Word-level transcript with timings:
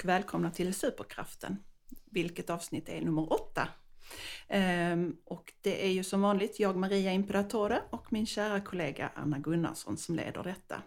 Och 0.00 0.08
välkomna 0.08 0.50
till 0.50 0.74
Superkraften, 0.74 1.56
vilket 2.10 2.50
avsnitt 2.50 2.88
är 2.88 3.00
nummer 3.00 3.32
åtta. 3.32 3.68
Ehm, 4.48 5.16
och 5.24 5.52
det 5.60 5.86
är 5.86 5.90
ju 5.90 6.04
som 6.04 6.20
vanligt 6.20 6.60
jag 6.60 6.76
Maria 6.76 7.12
Imperatore 7.12 7.82
och 7.90 8.12
min 8.12 8.26
kära 8.26 8.60
kollega 8.60 9.12
Anna 9.14 9.38
Gunnarsson 9.38 9.96
som 9.96 10.14
leder 10.14 10.42
detta. 10.42 10.82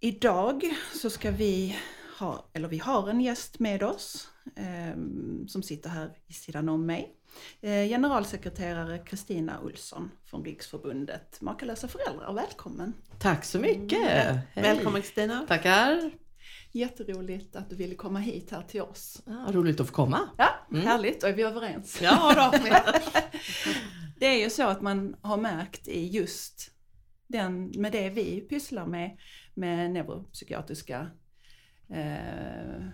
Idag 0.00 0.64
så 0.94 1.10
ska 1.10 1.30
vi 1.30 1.76
ha, 2.18 2.50
eller 2.52 2.68
vi 2.68 2.78
har 2.78 3.08
en 3.08 3.20
gäst 3.20 3.58
med 3.58 3.82
oss 3.82 4.28
ehm, 4.56 5.48
som 5.48 5.62
sitter 5.62 5.90
här 5.90 6.18
i 6.26 6.32
sidan 6.32 6.68
om 6.68 6.86
mig. 6.86 7.19
Eh, 7.60 7.88
generalsekreterare 7.88 8.98
Kristina 8.98 9.60
Olsson 9.60 10.10
från 10.24 10.44
Riksförbundet 10.44 11.40
Makalösa 11.40 11.88
föräldrar, 11.88 12.32
välkommen! 12.32 12.94
Tack 13.18 13.44
så 13.44 13.58
mycket! 13.58 14.26
Mm. 14.26 14.38
Välkommen 14.54 15.02
Kristina! 15.02 15.44
Tackar! 15.48 16.10
Jätteroligt 16.72 17.56
att 17.56 17.70
du 17.70 17.76
ville 17.76 17.94
komma 17.94 18.18
hit 18.18 18.50
här 18.50 18.62
till 18.62 18.82
oss. 18.82 19.22
Ja, 19.26 19.46
roligt 19.48 19.80
att 19.80 19.86
få 19.86 19.92
komma! 19.92 20.28
Ja, 20.38 20.48
mm. 20.70 20.86
härligt! 20.86 21.22
Och 21.22 21.28
är 21.28 21.34
vi 21.34 21.42
överens? 21.42 22.00
Ja, 22.02 22.50
då. 22.52 22.58
det 24.18 24.26
är 24.26 24.44
ju 24.44 24.50
så 24.50 24.62
att 24.62 24.80
man 24.80 25.16
har 25.22 25.36
märkt 25.36 25.88
i 25.88 26.08
just 26.08 26.70
den, 27.26 27.72
med 27.76 27.92
det 27.92 28.10
vi 28.10 28.40
pysslar 28.40 28.86
med, 28.86 29.18
med 29.54 29.90
neuropsykiatriska 29.90 31.10
eh, 31.90 32.84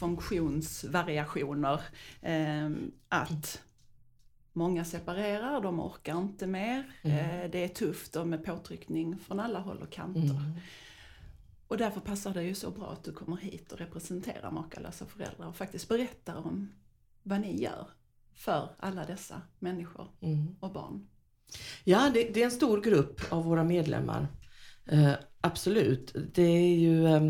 funktionsvariationer. 0.00 1.80
Eh, 2.22 2.70
att 3.08 3.62
många 4.56 4.84
separerar, 4.84 5.60
de 5.60 5.80
orkar 5.80 6.18
inte 6.18 6.46
mer. 6.46 6.96
Mm. 7.02 7.18
Eh, 7.18 7.50
det 7.50 7.64
är 7.64 7.68
tufft 7.68 8.16
och 8.16 8.28
med 8.28 8.44
påtryckning 8.44 9.18
från 9.18 9.40
alla 9.40 9.58
håll 9.58 9.82
och 9.82 9.92
kanter. 9.92 10.20
Mm. 10.20 10.52
Och 11.68 11.76
därför 11.76 12.00
passar 12.00 12.34
det 12.34 12.42
ju 12.42 12.54
så 12.54 12.70
bra 12.70 12.90
att 12.92 13.04
du 13.04 13.12
kommer 13.12 13.36
hit 13.36 13.72
och 13.72 13.78
representerar 13.78 14.50
Makalösa 14.50 15.06
föräldrar 15.06 15.48
och 15.48 15.56
faktiskt 15.56 15.88
berättar 15.88 16.36
om 16.36 16.72
vad 17.22 17.40
ni 17.40 17.62
gör 17.62 17.86
för 18.34 18.70
alla 18.78 19.04
dessa 19.04 19.42
människor 19.58 20.08
mm. 20.20 20.56
och 20.60 20.72
barn. 20.72 21.08
Ja, 21.84 22.10
det, 22.14 22.28
det, 22.34 22.40
är 22.40 22.44
en 22.44 22.50
stor 22.50 22.80
grupp 22.80 23.20
av 23.32 23.44
våra 23.44 23.64
medlemmar. 23.64 24.28
Eh, 24.86 25.12
absolut. 25.40 26.16
Det 26.34 26.42
är 26.42 26.76
ju, 26.76 27.06
eh, 27.06 27.22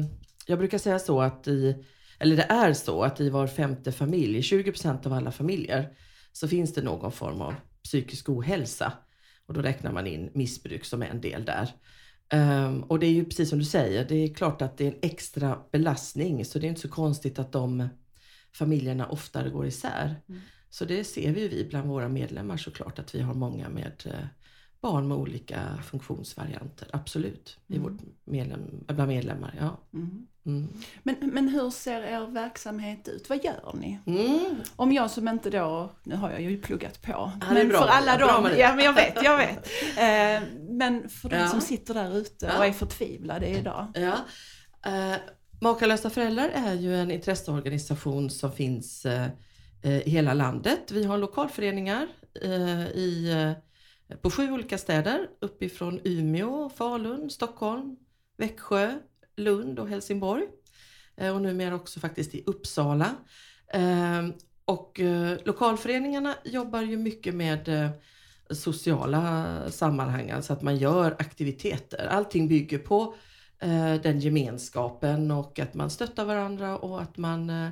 jag 0.46 0.58
brukar 0.58 0.78
säga 0.78 0.98
så 0.98 1.20
att 1.20 1.48
i, 1.48 1.84
eller 2.18 2.36
det 2.36 2.42
är 2.42 2.72
så 2.72 3.02
att 3.02 3.20
i 3.20 3.30
var 3.30 3.46
femte 3.46 3.92
familj, 3.92 4.40
20% 4.40 5.06
av 5.06 5.12
alla 5.12 5.32
familjer, 5.32 5.96
så 6.36 6.48
finns 6.48 6.74
det 6.74 6.82
någon 6.82 7.12
form 7.12 7.40
av 7.40 7.54
psykisk 7.82 8.28
ohälsa. 8.28 8.92
Och 9.46 9.54
då 9.54 9.62
räknar 9.62 9.92
man 9.92 10.06
in 10.06 10.30
missbruk 10.34 10.84
som 10.84 11.02
en 11.02 11.20
del 11.20 11.44
där. 11.44 11.68
Um, 12.32 12.82
och 12.82 12.98
det 12.98 13.06
är 13.06 13.10
ju 13.10 13.24
precis 13.24 13.48
som 13.48 13.58
du 13.58 13.64
säger, 13.64 14.08
det 14.08 14.14
är 14.14 14.34
klart 14.34 14.62
att 14.62 14.78
det 14.78 14.86
är 14.86 14.92
en 14.92 14.98
extra 15.02 15.58
belastning 15.72 16.44
så 16.44 16.58
det 16.58 16.66
är 16.66 16.68
inte 16.68 16.80
så 16.80 16.88
konstigt 16.88 17.38
att 17.38 17.52
de 17.52 17.88
familjerna 18.52 19.08
oftare 19.08 19.50
går 19.50 19.66
isär. 19.66 20.14
Mm. 20.28 20.40
Så 20.70 20.84
det 20.84 21.04
ser 21.04 21.32
vi 21.32 21.40
ju 21.40 21.48
vi 21.48 21.64
bland 21.64 21.88
våra 21.88 22.08
medlemmar 22.08 22.56
såklart 22.56 22.98
att 22.98 23.14
vi 23.14 23.20
har 23.20 23.34
många 23.34 23.68
med 23.68 24.02
eh, 24.06 24.26
barn 24.80 25.08
med 25.08 25.16
olika 25.16 25.60
funktionsvarianter, 25.90 26.88
absolut, 26.92 27.58
mm. 27.68 27.80
i 27.80 27.84
vårt 27.84 28.00
medlem, 28.24 28.60
bland 28.86 29.08
medlemmar. 29.08 29.54
Ja. 29.60 29.76
Mm. 29.94 30.26
Mm. 30.46 30.68
Men, 31.02 31.16
men 31.20 31.48
hur 31.48 31.70
ser 31.70 32.02
er 32.02 32.26
verksamhet 32.26 33.08
ut? 33.08 33.28
Vad 33.28 33.44
gör 33.44 33.74
ni? 33.74 33.98
Mm. 34.06 34.56
Om 34.76 34.92
jag 34.92 35.10
som 35.10 35.28
inte 35.28 35.50
då, 35.50 35.90
nu 36.02 36.16
har 36.16 36.30
jag 36.30 36.40
ju 36.40 36.60
pluggat 36.62 37.02
på, 37.02 37.32
ja, 37.40 37.52
men 37.52 37.70
för 37.70 37.86
alla 37.86 38.18
de, 38.18 38.58
ja 38.58 38.74
men 38.74 38.84
jag 38.84 38.92
vet, 38.92 39.22
jag 39.22 39.36
vet. 39.36 39.68
Eh, 39.96 40.42
men 40.68 41.08
för 41.08 41.28
de 41.28 41.36
ja. 41.36 41.48
som 41.48 41.60
sitter 41.60 41.94
där 41.94 42.16
ute 42.16 42.46
och 42.58 42.66
är 42.66 42.72
förtvivlade 42.72 43.48
idag. 43.48 43.86
Ja. 43.94 44.14
Eh, 44.90 45.16
Makalösa 45.60 46.10
föräldrar 46.10 46.48
är 46.54 46.74
ju 46.74 46.96
en 46.96 47.10
intresseorganisation 47.10 48.30
som 48.30 48.52
finns 48.52 49.06
eh, 49.06 49.28
i 49.82 50.10
hela 50.10 50.34
landet. 50.34 50.90
Vi 50.90 51.04
har 51.04 51.18
lokalföreningar 51.18 52.06
eh, 52.42 52.86
i, 52.86 53.32
eh, 53.32 53.65
på 54.22 54.30
sju 54.30 54.52
olika 54.52 54.78
städer 54.78 55.28
uppifrån 55.40 56.00
Umeå, 56.04 56.68
Falun, 56.68 57.30
Stockholm, 57.30 57.96
Växjö, 58.36 58.98
Lund 59.36 59.78
och 59.78 59.88
Helsingborg. 59.88 60.44
Eh, 61.16 61.34
och 61.34 61.42
numera 61.42 61.74
också 61.74 62.00
faktiskt 62.00 62.34
i 62.34 62.42
Uppsala. 62.46 63.14
Ehm, 63.72 64.32
och 64.64 65.00
eh, 65.00 65.38
lokalföreningarna 65.44 66.34
jobbar 66.44 66.82
ju 66.82 66.96
mycket 66.96 67.34
med 67.34 67.68
eh, 67.68 67.90
sociala 68.50 69.56
sammanhang, 69.70 70.30
alltså 70.30 70.52
att 70.52 70.62
man 70.62 70.76
gör 70.76 71.16
aktiviteter. 71.18 72.06
Allting 72.06 72.48
bygger 72.48 72.78
på 72.78 73.14
den 74.02 74.20
gemenskapen 74.20 75.30
och 75.30 75.58
att 75.58 75.74
man 75.74 75.90
stöttar 75.90 76.24
varandra 76.24 76.78
och 76.78 77.02
att 77.02 77.16
man 77.16 77.70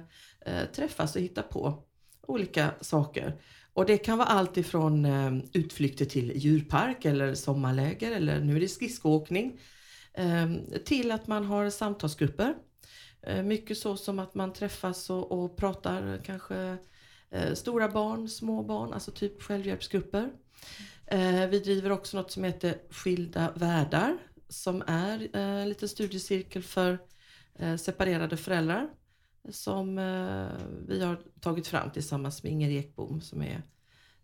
träffas 0.73 1.17
och 1.17 1.23
hittar 1.23 1.43
på 1.43 1.83
olika 2.27 2.71
saker. 2.81 3.41
Och 3.75 3.87
det 3.87 3.99
kan 3.99 4.19
vara 4.19 4.29
allt 4.29 4.57
ifrån 4.57 5.05
eh, 5.05 5.33
utflykter 5.53 6.05
till 6.05 6.33
djurpark 6.35 7.05
eller 7.05 7.35
sommarläger 7.35 8.13
eller 8.13 8.41
nu 8.41 8.57
är 8.57 8.61
det 8.61 8.69
skridskoåkning 8.69 9.61
eh, 10.15 10.51
till 10.85 11.11
att 11.11 11.27
man 11.27 11.45
har 11.45 11.71
samtalsgrupper. 11.71 12.55
Eh, 13.23 13.43
mycket 13.43 13.79
så 13.79 13.97
som 13.97 14.19
att 14.19 14.35
man 14.35 14.53
träffas 14.53 15.11
och, 15.11 15.33
och 15.33 15.57
pratar 15.57 16.21
kanske 16.25 16.77
eh, 17.31 17.55
stora 17.55 17.89
barn, 17.89 18.29
små 18.29 18.63
barn, 18.63 18.93
alltså 18.93 19.11
typ 19.11 19.43
självhjälpsgrupper. 19.43 20.31
Eh, 21.07 21.47
vi 21.47 21.61
driver 21.65 21.93
också 21.93 22.17
något 22.17 22.31
som 22.31 22.45
heter 22.45 22.79
Skilda 22.91 23.53
världar 23.57 24.19
som 24.49 24.83
är 24.87 25.29
eh, 25.33 25.41
en 25.43 25.69
liten 25.69 25.89
studiecirkel 25.89 26.63
för 26.63 26.99
eh, 27.59 27.77
separerade 27.77 28.37
föräldrar 28.37 28.89
som 29.51 29.97
vi 30.89 31.05
har 31.05 31.19
tagit 31.41 31.67
fram 31.67 31.91
tillsammans 31.91 32.43
med 32.43 32.53
Inger 32.53 32.71
Ekbom 32.71 33.21
som 33.21 33.43
är 33.43 33.63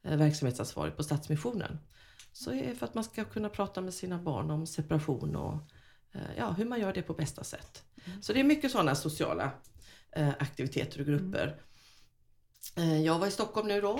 verksamhetsansvarig 0.02 0.96
på 0.96 1.02
Stadsmissionen. 1.02 1.78
Så 2.32 2.52
är 2.52 2.74
för 2.74 2.86
att 2.86 2.94
man 2.94 3.04
ska 3.04 3.24
kunna 3.24 3.48
prata 3.48 3.80
med 3.80 3.94
sina 3.94 4.18
barn 4.18 4.50
om 4.50 4.66
separation 4.66 5.36
och 5.36 5.70
Eh, 6.12 6.36
ja, 6.36 6.50
hur 6.50 6.64
man 6.64 6.80
gör 6.80 6.92
det 6.92 7.02
på 7.02 7.14
bästa 7.14 7.44
sätt. 7.44 7.84
Mm. 8.04 8.22
Så 8.22 8.32
det 8.32 8.40
är 8.40 8.44
mycket 8.44 8.70
sådana 8.70 8.94
sociala 8.94 9.50
eh, 10.12 10.28
aktiviteter 10.28 11.00
och 11.00 11.06
grupper. 11.06 11.62
Mm. 12.76 13.02
jag 13.02 13.18
var 13.18 13.26
i 13.26 13.30
Stockholm 13.30 13.68
nu 13.68 13.80
då, 13.80 13.98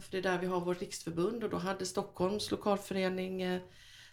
för 0.00 0.10
det 0.10 0.18
är 0.18 0.22
där 0.22 0.38
vi 0.38 0.46
har 0.46 0.60
vårt 0.60 0.80
riksförbund 0.80 1.44
och 1.44 1.50
då 1.50 1.56
hade 1.56 1.86
Stockholms 1.86 2.50
lokalförening 2.50 3.60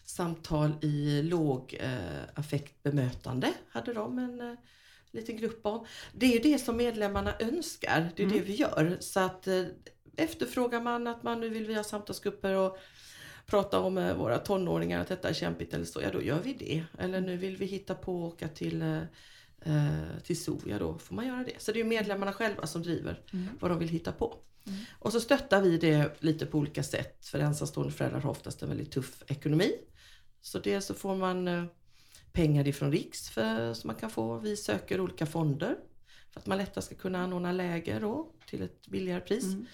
samtal 0.03 0.71
i 0.81 1.21
lågaffekt 1.21 2.83
bemötande, 2.83 3.53
hade 3.69 3.93
de 3.93 4.19
en 4.19 4.57
liten 5.11 5.37
grupp 5.37 5.65
om. 5.65 5.85
Det 6.13 6.25
är 6.25 6.33
ju 6.33 6.51
det 6.51 6.59
som 6.59 6.77
medlemmarna 6.77 7.33
önskar, 7.39 8.11
det 8.15 8.23
är 8.23 8.27
mm. 8.27 8.37
det 8.37 8.43
vi 8.43 8.55
gör. 8.55 8.97
Så 8.99 9.19
att 9.19 9.47
efterfrågar 10.19 10.81
man 10.81 11.07
att 11.07 11.23
man 11.23 11.39
nu 11.39 11.49
vill 11.49 11.65
vi 11.65 11.73
ha 11.73 11.83
samtalsgrupper 11.83 12.53
och 12.55 12.77
prata 13.45 13.79
om 13.79 13.97
eh, 13.97 14.15
våra 14.15 14.37
tonåringar 14.37 15.01
att 15.01 15.07
detta 15.07 15.29
är 15.29 15.33
kämpigt 15.33 15.73
eller 15.73 15.85
så, 15.85 16.01
ja 16.01 16.11
då 16.11 16.21
gör 16.21 16.39
vi 16.39 16.53
det. 16.53 16.83
Eller 16.99 17.21
nu 17.21 17.37
vill 17.37 17.57
vi 17.57 17.65
hitta 17.65 17.95
på 17.95 18.27
att 18.27 18.33
åka 18.33 18.47
till 18.47 18.81
eh, 18.81 19.01
eh, 19.61 20.19
till 20.23 20.41
zoo, 20.41 20.61
ja 20.65 20.79
då 20.79 20.97
får 20.97 21.15
man 21.15 21.27
göra 21.27 21.43
det. 21.43 21.53
Så 21.57 21.71
det 21.71 21.79
är 21.79 21.83
medlemmarna 21.83 22.33
själva 22.33 22.67
som 22.67 22.83
driver 22.83 23.21
mm. 23.33 23.47
vad 23.59 23.71
de 23.71 23.79
vill 23.79 23.89
hitta 23.89 24.11
på. 24.11 24.35
Mm. 24.67 24.79
Och 24.99 25.11
så 25.11 25.19
stöttar 25.19 25.61
vi 25.61 25.77
det 25.77 26.15
lite 26.19 26.45
på 26.45 26.57
olika 26.57 26.83
sätt 26.83 27.25
för 27.25 27.39
ensamstående 27.39 27.93
föräldrar 27.93 28.19
har 28.19 28.31
oftast 28.31 28.61
en 28.61 28.69
väldigt 28.69 28.91
tuff 28.91 29.23
ekonomi. 29.27 29.71
Så 30.41 30.59
dels 30.59 30.85
så 30.85 30.93
får 30.93 31.15
man 31.15 31.69
pengar 32.33 32.67
ifrån 32.67 32.91
Riks 32.91 33.29
för, 33.29 33.73
som 33.73 33.87
man 33.87 33.95
kan 33.95 34.09
få. 34.09 34.37
Vi 34.37 34.57
söker 34.57 35.01
olika 35.01 35.25
fonder 35.25 35.77
för 36.31 36.39
att 36.39 36.45
man 36.45 36.57
lättare 36.57 36.81
ska 36.81 36.95
kunna 36.95 37.23
anordna 37.23 37.51
läger 37.51 38.01
då, 38.01 38.31
till 38.45 38.61
ett 38.61 38.87
billigare 38.87 39.21
pris. 39.21 39.43
Mm. 39.43 39.65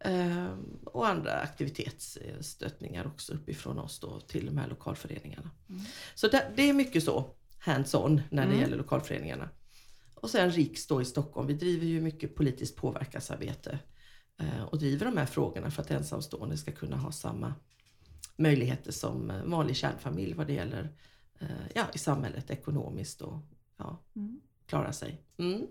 Ehm, 0.00 0.78
och 0.84 1.08
andra 1.08 1.32
aktivitetsstöttningar 1.32 3.06
också 3.06 3.32
uppifrån 3.32 3.78
oss 3.78 4.00
då 4.00 4.20
till 4.20 4.46
de 4.46 4.58
här 4.58 4.68
lokalföreningarna. 4.68 5.50
Mm. 5.68 5.82
Så 6.14 6.28
det, 6.28 6.52
det, 6.56 6.62
är 6.62 6.72
mycket 6.72 7.04
så 7.04 7.34
hands-on 7.58 8.20
när 8.30 8.42
det 8.42 8.48
mm. 8.48 8.60
gäller 8.60 8.76
lokalföreningarna. 8.76 9.48
Och 10.14 10.30
sen 10.30 10.50
Riks 10.50 10.86
då 10.86 11.02
i 11.02 11.04
Stockholm, 11.04 11.46
vi 11.46 11.54
driver 11.54 11.86
ju 11.86 12.00
mycket 12.00 12.34
politiskt 12.34 12.76
påverkansarbete 12.76 13.78
eh, 14.40 14.62
och 14.62 14.78
driver 14.78 15.06
de 15.06 15.16
här 15.16 15.26
frågorna 15.26 15.70
för 15.70 15.82
att 15.82 15.90
ensamstående 15.90 16.56
ska 16.56 16.72
kunna 16.72 16.96
ha 16.96 17.12
samma 17.12 17.54
möjligheter 18.36 18.92
som 18.92 19.32
vanlig 19.44 19.76
kärnfamilj 19.76 20.34
vad 20.34 20.46
det 20.46 20.52
gäller 20.52 20.82
eh, 20.82 20.90
ja, 21.74 21.84
i 21.94 21.98
samhället 21.98 22.50
ekonomiskt 22.50 23.20
och 23.20 23.40
ja, 23.76 24.02
mm. 24.16 24.40
klara 24.66 24.92
sig. 24.92 25.22
Mm. 25.38 25.66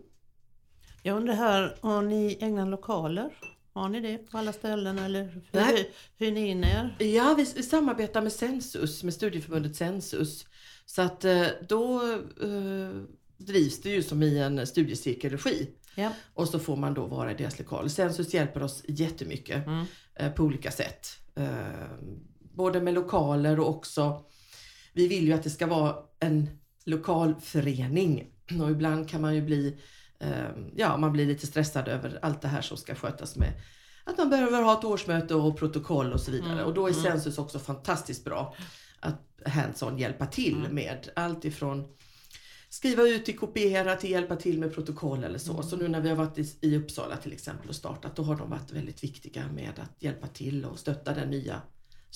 Jag 1.03 1.17
undrar 1.17 1.33
här, 1.33 1.77
har 1.81 2.01
ni 2.01 2.37
egna 2.39 2.65
lokaler? 2.65 3.29
Har 3.73 3.89
ni 3.89 4.01
det 4.01 4.17
på 4.17 4.37
alla 4.37 4.53
ställen 4.53 4.99
eller 4.99 5.41
hur 5.51 5.85
hyr 6.17 6.31
ni 6.31 6.47
in 6.47 6.63
er? 6.63 6.95
Ja, 6.99 7.33
vi, 7.37 7.53
vi, 7.55 7.63
samarbetar 7.63 8.21
med 8.21 8.33
Sensus, 8.33 9.03
med 9.03 9.13
studieförbundet 9.13 9.75
Sensus. 9.75 10.45
Så 10.85 11.01
att 11.01 11.25
eh, 11.25 11.47
då 11.69 12.01
eh, 12.41 13.01
drivs 13.37 13.81
det 13.81 13.89
ju 13.89 14.03
som 14.03 14.23
i 14.23 14.39
en 14.39 14.67
studiecirkelregi. 14.67 15.69
Ja. 15.95 16.11
Och 16.33 16.47
så 16.47 16.59
får 16.59 16.75
man 16.75 16.93
då 16.93 17.05
vara 17.05 17.31
i 17.31 17.35
deras 17.35 17.59
lokal. 17.59 17.89
Sensus 17.89 18.33
hjälper 18.33 18.63
oss 18.63 18.83
jättemycket 18.87 19.67
mm. 19.67 19.85
eh, 20.15 20.31
på 20.31 20.43
olika 20.43 20.71
sätt. 20.71 21.07
Eh, 21.35 21.47
både 22.39 22.81
med 22.81 22.93
lokaler 22.93 23.59
och 23.59 23.69
också, 23.69 24.25
vi 24.97 25.07
vill 25.07 25.27
ju 25.27 25.33
att 25.33 25.43
det 25.43 25.49
ska 25.49 25.67
vara 25.67 25.95
en 26.19 26.49
lokalförening 26.85 28.27
och 28.61 28.71
ibland 28.71 29.09
kan 29.09 29.21
man 29.21 29.35
ju 29.35 29.41
bli 29.41 29.77
eh, 30.19 30.49
ja, 30.75 30.97
man 30.97 31.11
blir 31.11 31.25
lite 31.25 31.47
stressad 31.47 31.87
över 31.87 32.19
allt 32.21 32.41
det 32.41 32.47
här 32.47 32.61
som 32.61 32.77
ska 32.77 32.95
skötas 32.95 33.35
med 33.35 33.53
att 34.03 34.17
man 34.17 34.29
behöver 34.29 34.61
ha 34.61 34.79
ett 34.79 34.83
årsmöte 34.83 35.35
och 35.35 35.57
protokoll 35.57 36.13
och 36.13 36.21
så 36.21 36.31
vidare. 36.31 36.53
Mm, 36.53 36.65
Och 36.65 36.73
då 36.73 36.87
är 36.87 36.91
mm. 36.91 37.03
Sensus 37.03 37.37
också 37.37 37.59
fantastiskt 37.59 38.25
bra 38.25 38.55
att 38.99 39.21
hands-on 39.45 39.97
hjälpa 39.97 40.25
till 40.25 40.57
Mm. 40.57 40.75
med 40.75 41.09
allt 41.15 41.45
ifrån 41.45 41.87
skriva 42.69 43.03
ut 43.03 43.25
till 43.25 43.37
kopiera 43.37 43.95
till 43.95 44.11
hjälpa 44.11 44.35
till 44.35 44.59
med 44.59 44.73
protokoll 44.73 45.23
eller 45.23 45.39
så. 45.39 45.51
Mm. 45.51 45.63
Så 45.63 45.77
nu 45.77 45.87
när 45.87 46.01
vi 46.01 46.09
har 46.09 46.15
varit 46.15 46.63
i 46.63 46.77
Uppsala 46.77 47.17
till 47.17 47.33
exempel 47.33 47.69
och 47.69 47.75
startat, 47.75 48.15
då 48.15 48.23
har 48.23 48.35
de 48.35 48.49
varit 48.49 48.71
väldigt 48.71 49.03
viktiga 49.03 49.47
med 49.51 49.71
att 49.79 50.03
hjälpa 50.03 50.27
till 50.27 50.65
och 50.65 50.79
stötta 50.79 51.13
den 51.13 51.29
nya 51.29 51.61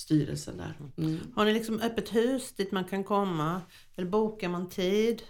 styrelsen 0.02 0.56
där. 0.56 0.74
Mm. 0.98 1.18
Har 1.36 1.44
ni 1.44 1.52
liksom 1.52 1.80
öppet 1.80 2.14
hus 2.14 2.52
dit 2.52 2.72
man 2.72 2.84
kan 2.84 3.04
komma? 3.04 3.60
Eller 3.96 4.08
bokar 4.08 4.48
man 4.48 4.68
tid? 4.68 5.22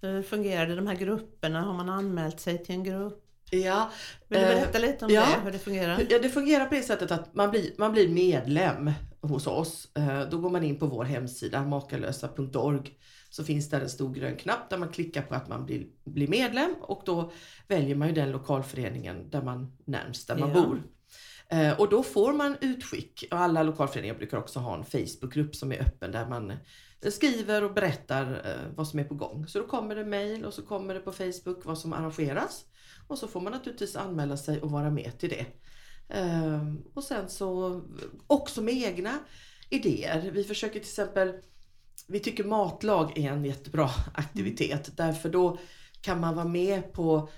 Hur 0.00 0.22
fungerar 0.22 0.66
det? 0.66 0.74
De 0.76 0.86
här 0.86 0.94
grupperna, 0.96 1.60
har 1.60 1.74
man 1.74 1.88
anmält 1.88 2.40
sig 2.40 2.64
till 2.64 2.74
en 2.74 2.84
grupp? 2.84 3.20
Ja, 3.50 3.90
Vill 4.28 4.38
du 4.40 4.44
eh, 4.46 4.54
berätta 4.54 4.78
lite 4.78 5.04
om 5.04 5.10
ja. 5.10 5.20
det, 5.20 5.44
hur 5.44 5.50
det 5.52 5.58
fungerar? 5.58 6.06
Ja, 6.10 6.18
det 6.18 6.28
fungerar 6.28 6.66
på 6.66 6.74
det 6.74 6.82
sättet 6.82 7.10
att 7.10 7.34
man 7.34 7.50
blir, 7.50 7.70
man 7.78 7.92
blir 7.92 8.08
medlem 8.08 8.90
hos 9.20 9.46
oss. 9.46 9.88
Eh, 9.96 10.28
Då 10.30 10.38
går 10.38 10.50
man 10.50 10.62
in 10.62 10.78
på 10.78 10.86
vår 10.86 11.04
hemsida 11.04 11.62
makalösa.org 11.64 12.98
så 13.30 13.44
finns 13.44 13.70
där 13.70 13.80
en 13.80 13.88
stor 13.88 14.14
grön 14.14 14.36
knapp 14.36 14.70
där 14.70 14.78
man 14.78 14.88
klickar 14.88 15.22
på 15.22 15.34
att 15.34 15.48
man 15.48 15.66
blir, 15.66 15.86
blir 16.04 16.28
medlem 16.28 16.74
och 16.80 17.02
då 17.06 17.32
väljer 17.68 17.94
man 17.96 18.08
ju 18.08 18.14
den 18.14 18.30
lokalföreningen 18.30 19.30
där 19.30 19.42
man 19.42 19.76
närmst 19.84 20.28
där 20.28 20.36
man 20.36 20.48
Ja. 20.50 20.54
bor. 20.54 20.82
Eh, 21.50 21.80
Och 21.80 21.88
då 21.88 22.02
får 22.02 22.32
man 22.32 22.56
utskick 22.60 23.24
och 23.30 23.38
alla 23.38 23.62
lokalföreningar 23.62 24.14
brukar 24.14 24.38
också 24.38 24.58
ha 24.58 24.76
en 24.76 24.84
Facebookgrupp 24.84 25.56
som 25.56 25.72
är 25.72 25.80
öppen 25.82 26.12
där 26.12 26.26
man 26.28 26.50
eh, 26.50 27.10
skriver 27.10 27.64
och 27.64 27.74
berättar 27.74 28.32
eh, 28.44 28.74
vad 28.76 28.88
som 28.88 28.98
är 28.98 29.04
på 29.04 29.14
gång. 29.14 29.46
Så 29.48 29.58
då 29.58 29.66
kommer 29.66 29.96
det 29.96 30.04
mail 30.04 30.44
och 30.44 30.54
så 30.54 30.62
kommer 30.66 30.94
det 30.94 31.00
på 31.00 31.12
Facebook 31.12 31.64
vad 31.64 31.78
som 31.78 31.92
arrangeras. 31.92 32.64
Och 33.06 33.18
så 33.18 33.28
får 33.28 33.40
man 33.40 33.52
naturligtvis 33.52 33.96
anmäla 33.96 34.36
sig 34.36 34.60
och 34.62 34.70
vara 34.70 34.90
med 34.90 35.18
till 35.18 35.28
det. 35.30 35.46
Ehm, 36.08 36.82
och 36.94 37.04
sen 37.04 37.28
så 37.28 37.82
också 38.26 38.62
med 38.62 38.74
egna 38.74 39.18
idéer. 39.70 40.30
Vi 40.30 40.44
försöker 40.44 40.72
till 40.80 40.88
exempel, 40.88 41.34
vi 42.08 42.20
tycker 42.20 42.44
matlag 42.44 43.18
är 43.18 43.32
en 43.32 43.44
jättebra 43.44 43.90
aktivitet 44.14 44.96
därför 44.96 45.28
då 45.28 45.58
kan 46.00 46.20
man 46.20 46.34
vara 46.34 46.48
med 46.48 46.92
på, 46.92 47.28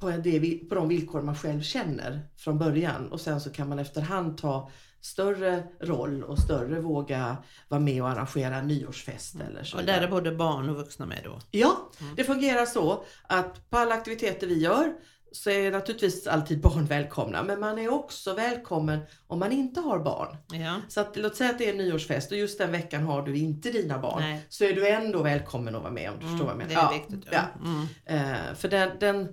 på, 0.00 0.10
det, 0.10 0.56
på 0.68 0.74
de 0.74 0.88
villkor 0.88 1.22
man 1.22 1.36
själv 1.36 1.62
känner 1.62 2.20
från 2.36 2.58
början 2.58 3.12
och 3.12 3.20
sen 3.20 3.40
så 3.40 3.50
kan 3.50 3.68
man 3.68 3.78
efterhand 3.78 4.38
ta 4.38 4.70
större 5.00 5.62
roll 5.80 6.22
och 6.24 6.38
större 6.38 6.80
våga 6.80 7.36
vara 7.68 7.80
med 7.80 8.02
och 8.02 8.08
arrangera 8.08 8.62
nyårsfest 8.62 9.34
eller 9.48 9.64
så. 9.64 9.76
Och 9.78 9.84
där 9.84 10.00
är 10.02 10.08
både 10.08 10.32
barn 10.32 10.68
och 10.68 10.76
vuxna 10.76 11.06
med 11.06 11.20
då? 11.24 11.38
Ja, 11.50 11.90
Mm. 12.00 12.14
det 12.16 12.24
fungerar 12.24 12.66
så 12.66 13.04
att 13.22 13.70
på 13.70 13.78
alla 13.78 13.94
aktiviteter 13.94 14.46
vi 14.46 14.58
gör 14.58 14.92
så 15.32 15.50
är 15.50 15.70
naturligtvis 15.72 16.26
alltid 16.26 16.60
barn 16.60 16.84
välkomna 16.88 17.42
men 17.42 17.60
man 17.60 17.78
är 17.78 17.92
också 17.92 18.34
välkommen 18.34 19.00
om 19.26 19.38
man 19.38 19.52
inte 19.52 19.80
har 19.80 19.98
barn. 19.98 20.36
Ja. 20.52 20.76
Så 20.88 21.00
att, 21.00 21.16
låt 21.16 21.36
säga 21.36 21.50
att 21.50 21.58
det 21.58 21.66
är 21.68 21.70
en 21.72 21.78
nyårsfest 21.78 22.32
och 22.32 22.38
just 22.38 22.58
den 22.58 22.72
veckan 22.72 23.02
har 23.02 23.22
du 23.22 23.36
inte 23.36 23.70
dina 23.70 23.98
barn 23.98 24.22
Nej. 24.22 24.46
så 24.48 24.64
är 24.64 24.72
du 24.72 24.88
ändå 24.88 25.22
välkommen 25.22 25.74
att 25.76 25.82
vara 25.82 25.92
med 25.92 26.10
om 26.10 26.16
du 26.20 26.26
förstår 26.26 26.44
vad 26.46 26.54
jag 26.54 26.62
Mm, 26.62 26.68
menar. 26.68 26.88
det 26.90 26.96
är 26.96 27.00
viktigt. 27.00 27.32
Ja. 27.32 27.42
Mm. 27.64 28.30
Eh, 28.32 28.54
för 28.54 28.68
den, 28.68 28.90
den 29.00 29.28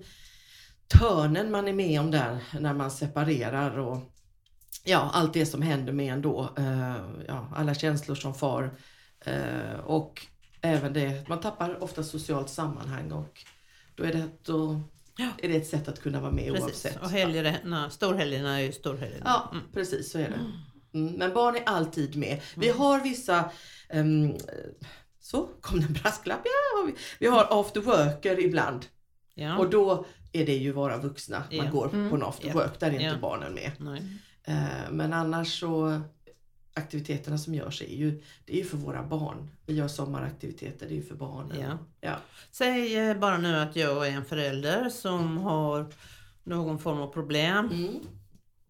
törnen 0.98 1.50
man 1.50 1.68
är 1.68 1.72
med 1.72 2.00
om 2.00 2.10
där 2.10 2.38
när 2.60 2.74
man 2.74 2.90
separerar 2.90 3.78
och 3.78 3.98
ja, 4.84 5.10
allt 5.12 5.32
det 5.32 5.46
som 5.46 5.62
händer 5.62 5.92
med 5.92 6.12
en 6.12 6.22
då. 6.22 6.50
Eh, 6.58 6.96
ja, 7.28 7.48
alla 7.54 7.74
känslor 7.74 8.14
som 8.14 8.34
far. 8.34 8.78
Eh, 9.24 9.80
och 9.84 10.26
även 10.60 10.92
det, 10.92 11.28
man 11.28 11.40
tappar 11.40 11.82
ofta 11.82 12.02
socialt 12.02 12.50
sammanhang 12.50 13.12
och 13.12 13.40
då 13.94 14.04
är 14.04 14.12
det, 14.12 14.28
då 14.42 14.80
Ja. 15.16 15.28
är 15.42 15.48
det 15.48 15.56
ett 15.56 15.66
sätt 15.66 15.88
att 15.88 16.00
kunna 16.02 16.20
vara 16.20 16.30
med 16.32 16.46
Precis. 16.52 16.62
oavsett. 16.64 17.02
Och 17.02 17.10
helgerna, 17.10 17.90
storhelgerna 17.90 18.58
är 18.58 18.62
ju 18.62 18.72
storhelgerna. 18.72 19.22
Ja, 19.24 19.48
Mm. 19.52 19.64
precis 19.72 20.12
så 20.12 20.18
är 20.18 20.28
det. 20.30 20.40
Mm, 20.98 21.12
men 21.12 21.34
barn 21.34 21.56
är 21.56 21.62
alltid 21.66 22.16
med. 22.16 22.40
Vi 22.56 22.68
har 22.68 23.00
vissa 23.00 23.50
ehm, 23.88 24.34
så 25.20 25.48
kom 25.60 25.80
det 25.80 25.86
en 25.86 25.92
brasklapp. 25.92 26.40
Ja, 26.44 26.86
vi. 26.86 26.94
vi 27.20 27.26
har 27.26 27.46
after 27.60 27.80
worker 27.80 28.40
ibland. 28.44 28.86
Ja. 29.34 29.58
Och 29.58 29.70
då 29.70 30.06
är 30.32 30.46
det 30.46 30.56
ju 30.56 30.72
våra 30.72 30.96
vuxna 30.98 31.42
Ja. 31.50 31.62
man 31.62 31.72
går 31.72 31.88
Mm. 31.94 32.10
på 32.10 32.16
en 32.16 32.22
after 32.22 32.48
Ja. 32.48 32.54
work. 32.54 32.80
Där 32.80 32.86
är 32.86 32.92
inte 32.92 33.04
Ja. 33.04 33.18
barnen 33.20 33.54
med. 33.54 33.72
Eh, 34.44 34.90
men 34.90 35.12
annars 35.12 35.60
så 35.60 36.00
aktiviteterna 36.74 37.38
som 37.38 37.54
görs 37.54 37.82
är 37.82 37.94
ju, 37.96 38.22
det 38.44 38.52
är 38.52 38.56
ju 38.56 38.64
för 38.64 38.76
våra 38.76 39.02
barn. 39.02 39.48
Vi 39.66 39.74
gör 39.74 39.88
sommaraktiviteter, 39.88 40.86
det 40.88 40.94
är 40.94 40.96
ju 40.96 41.02
för 41.02 41.14
barnen. 41.14 41.60
Ja. 41.60 41.78
Ja. 42.00 42.16
Säg 42.50 42.96
eh, 42.98 43.16
bara 43.18 43.38
nu 43.38 43.56
att 43.56 43.76
jag 43.76 44.08
är 44.08 44.12
en 44.12 44.24
förälder 44.24 44.88
som 44.88 45.38
har 45.38 45.86
någon 46.44 46.78
form 46.78 46.98
av 47.00 47.06
problem. 47.12 47.68
Mm. 47.72 47.92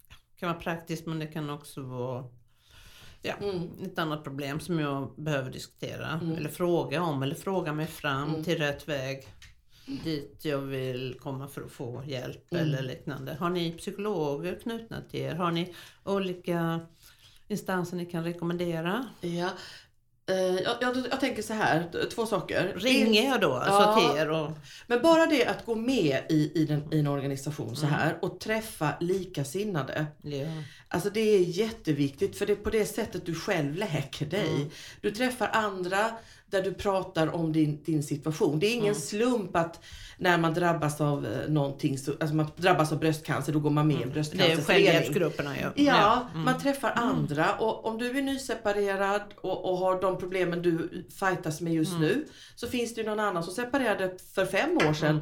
Det 0.08 0.38
kan 0.46 0.48
vara 0.48 0.60
praktiskt 0.60 1.06
men 1.06 1.18
det 1.18 1.26
kan 1.26 1.50
också 1.50 1.82
vara 1.82 2.24
Mm. 3.24 3.68
ett 3.82 3.98
annat 3.98 4.24
problem 4.24 4.60
som 4.60 4.78
jag 4.78 5.14
behöver 5.16 5.50
diskutera 5.50 6.08
Mm. 6.22 6.36
eller 6.36 6.48
fråga 6.48 7.02
om 7.02 7.22
eller 7.22 7.34
fråga 7.34 7.72
mig 7.72 7.86
fram 7.86 8.28
Mm. 8.28 8.44
till 8.44 8.58
rätt 8.58 8.88
väg 8.88 9.26
dit 10.04 10.38
jag 10.44 10.58
vill 10.58 11.16
komma 11.20 11.48
för 11.48 11.62
att 11.62 11.70
få 11.72 12.02
hjälp 12.06 12.52
Mm. 12.52 12.64
eller 12.64 12.82
liknande. 12.82 13.34
Har 13.40 13.50
ni 13.50 13.72
psykologer 13.72 14.58
knutna 14.62 15.00
till 15.10 15.20
er? 15.20 15.34
Har 15.34 15.50
ni 15.50 15.74
olika 16.04 16.80
instanser 17.48 17.96
ni 17.96 18.06
kan 18.06 18.24
rekommendera? 18.24 19.06
Ja. 19.20 19.48
Eh, 20.26 20.36
jag, 20.36 20.76
jag, 20.80 20.96
jag 21.10 21.20
tänker 21.20 21.42
så 21.42 21.52
här, 21.54 21.88
två 22.14 22.26
saker. 22.26 22.72
Ringer 22.76 23.22
jag 23.30 23.40
då 23.40 23.52
alltså 23.52 23.80
Ja. 24.02 24.10
till 24.12 24.20
er? 24.20 24.30
Och, 24.30 24.50
Men 24.86 25.02
bara 25.02 25.26
det 25.26 25.46
att 25.46 25.66
gå 25.66 25.74
med 25.74 26.22
i, 26.28 26.52
i, 26.54 26.64
den, 26.64 26.92
i 26.94 26.98
en 26.98 27.06
organisation 27.06 27.76
så 27.76 27.86
Mm. 27.86 27.98
här 27.98 28.18
och 28.22 28.40
träffa 28.40 28.94
likasinnade. 29.00 30.06
ja. 30.22 30.46
Alltså 30.88 31.10
det 31.10 31.20
är 31.20 31.40
jätteviktigt 31.40 32.36
för 32.38 32.46
det 32.46 32.52
är 32.52 32.56
på 32.56 32.70
det 32.70 32.86
sättet 32.86 33.26
du 33.26 33.34
själv 33.34 33.74
läker 33.74 34.26
dig. 34.26 34.48
Mm. 34.56 34.70
Du 35.00 35.10
träffar 35.10 35.48
andra 35.52 36.10
där 36.52 36.62
du 36.62 36.74
pratar 36.74 37.34
om 37.34 37.52
din, 37.52 37.82
din 37.84 38.02
situation. 38.02 38.58
Det 38.58 38.66
är 38.66 38.72
ingen 38.72 38.84
Mm. 38.84 38.94
slump 39.00 39.56
att 39.56 39.84
när 40.18 40.38
man 40.38 40.54
drabbas 40.54 41.00
av 41.00 41.26
eh, 41.26 41.48
någonting, 41.48 41.98
så, 41.98 42.10
alltså 42.20 42.34
man 42.34 42.46
drabbas 42.56 42.92
av 42.92 42.98
bröstcancer, 42.98 43.52
då 43.52 43.58
går 43.60 43.70
man 43.70 43.86
med 43.86 43.94
i 43.96 44.02
en 44.02 44.02
Mm. 44.02 44.12
Det 44.14 44.20
är 44.20 44.22
bröstcancerförening. 44.22 44.86
självhjälpsgrupperna 44.86 45.56
ju. 45.56 45.84
Ja, 45.84 46.28
Mm. 46.32 46.44
man 46.44 46.58
träffar 46.60 46.92
andra 46.96 47.54
och 47.54 47.86
om 47.86 47.98
du 47.98 48.18
är 48.18 48.22
nyseparerad 48.22 49.22
och, 49.42 49.70
och 49.70 49.78
har 49.78 50.00
de 50.00 50.18
problemen 50.18 50.62
du 50.62 51.04
fightas 51.20 51.60
med 51.60 51.72
just 51.74 51.90
Mm. 51.92 52.02
nu 52.02 52.24
så 52.54 52.66
finns 52.66 52.94
det 52.94 53.00
ju 53.00 53.06
någon 53.06 53.20
annan 53.20 53.42
som 53.44 53.54
separerade 53.54 54.14
för 54.34 54.46
fem 54.46 54.76
år 54.76 54.92
sedan 54.92 55.10
Mm. 55.10 55.20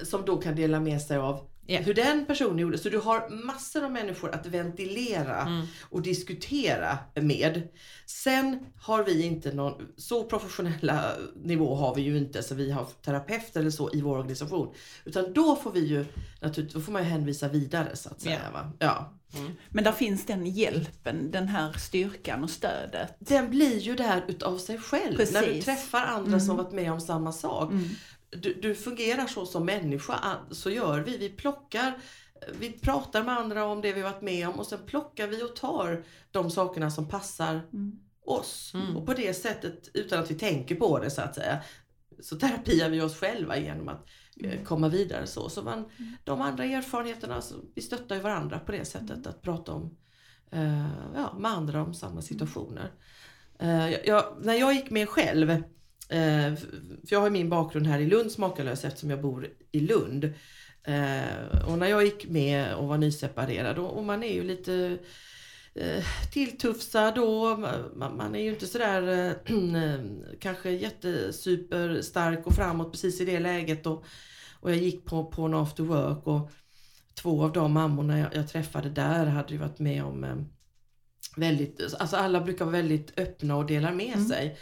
eh, 0.00 0.04
som 0.04 0.24
då 0.24 0.36
kan 0.36 0.56
dela 0.56 0.80
med 0.80 1.02
sig 1.02 1.16
av 1.16 1.40
Ja. 1.66 1.80
hur 1.80 1.94
den 1.94 2.26
personen 2.26 2.58
gjorde. 2.58 2.78
Så 2.78 2.88
du 2.88 2.98
har 2.98 3.44
massor 3.46 3.84
av 3.84 3.90
människor 3.92 4.30
att 4.34 4.46
ventilera 4.46 5.40
Mm. 5.42 5.66
och 5.82 6.02
diskutera 6.02 6.98
med. 7.14 7.68
Sen 8.06 8.66
har 8.80 9.04
vi 9.04 9.22
inte 9.22 9.52
någon, 9.52 9.88
så 9.96 10.24
professionella 10.24 11.12
nivå 11.44 11.74
har 11.74 11.94
vi 11.94 12.02
ju 12.02 12.18
inte 12.18 12.42
så 12.42 12.54
vi 12.54 12.70
har 12.70 12.86
terapeuter 13.04 13.60
eller 13.60 13.70
så 13.70 13.90
i 13.94 14.00
vår 14.00 14.18
organisation. 14.18 14.74
Utan 15.04 15.32
då 15.32 15.56
får 15.56 15.72
vi 15.72 15.80
ju 15.86 16.04
naturligtvis, 16.40 16.74
då 16.74 16.80
får 16.80 16.92
man 16.92 17.02
ju 17.02 17.08
hänvisa 17.08 17.48
vidare 17.48 17.96
så 17.96 18.08
att 18.10 18.20
säga. 18.20 18.40
Ja. 18.44 18.50
Va? 18.52 18.72
Ja. 18.78 19.12
Men 19.68 19.84
där 19.84 19.92
finns 19.92 20.26
den 20.26 20.46
hjälpen, 20.46 21.30
den 21.30 21.48
här 21.48 21.72
styrkan 21.72 22.44
och 22.44 22.50
stödet. 22.50 23.14
Den 23.18 23.50
blir 23.50 23.78
ju 23.78 23.94
där 23.96 24.24
utav 24.28 24.58
sig 24.58 24.78
själv. 24.78 25.18
När 25.32 25.40
du 25.40 25.46
Precis. 25.46 25.64
träffar 25.64 26.04
andra 26.06 26.40
som 26.40 26.56
varit 26.56 26.72
med 26.72 26.92
om 26.92 27.00
samma 27.00 27.32
sak. 27.32 27.70
Mm. 27.72 27.88
Du, 28.32 28.54
du 28.54 28.74
fungerar 28.74 29.26
så 29.26 29.46
som 29.46 29.66
människa, 29.66 30.36
så 30.50 30.70
gör 30.70 31.00
vi. 31.00 31.16
Vi 31.16 31.28
plockar, 31.28 31.98
vi 32.58 32.72
pratar 32.72 33.24
med 33.24 33.38
andra 33.38 33.64
om 33.64 33.80
det 33.80 33.92
vi 33.92 34.02
varit 34.02 34.22
med 34.22 34.48
om 34.48 34.54
och 34.54 34.66
sen 34.66 34.78
plockar 34.86 35.26
vi 35.26 35.42
och 35.42 35.56
tar 35.56 36.04
de 36.30 36.50
sakerna 36.50 36.90
som 36.90 37.08
passar 37.08 37.60
Mm. 37.72 37.92
oss. 38.24 38.72
Mm. 38.74 38.96
Och 38.96 39.06
på 39.06 39.14
det 39.14 39.34
sättet, 39.34 39.90
utan 39.94 40.18
att 40.20 40.30
vi 40.30 40.34
tänker 40.34 40.74
på 40.74 40.98
det 40.98 41.10
så 41.10 41.22
att 41.22 41.34
säga, 41.34 41.62
så 42.20 42.36
terapiar 42.36 42.88
vi 42.90 43.00
oss 43.00 43.16
själva 43.16 43.58
genom 43.58 43.88
att 43.88 44.08
eh, 44.44 44.62
komma 44.64 44.88
vidare 44.88 45.26
så. 45.26 45.48
Så 45.48 45.62
man, 45.62 45.84
de 46.24 46.40
andra 46.40 46.64
erfarenheterna, 46.64 47.40
så 47.40 47.54
vi 47.74 47.82
stöttar 47.82 48.16
ju 48.16 48.20
varandra 48.22 48.58
på 48.58 48.72
det 48.72 48.84
sättet 48.84 49.26
att 49.26 49.42
prata 49.42 49.72
om, 49.72 49.96
eh, 50.50 50.86
ja, 51.14 51.34
med 51.38 51.50
andra 51.50 51.82
om 51.82 51.94
samma 51.94 52.22
situationer. 52.22 52.92
Eh, 53.58 53.90
jag, 53.90 54.06
jag, 54.06 54.36
när 54.40 54.54
jag 54.54 54.74
gick 54.74 54.90
med 54.90 55.08
själv, 55.08 55.62
för 56.08 57.12
jag 57.12 57.20
har 57.20 57.30
min 57.30 57.48
bakgrund 57.48 57.86
här 57.86 58.00
i 58.00 58.06
Lund 58.06 58.32
Smakalös 58.32 58.84
eftersom 58.84 59.10
jag 59.10 59.20
bor 59.20 59.48
i 59.72 59.80
Lund. 59.80 60.24
Eh, 60.84 61.64
och 61.66 61.78
när 61.78 61.86
jag 61.86 62.04
gick 62.04 62.28
med 62.28 62.74
och 62.74 62.88
var 62.88 62.98
nyseparerad 62.98 63.78
och, 63.78 63.96
och 63.96 64.04
man 64.04 64.22
är 64.22 64.34
ju 64.34 64.44
lite 64.44 64.98
eh, 65.74 66.04
tilltufsad 66.32 67.14
då. 67.14 67.56
Man, 67.96 68.34
är 68.34 68.40
ju 68.40 68.50
inte 68.50 68.66
sådär 68.66 69.26
eh, 69.26 69.32
kanske 70.40 70.70
jättesuperstark 70.70 72.46
och 72.46 72.54
framåt 72.54 72.92
precis 72.92 73.20
i 73.20 73.24
det 73.24 73.40
läget. 73.40 73.86
Och, 73.86 74.04
och 74.60 74.70
jag 74.70 74.78
gick 74.78 75.04
på, 75.04 75.24
på 75.24 75.42
en 75.42 75.54
after 75.54 75.82
work 75.82 76.26
och 76.26 76.50
två 77.14 77.42
av 77.44 77.52
de 77.52 77.72
mammorna 77.72 78.18
jag, 78.18 78.34
jag 78.34 78.48
träffade 78.48 78.90
där 78.90 79.26
hade 79.26 79.52
ju 79.52 79.58
varit 79.58 79.78
med 79.78 80.04
om 80.04 80.24
eh, 80.24 80.36
väldigt, 81.36 81.94
alltså 81.98 82.16
alla 82.16 82.40
brukar 82.40 82.64
vara 82.64 82.76
väldigt 82.76 83.18
öppna 83.18 83.56
och 83.56 83.66
delar 83.66 83.92
med 83.92 84.14
Mm. 84.14 84.28
sig. 84.28 84.58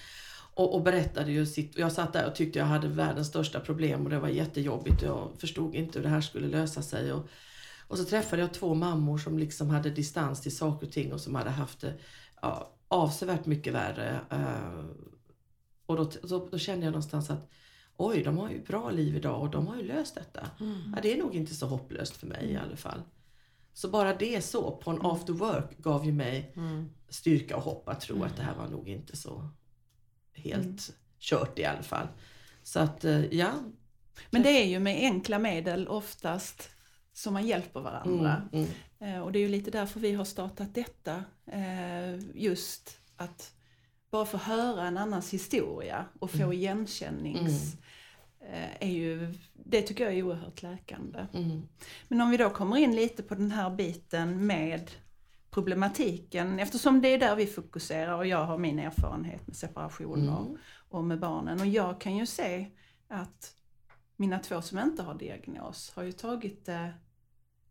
Och, 0.61 0.75
och 0.75 0.83
berättade 0.83 1.33
ju 1.33 1.47
sitt, 1.47 1.79
jag 1.79 1.93
satt 1.93 2.13
där 2.13 2.27
och 2.27 2.35
tyckte 2.35 2.59
jag 2.59 2.67
hade 2.67 2.89
världens 2.89 3.29
största 3.29 3.61
problem 3.61 4.05
och 4.05 4.11
det 4.11 4.19
var 4.19 4.29
jättejobbigt 4.29 5.03
och 5.03 5.09
jag 5.09 5.31
förstod 5.39 5.75
inte 5.75 5.99
hur 5.99 6.05
det 6.05 6.11
här 6.11 6.21
skulle 6.21 6.49
lösa 6.49 6.83
sig. 6.83 7.13
Och, 7.13 7.29
och 7.89 7.99
så 7.99 8.05
träffade 8.05 8.43
jag 8.43 8.55
två 8.55 8.75
mammor 8.75 9.19
som 9.19 9.39
liksom 9.39 9.71
hade 9.71 9.91
distans 9.91 10.41
till 10.41 10.57
saker 10.57 10.87
och 10.87 10.93
ting 10.93 11.13
och 11.13 11.21
som 11.21 11.35
hade 11.35 11.51
haft 11.51 11.81
det 11.81 11.95
ja, 12.43 12.73
avsevärt 12.89 13.47
mycket 13.47 13.75
värre. 13.75 14.21
Uh, 14.33 14.85
och 15.87 15.97
då, 15.97 16.11
då, 16.23 16.49
då, 16.51 16.59
kände 16.59 16.85
jag 16.85 16.93
någonstans 16.93 17.31
att 17.31 17.51
oj, 17.97 18.23
de 18.23 18.39
har 18.39 18.51
ju 18.51 18.65
bra 18.65 18.91
liv 18.91 19.17
idag 19.17 19.41
och 19.41 19.51
de 19.51 19.67
har 19.67 19.77
ju 19.77 19.83
löst 19.83 20.15
detta. 20.15 20.47
Mm. 20.61 20.93
Ja, 20.97 21.03
det 21.03 21.13
är 21.13 21.19
nog 21.19 21.35
inte 21.35 21.55
så 21.55 21.67
hopplöst 21.67 22.17
för 22.17 22.27
mig 22.27 22.51
i 22.51 22.57
alla 22.57 22.77
fall. 22.77 23.03
Så 23.73 23.89
bara 23.89 24.15
det 24.15 24.45
så 24.45 24.77
på 24.77 24.91
en 24.91 24.97
mm. 24.97 25.11
after 25.11 25.33
work 25.33 25.79
gav 25.79 26.07
ju 26.07 26.13
mig 26.13 26.53
mm. 26.57 26.89
styrka 27.09 27.57
och 27.57 27.63
hopp 27.63 27.89
att 27.89 28.01
tro 28.01 28.17
mm. 28.17 28.29
att 28.29 28.37
det 28.37 28.43
här 28.43 28.57
var 28.57 28.69
nog 28.69 28.89
inte 28.89 29.17
så 29.17 29.51
helt 30.35 30.65
mm. 30.65 30.79
kört 31.19 31.59
i 31.59 31.65
alla 31.65 31.83
fall. 31.83 32.09
Så 32.63 32.81
att 32.81 33.05
eh, 33.05 33.25
ja. 33.25 33.53
Men 34.31 34.43
det 34.43 34.63
är 34.63 34.67
ju 34.67 34.79
med 34.79 34.97
enkla 34.97 35.39
medel 35.39 35.89
oftast 35.89 36.71
som 37.13 37.33
man 37.33 37.47
hjälper 37.47 37.81
varandra. 37.81 38.43
Mm, 38.53 38.67
mm. 38.99 39.15
Eh, 39.15 39.23
och 39.23 39.33
det 39.33 39.39
är 39.39 39.41
ju 39.41 39.49
lite 39.49 39.71
därför 39.71 40.01
vi 40.01 40.13
har 40.13 40.25
startat 40.25 40.75
detta. 40.75 41.25
Eh, 41.47 42.19
just 42.35 42.99
att 43.17 43.53
bara 44.11 44.27
få 44.27 44.37
höra 44.37 44.87
en 44.87 44.97
annans 44.97 45.33
historia 45.33 46.05
och 46.19 46.31
få 46.31 46.43
mm. 46.43 46.53
igenkännings... 46.53 47.77
Är 48.79 48.91
ju, 48.91 49.35
det 49.53 49.83
tycker 49.83 50.05
jag 50.05 50.15
är 50.15 50.23
oerhört 50.23 50.63
läkande. 50.63 51.27
Mm. 51.35 51.69
Men 52.09 52.21
om 52.21 52.31
vi 52.31 52.37
då 52.37 52.51
kommer 52.51 52.77
in 52.77 52.95
lite 52.95 53.23
på 53.23 53.35
den 53.35 53.51
här 53.51 53.71
biten 53.71 54.47
med 54.47 54.91
problematiken, 55.51 56.59
eftersom 56.59 57.01
det 57.01 57.09
är 57.09 57.19
där 57.19 57.37
vi 57.37 57.47
fokuserar 57.47 58.15
och 58.15 58.27
jag 58.27 58.45
har 58.45 58.59
min 58.59 58.79
erfarenhet 58.79 59.47
med 59.47 59.57
separationer 59.57 60.41
mm. 60.41 60.59
och 60.89 61.05
med 61.05 61.21
barnen. 61.21 61.61
Och 61.61 61.67
jag 61.67 62.01
kan 62.01 62.17
ju 62.17 62.27
se 62.27 62.67
att 63.09 63.55
mina 64.17 64.39
två 64.39 64.63
som 64.63 64.79
inte 64.79 65.03
har 65.03 65.15
diagnos 65.15 65.93
har 65.95 66.03
ju 66.03 66.13
tagit 66.13 66.67
det 66.67 66.93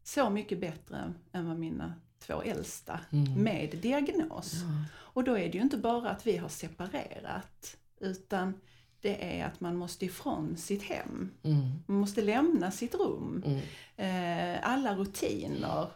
så 0.04 0.30
mycket 0.30 0.62
bättre 0.62 1.14
än 1.32 1.48
vad 1.48 1.60
mina 1.60 1.94
två 2.20 2.42
äldsta 2.42 3.00
mm. 3.12 3.44
med 3.44 3.78
diagnos. 3.82 4.54
Ja. 4.54 4.86
Och 4.98 5.24
då 5.24 5.38
är 5.38 5.52
det 5.52 5.58
ju 5.58 5.62
inte 5.62 5.78
bara 5.78 6.10
att 6.10 6.28
vi 6.28 6.38
har 6.38 6.50
separerat 6.50 7.78
utan 8.00 8.54
det 9.02 9.40
är 9.40 9.46
att 9.46 9.60
man 9.60 9.76
måste 9.76 10.06
ifrån 10.06 10.58
sitt 10.58 10.84
hem. 10.84 11.32
Mm. 11.44 11.72
Man 11.86 11.98
måste 11.98 12.22
lämna 12.22 12.72
sitt 12.72 12.96
rum. 12.96 13.44
Mm. 13.46 13.62
Eh, 13.96 14.70
alla 14.70 14.96
rutiner. 14.96 15.88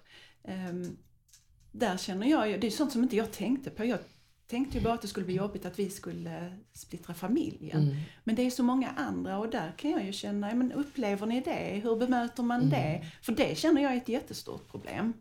Där 1.74 1.98
känner 1.98 2.28
jag 2.28 2.50
ju, 2.50 2.58
det 2.58 2.68
är 2.68 2.72
sånt 2.72 2.92
som 2.92 3.04
inte 3.04 3.16
jag 3.16 3.32
tänkte 3.32 3.70
på. 3.70 3.86
Jag 3.86 4.00
tänkte 4.48 4.78
ju 4.78 4.84
bara 4.84 4.94
att 4.94 5.02
det 5.02 5.08
skulle 5.08 5.26
bli 5.26 5.36
jobbigt 5.36 5.66
att 5.66 5.80
vi 5.80 5.90
skulle 5.90 6.58
splittra 6.74 7.14
familjen. 7.14 7.84
Mm. 7.84 7.96
Men 8.24 8.36
det 8.36 8.42
är 8.42 8.50
så 8.50 8.64
många 8.64 8.90
andra 8.90 9.38
och 9.38 9.50
där 9.50 9.74
kan 9.78 9.92
jag 9.92 10.06
ju 10.06 10.14
känna, 10.14 10.54
men 10.56 10.72
upplever 10.72 11.28
ni 11.28 11.42
det? 11.42 11.82
Hur 11.84 11.96
bemöter 11.96 12.44
man 12.44 12.62
mm. 12.62 12.70
det? 12.70 13.06
För 13.22 13.32
det 13.32 13.58
känner 13.58 13.82
jag 13.82 13.94
är 13.94 13.98
ett 13.98 14.10
jättestort 14.10 14.72
problem. 14.72 15.14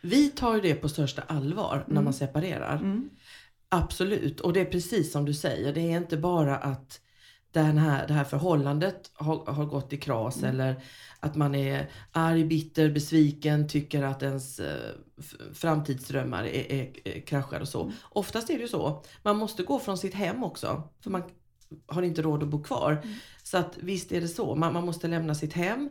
Vi 0.00 0.30
tar 0.30 0.60
det 0.60 0.74
på 0.74 0.88
största 0.88 1.22
allvar 1.22 1.84
när 1.86 1.94
man 1.94 2.02
mm. 2.02 2.12
separerar. 2.12 2.76
Mm. 2.76 3.10
Absolut, 3.68 4.40
och 4.40 4.52
det 4.52 4.60
är 4.60 4.64
precis 4.64 5.12
som 5.12 5.24
du 5.24 5.34
säger. 5.34 5.72
Det 5.74 5.80
är 5.80 5.96
inte 5.96 6.16
bara 6.16 6.56
att 6.56 7.00
den 7.60 7.78
här, 7.78 8.06
det 8.06 8.14
här 8.14 8.24
förhållandet 8.24 9.10
har, 9.14 9.52
har 9.52 9.64
gått 9.64 9.92
i 9.92 9.96
kras 9.96 10.36
mm. 10.36 10.50
eller 10.50 10.82
att 11.20 11.36
man 11.36 11.54
är 11.54 11.90
arg, 12.12 12.44
bitter, 12.44 12.90
besviken, 12.90 13.68
tycker 13.68 14.02
att 14.02 14.22
ens 14.22 14.60
eh, 14.60 14.92
framtidsdrömmar 15.54 16.44
är, 16.44 16.72
är, 16.72 16.90
är 17.04 17.20
kraschade 17.20 17.62
och 17.62 17.68
så. 17.68 17.82
Mm. 17.82 17.94
Oftast 18.02 18.50
är 18.50 18.54
det 18.54 18.60
ju 18.60 18.68
så. 18.68 19.04
Man 19.22 19.36
måste 19.36 19.62
gå 19.62 19.78
från 19.78 19.98
sitt 19.98 20.14
hem 20.14 20.44
också. 20.44 20.82
För 21.00 21.10
man 21.10 21.22
har 21.86 22.02
inte 22.02 22.22
råd 22.22 22.42
att 22.42 22.48
bo 22.48 22.62
kvar. 22.62 22.92
Mm. 22.92 23.14
Så 23.42 23.58
att 23.58 23.78
visst 23.80 24.12
är 24.12 24.20
det 24.20 24.28
så. 24.28 24.54
Man, 24.54 24.72
man 24.72 24.86
måste 24.86 25.08
lämna 25.08 25.34
sitt 25.34 25.52
hem. 25.52 25.90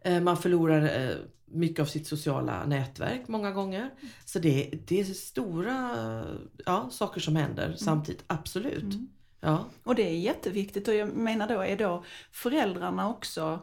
Eh, 0.00 0.20
man 0.20 0.36
förlorar 0.36 1.08
eh, 1.08 1.16
mycket 1.44 1.80
av 1.80 1.86
sitt 1.86 2.06
sociala 2.06 2.66
nätverk 2.66 3.28
många 3.28 3.50
gånger. 3.50 3.80
Mm. 3.80 4.12
Så 4.24 4.38
det, 4.38 4.70
det 4.86 5.00
är 5.00 5.04
stora 5.04 6.24
ja, 6.66 6.88
saker 6.92 7.20
som 7.20 7.36
händer 7.36 7.64
mm. 7.64 7.76
samtidigt, 7.76 8.24
absolut. 8.26 8.94
Mm. 9.42 9.54
Ja. 9.54 9.64
Och 9.84 9.94
det 9.94 10.02
är 10.02 10.18
jätteviktigt 10.18 10.88
och 10.88 10.94
jag 10.94 11.08
menar 11.08 11.48
då 11.48 11.60
är 11.60 11.76
då 11.76 12.04
föräldrarna 12.32 13.10
också 13.10 13.60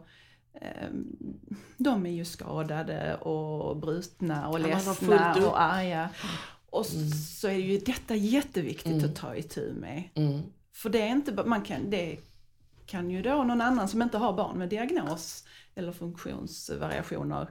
ehm, 0.62 1.08
de 1.78 2.06
är 2.06 2.12
ju 2.12 2.26
skadade 2.26 3.16
och 3.16 3.78
brutna 3.78 4.50
och 4.50 4.60
ja, 4.60 4.68
ledsna 4.68 5.36
och 5.48 5.62
arga. 5.62 6.10
Och 6.70 6.86
mm. 6.92 7.10
så 7.10 7.48
är 7.48 7.54
ju 7.54 7.78
detta 7.78 8.16
jätteviktigt 8.16 8.94
mm. 8.94 9.06
att 9.06 9.16
ta 9.16 9.36
itu 9.36 9.74
med. 9.74 10.10
Mm. 10.16 10.42
För 10.74 10.90
det 10.90 11.02
är 11.02 11.08
inte 11.08 11.44
man 11.46 11.62
kan, 11.62 11.90
det 11.90 12.18
kan 12.86 13.10
ju 13.10 13.22
då 13.22 13.44
någon 13.44 13.62
annan 13.62 13.88
som 13.88 14.02
inte 14.02 14.18
har 14.18 14.34
barn 14.34 14.58
med 14.58 14.70
diagnos 14.70 15.46
eller 15.76 15.92
funktionsvariationer 15.92 17.50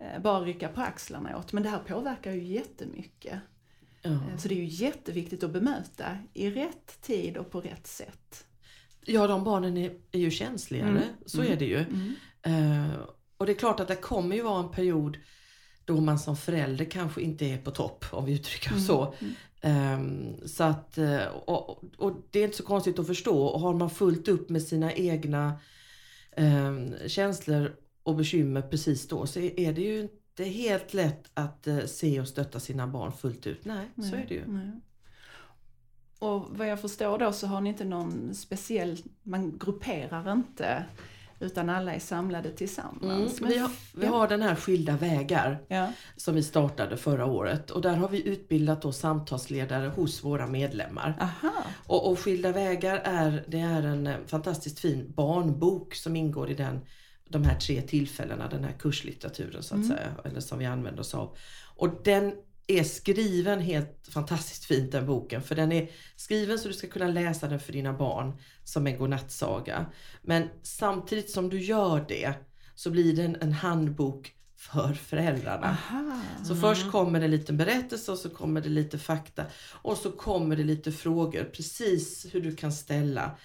eh, 0.00 0.22
bara 0.22 0.40
rycka 0.40 0.68
på 0.68 0.80
axlarna 0.80 1.38
åt. 1.38 1.52
Men 1.52 1.62
det 1.62 1.68
här 1.68 1.78
påverkar 1.78 2.32
ju 2.32 2.42
jättemycket. 2.44 3.40
Eh, 4.02 4.36
så 4.38 4.48
det 4.48 4.54
är 4.54 4.56
ju 4.56 4.84
jätteviktigt 4.86 5.44
att 5.44 5.50
bemöta 5.50 6.18
i 6.34 6.50
rätt 6.50 7.02
tid 7.02 7.36
och 7.36 7.50
på 7.50 7.60
rätt 7.60 7.86
sätt. 7.86 8.46
Ja, 9.04 9.26
de 9.26 9.44
barnen 9.44 9.76
är, 9.76 9.92
är 10.12 10.18
ju 10.18 10.30
känsligare, 10.30 10.90
mm. 10.90 11.02
så 11.26 11.40
mm. 11.40 11.52
är 11.52 11.56
det 11.56 11.64
ju. 11.64 11.78
Mm. 11.78 12.14
Uh, 12.46 12.94
och 13.36 13.46
det 13.46 13.52
är 13.52 13.56
klart 13.56 13.80
att 13.80 13.88
det 13.88 13.96
kommer 13.96 14.36
ju 14.36 14.42
vara 14.42 14.62
en 14.62 14.70
period 14.70 15.18
då 15.84 16.00
man 16.00 16.18
som 16.18 16.36
förälder 16.36 16.84
kanske 16.84 17.22
inte 17.22 17.46
är 17.46 17.58
på 17.58 17.70
topp, 17.70 18.04
om 18.12 18.24
vi 18.24 18.32
uttrycker 18.32 18.70
mm. 18.70 18.82
så. 18.82 19.14
Um, 19.62 20.48
så 20.48 20.64
att, 20.64 20.98
eh, 20.98 21.26
och, 21.26 21.84
och, 21.96 22.26
det 22.30 22.40
är 22.40 22.44
inte 22.44 22.56
så 22.56 22.62
konstigt 22.62 22.98
att 22.98 23.06
förstå. 23.06 23.42
Och 23.46 23.60
har 23.60 23.74
man 23.74 23.90
fullt 23.90 24.28
upp 24.28 24.48
med 24.50 24.62
sina 24.62 24.92
egna 24.92 25.60
um, 26.36 26.94
känslor 27.06 27.76
och 28.02 28.16
bekymmer 28.16 28.62
precis 28.62 29.08
då 29.08 29.26
så 29.26 29.40
är 29.40 29.72
det 29.72 29.82
ju 29.82 30.08
inte 30.30 30.44
helt 30.44 30.94
lätt 30.94 31.30
att 31.34 31.66
uh, 31.66 31.86
se 31.86 32.20
och 32.20 32.28
stötta 32.28 32.60
sina 32.60 32.86
barn 32.86 33.12
fullt 33.12 33.46
ut. 33.46 33.64
Nej, 33.64 33.86
nej 33.94 34.10
så 34.10 34.16
är 34.16 34.26
det 34.28 34.34
ju. 34.34 34.46
Nej. 34.46 34.80
Och 36.18 36.46
vad 36.50 36.68
jag 36.68 36.80
förstår 36.80 37.18
då 37.18 37.32
så 37.32 37.46
har 37.46 37.60
ni 37.60 37.68
inte 37.68 37.84
någon 37.84 38.34
speciell, 38.34 38.98
man 39.22 39.58
grupperar 39.58 40.32
inte 40.32 40.84
utan 41.40 41.70
alla 41.70 41.94
är 41.94 41.98
samlade 41.98 42.50
tillsammans. 42.50 43.40
Mm, 43.40 43.52
vi, 43.52 43.58
har, 43.58 43.70
vi 43.94 44.06
har 44.06 44.28
den 44.28 44.42
här 44.42 44.54
Skilda 44.54 44.96
vägar 44.96 45.58
ja. 45.68 45.92
som 46.16 46.34
vi 46.34 46.42
startade 46.42 46.96
förra 46.96 47.26
året 47.26 47.70
och 47.70 47.82
där 47.82 47.96
har 47.96 48.08
vi 48.08 48.28
utbildat 48.28 48.82
då 48.82 48.92
samtalsledare 48.92 49.88
hos 49.88 50.24
våra 50.24 50.46
medlemmar. 50.46 51.14
Och, 51.86 52.10
och, 52.10 52.18
Skilda 52.18 52.52
vägar 52.52 53.00
är, 53.04 53.44
det 53.48 53.60
är 53.60 53.82
en 53.82 54.06
eh, 54.06 54.16
fantastiskt 54.26 54.80
fin 54.80 55.12
barnbok 55.16 55.94
som 55.94 56.16
ingår 56.16 56.50
i 56.50 56.54
den, 56.54 56.80
de 57.30 57.44
här 57.44 57.58
tre 57.58 57.82
tillfällena, 57.82 58.48
den 58.48 58.64
här 58.64 58.72
kurslitteraturen 58.78 59.62
så 59.62 59.74
att 59.74 59.84
mm. 59.84 59.96
säga, 59.96 60.14
eller 60.24 60.40
som 60.40 60.58
vi 60.58 60.66
använder 60.66 61.00
oss 61.00 61.14
av. 61.14 61.36
Och 61.76 62.02
den 62.04 62.32
är 62.66 62.84
skriven 62.84 63.60
helt 63.60 64.08
fantastiskt 64.08 64.64
fint 64.64 64.92
den 64.92 65.06
boken. 65.06 65.42
För 65.42 65.54
den 65.54 65.72
är 65.72 65.90
skriven 66.16 66.58
så 66.58 66.68
du 66.68 66.74
ska 66.74 66.86
kunna 66.86 67.08
läsa 67.08 67.48
den 67.48 67.60
för 67.60 67.72
dina 67.72 67.92
barn 67.92 68.32
som 68.64 68.86
en 68.86 68.98
godnattsaga. 68.98 69.86
Men 70.22 70.48
samtidigt 70.62 71.30
som 71.30 71.48
du 71.48 71.60
gör 71.60 72.04
det 72.08 72.34
så 72.74 72.90
blir 72.90 73.16
det 73.16 73.22
en, 73.22 73.36
en 73.40 73.52
handbok 73.52 74.34
för 74.56 74.94
föräldrarna. 74.94 75.76
Aha. 75.90 76.20
Så 76.44 76.56
först 76.56 76.90
kommer 76.90 77.18
det 77.18 77.24
en 77.24 77.30
liten 77.30 77.56
berättelse 77.56 78.12
och 78.12 78.18
så 78.18 78.30
kommer 78.30 78.60
det 78.60 78.68
lite 78.68 78.98
fakta 78.98 79.44
och 79.82 79.96
så 79.96 80.12
kommer 80.12 80.56
det 80.56 80.64
lite 80.64 80.92
frågor 80.92 81.44
precis 81.44 82.26
hur 82.32 82.40
du 82.40 82.56
kan 82.56 82.72
ställa 82.72 83.36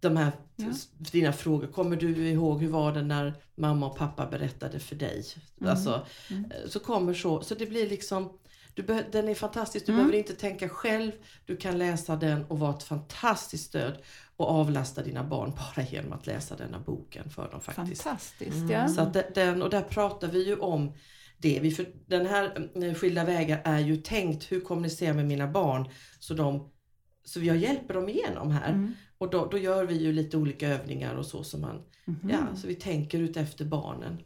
de 0.00 0.16
här 0.16 0.32
ja. 0.56 0.66
dina 0.98 1.32
frågor. 1.32 1.66
Kommer 1.66 1.96
du 1.96 2.28
ihåg 2.28 2.62
hur 2.62 2.68
var 2.68 2.92
det 2.92 3.02
när 3.02 3.34
mamma 3.54 3.86
och 3.86 3.96
pappa 3.96 4.26
berättade 4.26 4.78
för 4.80 4.96
dig? 4.96 5.24
Mm. 5.60 5.70
Alltså, 5.70 6.06
mm. 6.30 6.44
Eh, 6.44 6.68
så 6.68 6.80
kommer 6.80 7.14
så. 7.14 7.40
Så 7.40 7.54
det 7.54 7.66
blir 7.66 7.88
liksom 7.88 8.38
du 8.76 9.04
den 9.12 9.28
är 9.28 9.34
fantastisk. 9.34 9.86
Du 9.86 9.92
mm. 9.92 10.04
behöver 10.04 10.18
inte 10.18 10.34
tänka 10.34 10.68
själv. 10.68 11.12
Du 11.46 11.56
kan 11.56 11.78
läsa 11.78 12.16
den 12.16 12.44
och 12.44 12.58
vara 12.58 12.74
ett 12.74 12.82
fantastiskt 12.82 13.64
stöd 13.64 13.98
och 14.36 14.50
avlasta 14.50 15.02
dina 15.02 15.24
barn 15.24 15.50
bara 15.50 15.84
genom 15.86 16.12
att 16.12 16.26
läsa 16.26 16.56
denna 16.56 16.78
boken 16.78 17.30
för 17.30 17.50
dem 17.50 17.60
faktiskt. 17.60 18.02
Fantastiskt, 18.02 18.56
mm. 18.56 18.70
ja. 18.70 18.88
Så 18.88 19.12
den, 19.34 19.62
och 19.62 19.70
där 19.70 19.82
pratar 19.82 20.28
vi 20.28 20.46
ju 20.46 20.56
om 20.56 20.92
det. 21.38 21.60
Vi 21.60 21.70
för, 21.70 21.86
den 22.06 22.26
här 22.26 22.70
eh, 22.74 22.94
Skilda 22.94 23.24
vägar 23.24 23.60
är 23.64 23.78
ju 23.78 23.96
tänkt, 23.96 24.52
hur 24.52 24.60
kommunicerar 24.60 25.14
med 25.14 25.26
mina 25.26 25.46
barn 25.46 25.88
så 26.18 26.34
de 26.34 26.70
så 27.26 27.40
jag 27.40 27.56
hjälper 27.56 27.94
dem 27.94 28.08
igenom 28.08 28.50
här. 28.50 28.68
Mm. 28.68 28.94
Och 29.18 29.30
då, 29.30 29.46
då, 29.46 29.58
gör 29.58 29.84
vi 29.84 29.94
ju 29.94 30.12
lite 30.12 30.36
olika 30.36 30.68
övningar 30.68 31.14
och 31.14 31.26
så 31.26 31.44
som 31.44 31.60
man, 31.60 31.82
mm. 32.06 32.30
ja, 32.30 32.56
så 32.56 32.66
vi 32.66 32.74
tänker 32.74 33.18
ut 33.18 33.36
efter 33.36 33.64
barnen. 33.64 34.18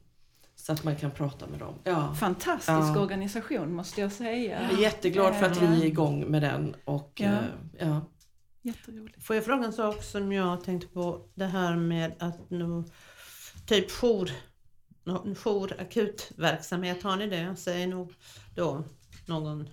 Så 0.56 0.72
att 0.72 0.84
man 0.84 0.96
kan 0.96 1.10
prata 1.10 1.46
med 1.46 1.58
dem. 1.58 1.74
Ja. 1.84 2.14
Fantastisk 2.14 2.96
ja. 2.96 3.00
organisation 3.00 3.74
måste 3.74 4.00
jag 4.00 4.12
säga. 4.12 4.62
Jag 4.62 4.78
är 4.78 4.82
jätteglad 4.82 5.34
för 5.34 5.46
att 5.46 5.62
vi 5.62 5.66
är 5.66 5.84
igång 5.84 6.30
med 6.30 6.42
den. 6.42 6.76
Och, 6.84 7.12
ja. 7.14 7.26
Eh, 7.28 7.42
ja. 7.78 8.00
Jätteroligt. 8.62 9.24
Får 9.24 9.36
jag 9.36 9.44
fråga 9.44 9.64
en 9.64 9.72
sak 9.72 10.02
som 10.02 10.32
jag 10.32 10.64
tänkte 10.64 10.88
på? 10.88 11.28
Det 11.34 11.46
här 11.46 11.76
med 11.76 12.12
att 12.18 12.50
nu, 12.50 12.84
typ 13.66 13.90
jour, 13.90 14.30
jour 15.34 15.80
akutverksamhet, 15.80 17.02
har 17.02 17.16
ni 17.16 17.26
det? 17.26 17.56
Säger 17.56 17.86
nog 17.86 18.12
då 18.54 18.84
någon 19.26 19.68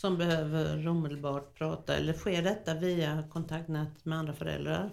som 0.00 0.18
behöver 0.18 0.88
omedelbart 0.88 1.54
prata 1.58 1.96
eller 1.96 2.12
sker 2.12 2.42
detta 2.42 2.74
via 2.74 3.24
kontaktnät 3.30 4.04
med 4.04 4.18
andra 4.18 4.32
föräldrar 4.32 4.90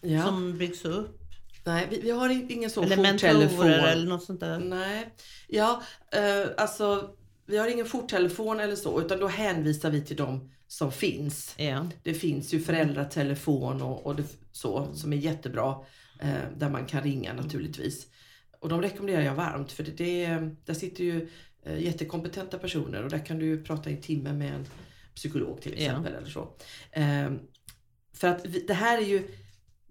Ja. 0.00 0.22
som 0.24 0.58
byggs 0.58 0.84
upp? 0.84 1.18
Nej, 1.64 1.86
vi, 1.90 2.00
vi 2.00 2.10
har 2.10 2.28
in- 2.28 2.50
ingen 2.50 2.70
så 2.70 2.82
eller 2.82 2.96
jourtelefon. 2.96 3.66
eller 3.66 4.06
något 4.08 4.24
sånt 4.24 4.40
där? 4.40 4.58
Nej, 4.58 5.14
ja, 5.48 5.82
eh, 6.12 6.46
alltså 6.56 7.10
vi 7.46 7.58
har 7.58 7.68
ingen 7.68 7.86
jourtelefon 7.86 8.60
eller 8.60 8.76
så 8.76 9.00
utan 9.00 9.18
då 9.20 9.26
hänvisar 9.28 9.90
vi 9.90 10.00
till 10.04 10.16
de 10.16 10.50
som 10.66 10.92
finns. 10.92 11.54
Ja. 11.58 11.86
Det 12.02 12.14
finns 12.14 12.54
ju 12.54 12.60
föräldratelefon 12.60 13.82
och, 13.82 14.06
och 14.06 14.16
det, 14.16 14.24
så 14.52 14.88
som 14.94 15.12
är 15.12 15.16
jättebra 15.16 15.76
eh, 16.20 16.34
där 16.56 16.70
man 16.70 16.86
kan 16.86 17.02
ringa 17.02 17.32
naturligtvis. 17.34 18.06
Och 18.60 18.68
de 18.68 18.82
rekommenderar 18.82 19.22
jag 19.22 19.34
varmt 19.34 19.72
för 19.72 19.82
det, 19.82 19.90
det, 19.90 20.50
där 20.64 20.74
sitter 20.74 21.04
ju 21.04 21.28
jättekompetenta 21.78 22.58
personer 22.58 23.04
och 23.04 23.10
där 23.10 23.26
kan 23.26 23.38
du 23.38 23.62
prata 23.64 23.90
i 23.90 23.94
en 23.94 24.00
timme 24.02 24.32
med 24.32 24.54
en 24.54 24.66
psykolog 25.14 25.62
till 25.62 25.72
Ja. 25.72 25.78
exempel. 25.78 26.14
Eller 26.14 26.28
så. 26.28 26.56
Eh, 26.92 27.30
för 28.14 28.28
att 28.28 28.46
vi, 28.46 28.60
det 28.66 28.74
här 28.74 28.98
är 28.98 29.06
ju 29.06 29.28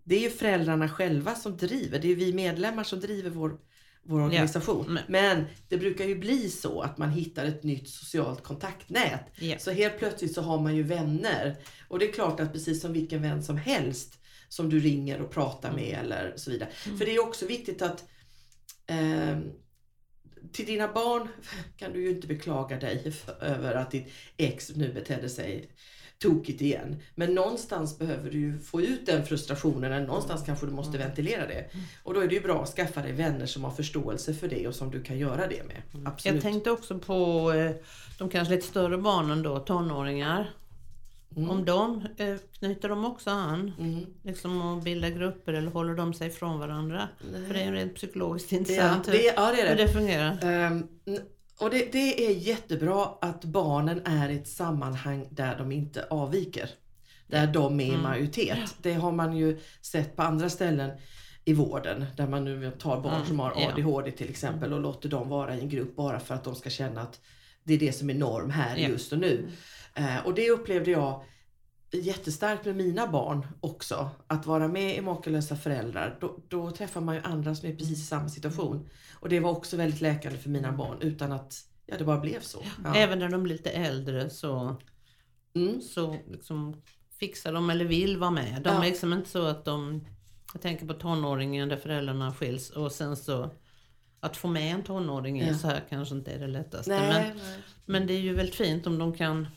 det 0.03 0.15
är 0.15 0.19
ju 0.21 0.29
föräldrarna 0.29 0.89
själva 0.89 1.35
som 1.35 1.57
driver, 1.57 1.99
det 1.99 2.11
är 2.11 2.15
vi 2.15 2.33
medlemmar 2.33 2.83
som 2.83 2.99
driver 2.99 3.29
vår, 3.29 3.57
vår 4.03 4.21
organisation. 4.21 4.85
Men- 4.93 5.03
Men 5.07 5.45
det 5.69 5.77
brukar 5.77 6.05
ju 6.05 6.15
bli 6.15 6.49
så 6.49 6.81
att 6.81 6.97
man 6.97 7.09
hittar 7.09 7.45
ett 7.45 7.63
nytt 7.63 7.89
socialt 7.89 8.43
kontaktnät. 8.43 9.21
Ja. 9.39 9.59
Så 9.59 9.71
helt 9.71 9.97
plötsligt 9.99 10.33
så 10.33 10.41
har 10.41 10.59
man 10.61 10.75
ju 10.75 10.83
vänner. 10.83 11.55
Och 11.87 11.99
det 11.99 12.09
är 12.09 12.11
klart 12.11 12.39
att 12.39 12.53
precis 12.53 12.81
som 12.81 12.93
vilken 12.93 13.21
vän 13.21 13.43
som 13.43 13.57
helst 13.57 14.19
som 14.49 14.69
du 14.69 14.79
ringer 14.79 15.21
och 15.21 15.31
pratar 15.31 15.71
med 15.71 15.93
Mm. 15.93 16.05
eller 16.05 16.33
så 16.35 16.51
vidare. 16.51 16.69
För 16.71 17.05
det 17.05 17.15
är 17.15 17.23
också 17.27 17.45
viktigt 17.45 17.81
att 17.81 18.03
ehm, 18.87 19.43
till 20.51 20.65
dina 20.65 20.87
barn 20.93 21.27
kan 21.77 21.93
du 21.93 22.01
ju 22.01 22.09
inte 22.09 22.27
beklaga 22.27 22.79
dig 22.79 23.11
för, 23.11 23.43
över 23.43 23.75
att 23.75 23.91
ditt 23.91 24.07
ex 24.37 24.75
nu 24.75 24.93
betedde 24.93 25.29
sig 25.29 25.69
tokigt 26.19 26.61
igen. 26.61 26.95
Men 27.15 27.35
någonstans 27.35 27.99
behöver 27.99 28.31
du 28.31 28.39
ju 28.39 28.59
få 28.59 28.81
ut 28.81 29.05
den 29.05 29.25
frustrationen 29.25 29.91
eller 29.93 30.07
någonstans 30.07 30.43
kanske 30.45 30.65
du 30.65 30.71
måste 30.71 30.97
ventilera 30.97 31.47
det. 31.47 31.69
Och 32.03 32.13
då 32.13 32.19
är 32.19 32.27
det 32.27 32.35
ju 32.35 32.41
bra 32.41 32.63
att 32.63 32.69
skaffa 32.69 33.01
dig 33.01 33.11
vänner 33.11 33.45
som 33.45 33.63
har 33.63 33.71
förståelse 33.71 34.33
för 34.33 34.47
det 34.47 34.67
och 34.67 34.75
som 34.75 34.91
du 34.91 35.03
kan 35.03 35.17
göra 35.17 35.47
det 35.47 35.63
med. 35.63 36.05
Absolut. 36.05 36.35
Jag 36.35 36.43
tänkte 36.43 36.71
också 36.71 36.99
på 36.99 37.51
eh, 37.53 37.71
de 38.17 38.29
kanske 38.29 38.55
lite 38.55 38.67
större 38.67 38.97
barnen 38.97 39.43
då, 39.43 39.59
tonåringar. 39.59 40.53
Mm. 41.35 41.49
Om 41.49 41.65
de, 41.65 42.07
eh, 42.17 42.35
knyter 42.59 42.89
de 42.89 43.05
också 43.05 43.29
an? 43.29 43.71
Mm. 43.79 44.05
Liksom 44.23 44.61
och 44.61 44.83
bildar 44.83 45.09
grupper 45.09 45.53
eller 45.53 45.71
håller 45.71 45.93
de 45.95 46.13
sig 46.13 46.27
ifrån 46.27 46.59
varandra? 46.59 47.07
För 47.47 47.53
det 47.53 47.59
är 47.61 47.65
ju 47.65 47.71
rent 47.71 47.95
psykologiskt 47.95 48.51
intressant 48.51 49.05
det, 49.05 49.23
ja, 49.35 49.51
det 49.51 49.61
är 49.61 49.69
hur 49.69 49.75
det. 49.75 49.83
det 49.83 49.89
fungerar. 49.89 50.37
N- 50.43 50.87
och 51.59 51.69
det, 51.69 51.91
det 51.91 52.25
är 52.27 52.31
jättebra 52.31 53.09
att 53.21 53.45
barnen 53.45 54.01
är 54.05 54.29
i 54.29 54.35
ett 54.35 54.47
sammanhang 54.47 55.27
där 55.31 55.57
de 55.57 55.71
inte 55.71 56.05
avviker. 56.09 56.69
Där 57.27 57.47
de 57.47 57.79
är 57.79 57.85
i 57.85 57.89
Mm. 57.89 58.01
majoritet. 58.01 58.75
Det 58.81 58.93
har 58.93 59.11
man 59.11 59.37
ju 59.37 59.59
sett 59.81 60.15
på 60.15 60.21
andra 60.21 60.49
ställen 60.49 60.91
i 61.45 61.53
vården 61.53 62.05
där 62.17 62.27
man 62.27 62.45
nu 62.45 62.71
tar 62.79 63.01
barn 63.01 63.13
Mm, 63.15 63.27
som 63.27 63.39
har. 63.39 63.51
ADHD 63.67 64.11
till 64.11 64.29
exempel 64.29 64.73
och 64.73 64.79
låter 64.81 65.09
dem 65.09 65.29
vara 65.29 65.55
i 65.55 65.59
en 65.59 65.69
grupp 65.69 65.95
bara 65.95 66.19
för 66.19 66.35
att 66.35 66.43
de 66.43 66.55
ska 66.55 66.69
känna 66.69 67.01
att 67.01 67.19
det 67.63 67.73
är 67.73 67.77
det 67.79 67.91
som 67.93 68.09
är 68.09 68.13
norm 68.13 68.49
här 68.49 68.77
just 68.77 69.11
och 69.13 69.19
nu. 69.19 69.47
Eh, 69.97 70.25
och 70.25 70.33
det 70.33 70.49
upplevde 70.49 70.91
jag 70.91 71.23
jättestarkt 71.91 72.65
med 72.65 72.75
mina 72.75 73.07
barn 73.07 73.47
också. 73.61 74.09
Att 74.27 74.45
vara 74.45 74.67
med 74.67 74.97
i 74.97 75.01
Makalösa 75.01 75.55
föräldrar, 75.55 76.17
då, 76.21 76.39
då 76.47 76.71
träffar 76.71 77.01
man 77.01 77.15
ju 77.15 77.21
andra 77.21 77.55
som 77.55 77.69
är 77.69 77.75
precis 77.75 77.99
i 77.99 78.05
samma 78.05 78.29
situation. 78.29 78.89
Och 79.19 79.29
det 79.29 79.39
var 79.39 79.51
också 79.51 79.77
väldigt 79.77 80.01
läkande 80.01 80.37
för 80.37 80.49
mina 80.49 80.71
barn 80.71 80.97
utan 81.01 81.31
att 81.31 81.55
ja, 81.85 81.97
det 81.97 82.03
bara 82.03 82.19
blev 82.19 82.39
så. 82.41 82.63
Ja. 82.83 82.95
Även 82.95 83.19
när 83.19 83.29
de 83.29 83.43
blir 83.43 83.53
lite 83.53 83.69
äldre 83.69 84.29
så, 84.29 84.75
Mm. 85.55 85.81
så 85.81 86.15
liksom 86.31 86.81
fixar 87.19 87.53
de 87.53 87.69
eller 87.69 87.85
vill 87.85 88.17
vara 88.17 88.31
med. 88.31 88.61
De 88.63 88.69
Ja. 88.69 88.83
är 88.83 88.89
liksom 88.89 89.13
inte 89.13 89.29
så 89.29 89.45
att 89.45 89.65
de, 89.65 90.07
jag 90.53 90.61
tänker 90.61 90.85
på 90.87 90.93
tonåringen 90.93 91.69
där 91.69 91.77
föräldrarna 91.77 92.33
skiljs 92.33 92.69
och 92.69 92.91
sen 92.91 93.17
så 93.17 93.49
att 94.19 94.37
få 94.37 94.47
med 94.47 94.73
en 94.75 94.83
tonåring 94.83 95.41
i 95.41 95.47
Ja. 95.47 95.53
så 95.53 95.67
här 95.67 95.83
kanske 95.89 96.15
inte 96.15 96.31
är 96.31 96.39
det 96.39 96.47
lättaste. 96.47 96.91
Nej, 96.91 97.13
Men, 97.27 97.37
nej. 97.37 97.45
men 97.85 98.07
det 98.07 98.13
är 98.13 98.19
ju 98.21 98.33
väldigt 98.33 98.55
fint 98.55 98.87
om 98.87 98.97
de 98.99 99.13
kan 99.13 99.47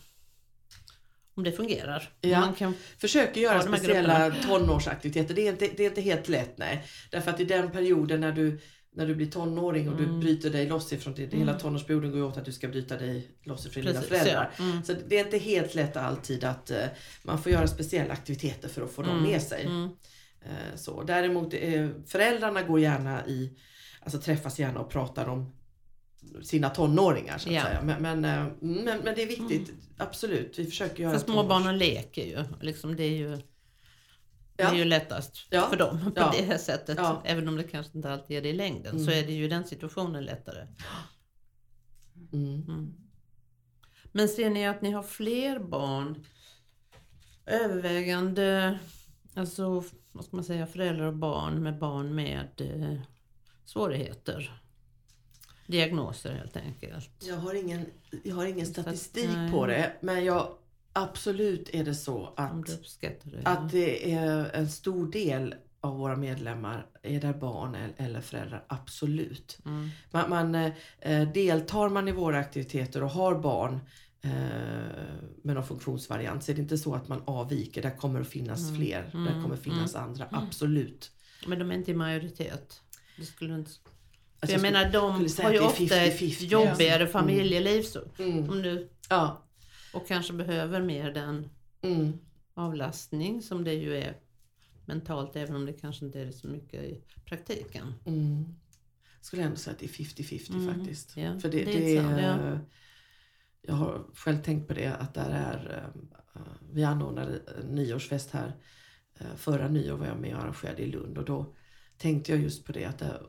om 1.41 1.45
det 1.45 1.53
fungerar. 1.53 2.09
Ja. 2.21 2.41
Man 2.41 2.55
kan, 2.55 2.75
Försöker 2.99 3.41
göra 3.41 3.63
speciella 3.63 4.31
tonårsaktiviteter. 4.31 5.35
Det 5.35 5.47
är, 5.47 5.51
inte, 5.53 5.69
det 5.77 5.83
är 5.85 5.89
inte 5.89 6.01
helt 6.01 6.29
lätt 6.29 6.59
nej. 6.59 6.85
Därför 7.11 7.31
att 7.31 7.41
i 7.41 7.45
den 7.45 7.71
perioden 7.71 8.21
när 8.21 8.33
du, 8.33 8.61
när 8.95 9.07
du 9.07 9.15
blir 9.15 9.27
tonåring 9.31 9.89
och 9.89 9.97
du 9.97 10.05
Mm. 10.05 10.21
bryter 10.21 10.51
dig 10.51 10.67
loss 10.69 10.93
ifrån 10.93 11.15
det. 11.17 11.33
Hela 11.35 11.55
tonårsperioden 11.59 12.11
går 12.13 12.23
åt 12.23 12.37
att 12.37 12.45
du 12.45 12.53
ska 12.53 12.69
bryta 12.69 12.97
dig 12.97 13.29
loss 13.45 13.67
ifrån 13.67 13.83
dina 13.85 13.95
precis, 14.01 14.09
föräldrar. 14.09 14.51
ja. 14.59 14.65
Mm. 14.65 14.85
Så 14.85 14.95
det 15.09 15.19
är 15.19 15.25
inte 15.25 15.39
helt 15.39 15.75
lätt 15.75 15.97
alltid 15.97 16.45
att 16.45 16.71
eh, 16.71 16.85
man 17.23 17.43
får 17.43 17.53
göra 17.53 17.67
speciella 17.69 18.13
aktiviteter 18.13 18.69
för 18.69 18.83
att 18.83 18.91
få 18.93 19.03
dem 19.03 19.11
Mm, 19.19 19.31
med 19.31 19.43
sig. 19.43 19.65
Mm. 19.65 19.85
Eh, 20.43 20.77
så. 20.77 21.03
Däremot 21.03 21.55
eh, 21.55 21.89
föräldrarna 22.07 22.63
går 22.63 22.81
gärna 22.81 23.27
i, 23.27 23.51
alltså 24.03 24.19
träffas 24.19 24.59
gärna 24.59 24.81
och 24.81 24.91
pratar 24.91 25.29
om 25.29 25.53
sina 26.43 26.71
tonåringar 26.71 27.39
så 27.39 27.49
att 27.49 27.55
Ja. 27.55 27.63
säga. 27.63 27.83
Men, 27.83 28.03
men, 28.03 28.25
eh, 28.25 28.53
men, 28.61 28.85
men 28.85 29.15
det 29.15 29.23
är 29.23 29.27
viktigt, 29.27 29.73
absolut. 29.99 30.59
Vi 30.59 30.65
försöker 30.67 31.03
göra 31.03 31.19
För 31.19 31.25
småbarnen 31.27 31.79
leker 31.79 32.25
ju. 32.25 32.45
Liksom 32.61 32.97
det 32.97 33.03
är 33.05 33.17
ju 33.17 33.39
det 34.57 34.63
är 34.63 34.75
ju 34.75 34.85
lättast 34.85 35.47
Ja. 35.51 35.67
för 35.71 35.77
dem 35.77 36.01
på 36.05 36.21
Ja. 36.21 36.33
det 36.37 36.43
här 36.43 36.59
sättet. 36.59 36.99
Ja. 36.99 37.23
Även 37.25 37.49
om 37.49 37.57
det 37.57 37.63
kanske 37.63 37.97
inte 37.99 38.13
alltid 38.13 38.37
är 38.37 38.43
det 38.43 38.49
i 38.49 38.53
längden 38.53 38.93
Mm. 38.93 39.05
så 39.05 39.11
är 39.11 39.23
det 39.27 39.33
ju 39.33 39.49
den 39.49 39.65
situationen 39.65 40.25
lättare. 40.25 40.67
Mm. 42.33 42.63
Mm. 42.69 42.95
Men 44.13 44.29
ser 44.29 44.51
ni 44.51 44.67
att 44.67 44.83
ni 44.83 44.91
har 44.91 45.03
fler 45.03 45.59
barn? 45.59 46.25
Övervägande, 47.47 48.79
alltså 49.35 49.85
vad 50.13 50.25
ska 50.25 50.37
man 50.37 50.45
säga, 50.45 50.67
föräldrar 50.67 51.07
och 51.07 51.17
barn 51.17 51.63
med 51.63 51.79
barn 51.79 52.15
med 52.15 52.61
eh, 52.61 53.01
svårigheter. 53.65 54.60
Diagnoser 55.71 56.33
helt 56.35 56.57
enkelt. 56.57 57.11
Jag 57.21 57.37
har 57.37 57.55
ingen, 57.55 57.87
jag 58.25 58.35
har 58.35 58.47
ingen 58.47 58.67
statistik 58.67 59.29
nej. 59.35 59.51
på 59.51 59.67
det 59.67 59.93
men 60.01 60.25
jag, 60.25 60.49
absolut 60.93 61.69
är 61.75 61.85
det 61.85 61.95
så 61.95 62.33
att, 62.37 62.67
det. 62.67 63.43
att 63.45 63.71
det 63.71 64.13
är 64.13 64.51
en 64.55 64.69
stor 64.71 65.07
del 65.13 65.55
av 65.81 65.97
våra 65.99 66.17
medlemmar 66.17 66.87
är 67.03 67.21
där 67.21 67.33
barn 67.33 67.75
el- 67.75 67.93
eller 68.07 68.21
föräldrar, 68.21 68.65
absolut. 68.69 69.59
Mm. 69.67 69.89
Man, 70.11 70.31
man, 70.31 70.55
eh, 71.01 71.33
deltar 71.33 71.89
man 71.89 72.09
i 72.09 72.13
våra 72.13 72.39
aktiviteter 72.39 73.03
och 73.03 73.11
har 73.11 73.39
barn 73.39 73.81
eh, 74.23 74.31
med 75.43 75.55
någon 75.55 75.67
funktionsvariant 75.67 76.45
så 76.45 76.53
är 76.53 76.57
det 76.57 76.63
inte 76.63 76.79
så 76.79 76.95
att 76.95 77.09
man 77.09 77.23
avviker. 77.25 77.83
Där 77.83 77.97
kommer 77.97 78.21
att 78.21 78.29
finnas 78.29 78.61
Mm. 78.61 78.75
fler. 78.77 79.03
Där 79.13 79.19
Mm. 79.31 79.43
kommer 79.43 79.57
finnas 79.57 79.95
andra. 79.95 80.29
Absolut. 80.31 81.11
Men 81.47 81.59
de 81.59 81.71
är 81.71 81.75
inte 81.75 81.91
i 81.91 81.95
majoritet. 81.95 82.81
Det 83.17 83.25
skulle 83.25 83.55
inte... 83.55 83.71
Alltså, 84.41 84.55
jag 84.57 84.63
menar 84.63 84.91
de 84.93 85.11
har 85.45 85.53
ju 85.53 85.61
ofta 85.61 85.97
ett 85.97 86.21
50-50, 86.21 86.45
jobbigare 86.47 87.03
alltså. 87.03 87.19
familjeliv 87.19 87.83
så, 87.83 88.01
Mm. 88.19 88.51
om 88.51 88.63
du, 88.63 88.89
Ja. 89.09 89.43
och 89.95 90.09
kanske 90.09 90.33
behöver 90.33 90.81
mer 90.83 91.11
den 91.11 91.51
Mm. 91.83 92.13
avlastning 92.55 93.43
som 93.43 93.65
det 93.65 93.75
ju 93.75 93.97
är 93.97 94.17
mentalt 94.87 95.37
även 95.37 95.57
om 95.57 95.67
det 95.67 95.73
kanske 95.73 96.05
inte 96.05 96.21
är 96.21 96.31
så 96.31 96.49
mycket 96.49 96.85
i 96.85 97.01
praktiken. 97.25 97.95
Mm. 98.05 98.45
Skulle 99.21 99.43
ändå 99.43 99.57
säga 99.57 99.73
att 99.75 99.79
det 99.81 99.87
är 99.87 99.89
50-50 99.89 100.53
Mm, 100.55 100.75
faktiskt. 100.75 101.17
ja, 101.17 101.41
För 101.41 101.49
det, 101.49 101.65
det 101.65 101.73
det, 101.73 101.97
är 101.97 102.03
sant, 102.03 102.19
är, 102.21 102.51
ja. 102.51 102.59
Jag 103.63 103.75
har 103.75 104.05
själv 104.15 104.43
tänkt 104.43 104.69
på 104.69 104.75
det 104.75 104.87
att 104.87 105.15
där 105.15 105.31
är, 105.31 105.85
eh, 106.35 106.41
vi 106.73 106.85
anordnade 106.85 107.41
nyårsfest 107.71 108.31
här. 108.31 108.53
Eh, 109.19 109.27
Förra 109.37 109.69
nyår 109.69 109.97
var 109.97 110.07
jag 110.07 110.21
med 110.21 110.35
och 110.37 110.43
arrangerade 110.43 110.83
i 110.83 110.87
Lund 110.87 111.19
och 111.19 111.25
då 111.25 111.55
tänkte 111.99 112.33
jag 112.33 112.41
just 112.41 112.65
på 112.65 112.73
det 112.73 112.85
att 112.85 112.99
det, 112.99 113.21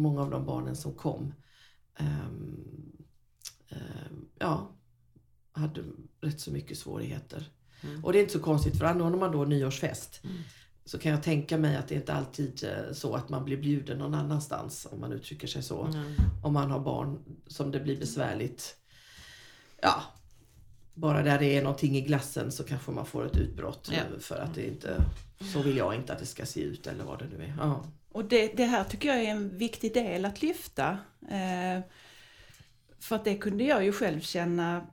många 0.00 0.20
av 0.22 0.30
de 0.30 0.46
barnen 0.46 0.76
som 0.76 0.94
kom 0.94 1.34
ehm, 1.96 2.92
ehm, 3.68 4.28
ja, 4.38 4.70
hade 5.52 5.84
rätt 6.20 6.40
så 6.40 6.50
mycket 6.52 6.78
svårigheter. 6.78 7.48
Mm. 7.82 8.04
Och 8.04 8.12
det 8.12 8.18
är 8.18 8.20
inte 8.20 8.32
så 8.32 8.40
konstigt 8.40 8.78
för 8.78 8.84
anordnar 8.84 9.18
man 9.18 9.32
då 9.32 9.44
nyårsfest 9.44 10.20
Mm. 10.24 10.36
så 10.84 10.98
kan 10.98 11.12
jag 11.12 11.22
tänka 11.22 11.58
mig 11.58 11.76
att 11.76 11.88
det 11.88 11.94
inte 11.94 12.12
alltid 12.14 12.64
är 12.64 12.92
så 12.92 13.14
att 13.14 13.28
man 13.28 13.44
blir 13.44 13.56
bjuden 13.56 13.98
någon 13.98 14.14
annanstans 14.14 14.86
om 14.90 15.00
man 15.00 15.12
uttrycker 15.12 15.46
sig 15.48 15.62
så. 15.62 15.84
Mm. 15.84 16.14
Om 16.44 16.52
man 16.52 16.70
har 16.70 16.80
barn 16.80 17.18
som 17.46 17.70
det 17.70 17.80
blir 17.80 17.98
besvärligt. 18.00 18.76
Ja, 19.82 20.02
bara 20.94 21.22
där 21.22 21.38
det 21.38 21.56
är 21.56 21.62
någonting 21.62 21.96
i 21.96 22.00
glassen 22.00 22.52
så 22.52 22.64
kanske 22.64 22.90
man 22.90 23.06
får 23.06 23.26
ett 23.26 23.36
utbrott 23.36 23.88
Ja. 23.92 23.98
eh, 23.98 24.18
för 24.20 24.38
att 24.38 24.54
det 24.54 24.66
inte, 24.68 25.04
så 25.52 25.62
vill 25.62 25.76
jag 25.76 25.94
inte 25.94 26.12
att 26.12 26.18
det 26.18 26.26
ska 26.26 26.46
se 26.46 26.60
ut 26.60 26.86
eller 26.86 27.04
vad 27.04 27.18
det 27.18 27.26
nu 27.38 27.44
är. 27.44 27.54
Ja. 27.58 27.84
Och 28.12 28.24
det, 28.24 28.56
det 28.56 28.64
här 28.64 28.84
tycker 28.84 29.08
jag 29.08 29.18
är 29.24 29.30
en 29.30 29.58
viktig 29.58 29.94
del 29.94 30.24
att 30.24 30.42
lyfta. 30.42 30.98
Eh, 31.30 31.80
för 32.98 33.16
att 33.16 33.24
det 33.24 33.36
kunde 33.36 33.64
jag 33.64 33.84
ju 33.84 33.92
själv 33.92 34.20
känna 34.20 34.86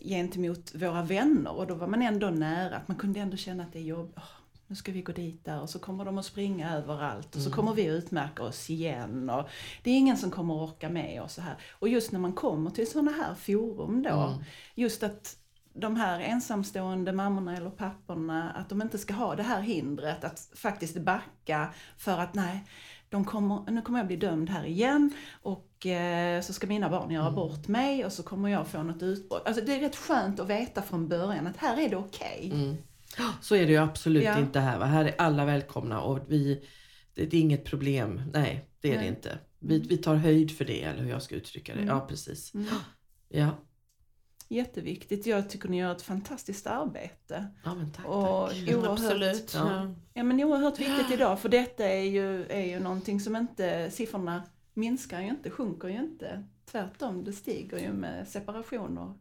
gentemot 0.00 0.74
våra 0.74 1.02
vänner 1.02 1.52
och 1.52 1.66
då 1.66 1.74
var 1.74 1.86
man 1.86 2.02
ändå 2.02 2.30
nära. 2.30 2.76
Att 2.76 2.88
man 2.88 2.96
kunde 2.96 3.20
ändå 3.20 3.36
känna 3.36 3.62
att 3.62 3.72
det 3.72 3.78
är 3.78 3.82
jobb. 3.82 4.12
åh, 4.16 4.22
nu 4.66 4.76
ska 4.76 4.92
vi 4.92 5.02
gå 5.02 5.12
dit 5.12 5.44
där 5.44 5.60
och 5.60 5.70
så 5.70 5.78
kommer 5.78 6.04
de 6.04 6.18
att 6.18 6.24
springa 6.26 6.74
överallt 6.76 7.36
och 7.36 7.42
så 7.42 7.50
kommer 7.52 7.74
vi 7.74 7.82
att 7.88 7.92
utmärka 8.04 8.42
oss 8.42 8.70
igen. 8.70 9.30
Och 9.30 9.48
det 9.82 9.90
är 9.90 9.98
ingen 9.98 10.16
som 10.16 10.30
kommer 10.30 10.64
att 10.64 10.70
orka 10.70 10.88
med 10.88 11.22
och 11.22 11.30
så 11.30 11.40
här. 11.40 11.56
Och 11.70 11.88
just 11.88 12.12
när 12.12 12.20
man 12.20 12.32
kommer 12.32 12.70
till 12.70 12.90
sådana 12.90 13.10
här 13.12 13.34
forum 13.34 14.02
då, 14.02 14.10
Mm. 14.10 14.44
just 14.74 15.02
att 15.02 15.36
de 15.74 15.96
här 15.96 16.20
ensamstående 16.20 17.12
mammorna 17.12 17.56
eller 17.56 17.70
papporna, 17.70 18.50
att 18.50 18.68
de 18.68 18.82
inte 18.82 18.98
ska 18.98 19.14
ha 19.14 19.36
det 19.36 19.42
här 19.42 19.60
hindret 19.60 20.24
att 20.24 20.50
faktiskt 20.56 20.98
backa 20.98 21.74
för 21.98 22.18
att 22.18 22.34
nej, 22.34 22.64
de 23.08 23.24
kommer, 23.24 23.70
nu 23.70 23.82
kommer 23.82 23.98
jag 23.98 24.06
bli 24.06 24.16
dömd 24.16 24.50
här 24.50 24.64
igen 24.64 25.12
och 25.42 25.86
eh, 25.86 26.40
så 26.40 26.52
ska 26.52 26.66
mina 26.66 26.88
barn 26.88 27.10
göra 27.10 27.30
bort 27.30 27.68
mig 27.68 28.04
och 28.04 28.12
så 28.12 28.22
kommer 28.22 28.48
jag 28.48 28.66
få 28.66 28.82
något 28.82 29.02
utbrott. 29.02 29.46
Alltså 29.46 29.64
det 29.64 29.76
är 29.76 29.80
rätt 29.80 29.96
skönt 29.96 30.40
att 30.40 30.50
veta 30.50 30.82
från 30.82 31.08
början 31.08 31.46
att 31.46 31.56
här 31.56 31.80
är 31.80 31.88
det 31.88 31.96
okej. 31.96 32.50
Mm. 32.54 32.76
Så 33.40 33.56
är 33.56 33.66
det 33.66 33.72
ju 33.72 33.78
absolut 33.78 34.24
Ja. 34.24 34.38
inte 34.38 34.60
här. 34.60 34.78
Va? 34.78 34.84
Här 34.84 35.04
är 35.04 35.14
alla 35.18 35.44
välkomna 35.44 36.00
och 36.00 36.18
vi, 36.28 36.64
det, 37.14 37.26
det 37.26 37.36
är 37.36 37.40
inget 37.40 37.64
problem. 37.64 38.22
Nej, 38.32 38.68
det 38.80 38.88
är 38.88 38.92
det 38.92 38.98
Nej. 38.98 39.08
inte. 39.08 39.38
Vi, 39.58 39.78
vi 39.78 39.96
tar 39.96 40.14
höjd 40.14 40.56
för 40.56 40.64
det, 40.64 40.82
eller 40.82 41.02
hur 41.02 41.10
jag 41.10 41.22
ska 41.22 41.34
uttrycka 41.34 41.74
det. 41.74 41.80
Mm. 41.80 41.94
Ja, 41.94 42.06
precis. 42.08 42.54
Mm. 42.54 42.66
Ja, 43.28 43.50
Jätteviktigt. 44.52 45.26
Jag 45.26 45.50
tycker 45.50 45.68
ni 45.68 45.78
gör 45.78 45.92
ett 45.92 46.02
fantastiskt 46.02 46.66
arbete. 46.66 47.46
ja 47.64 47.74
men 47.74 47.90
tack. 47.92 48.06
Och 48.06 48.48
tack. 48.48 48.58
Mm, 48.58 48.74
oerhört, 48.74 48.90
Absolut. 48.98 49.52
Ja. 49.54 49.94
Ja. 50.14 50.22
Men 50.22 50.40
oerhört 50.44 50.78
viktigt 50.78 51.10
idag 51.10 51.40
för 51.40 51.48
detta 51.48 51.84
är 51.88 52.02
ju, 52.04 52.46
är 52.46 52.66
ju 52.66 52.80
någonting 52.80 53.20
som 53.20 53.36
inte, 53.36 53.90
siffrorna 53.90 54.42
minskar 54.74 55.20
ju 55.20 55.28
inte, 55.28 55.50
sjunker 55.50 55.88
ju 55.88 55.98
inte. 55.98 56.44
Tvärtom, 56.70 57.24
det 57.24 57.32
stiger 57.32 57.78
ju 57.78 57.92
med 57.92 58.28
separationer. 58.28 59.12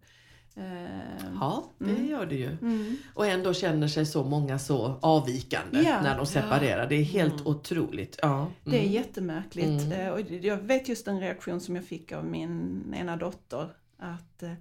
Eh, 0.56 1.34
Ja, 1.39 1.63
det 1.78 1.86
Mm. 1.89 2.08
gör 2.08 2.26
det 2.26 2.36
ju. 2.36 2.50
mm. 2.62 2.98
Och 3.13 3.26
ändå 3.28 3.54
känner 3.54 3.88
sig 3.88 4.06
så 4.06 4.24
många 4.24 4.60
så 4.60 5.00
avvikande 5.02 5.82
Ja. 5.82 6.02
när 6.02 6.17
de 6.17 6.26
separerar. 6.26 6.88
Det 6.89 6.96
är 6.96 7.04
helt 7.04 7.34
Mm. 7.34 7.48
otroligt. 7.48 8.20
Ja. 8.22 8.48
Det 8.63 8.78
är 8.78 8.82
Mm. 8.82 8.91
jättemärkligt. 8.94 9.84
Mm. 9.84 9.91
Eh, 9.91 10.10
Och 10.13 10.20
jag 10.32 10.58
vet 10.58 10.89
just 10.89 11.08
en 11.08 11.20
reaktion 11.20 11.60
som 11.62 11.76
jag 11.76 11.86
fick 11.86 12.12
av 12.12 12.26
min 12.26 12.94
ena 12.98 13.15
dotter. 13.17 13.67
Att, 13.98 14.44
eh, 14.44 14.52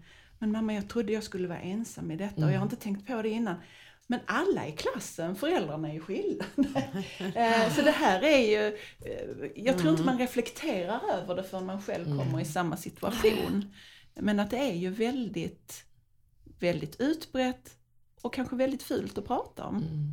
men 0.41 0.53
mamma 0.53 0.75
jag 0.75 0.89
trodde 0.89 1.13
jag 1.13 1.23
skulle 1.25 1.49
vara 1.49 1.61
ensam 1.61 2.11
i 2.11 2.17
detta 2.17 2.35
och 2.35 2.41
jag 2.43 2.49
Mm. 2.49 2.59
har 2.61 2.67
inte 2.67 2.77
tänkt 2.77 3.07
på 3.07 3.23
det 3.23 3.29
innan. 3.29 3.57
Men 4.07 4.21
alla 4.27 4.67
i 4.67 4.73
klassen, 4.73 5.37
föräldrarna 5.37 5.89
är 5.89 5.93
ju 5.93 6.01
skilda. 6.01 6.45
Eh, 7.35 7.73
Så 7.75 7.83
det 7.83 7.91
här 7.91 8.23
är 8.23 8.39
ju, 8.39 8.67
eh, 9.07 9.51
jag 9.57 9.79
tror 9.79 9.91
inte 9.91 10.03
Mm. 10.03 10.07
man 10.07 10.19
reflekterar 10.19 11.01
över 11.15 11.37
det 11.37 11.43
förrän 11.45 11.67
man 11.67 11.83
själv 11.83 12.07
Mm. 12.07 12.19
kommer 12.19 12.41
i 12.41 12.45
samma 12.45 12.77
situation. 12.77 13.75
Men 14.15 14.41
att 14.41 14.51
det 14.51 14.59
är 14.59 14.75
ju 14.75 14.91
väldigt, 14.91 15.85
väldigt 16.61 17.01
utbrett 17.01 17.71
och 18.23 18.35
kanske 18.35 18.57
väldigt 18.57 18.83
fult 18.83 19.19
att 19.19 19.27
prata 19.27 19.65
om. 19.65 19.77
Mm. 19.77 20.13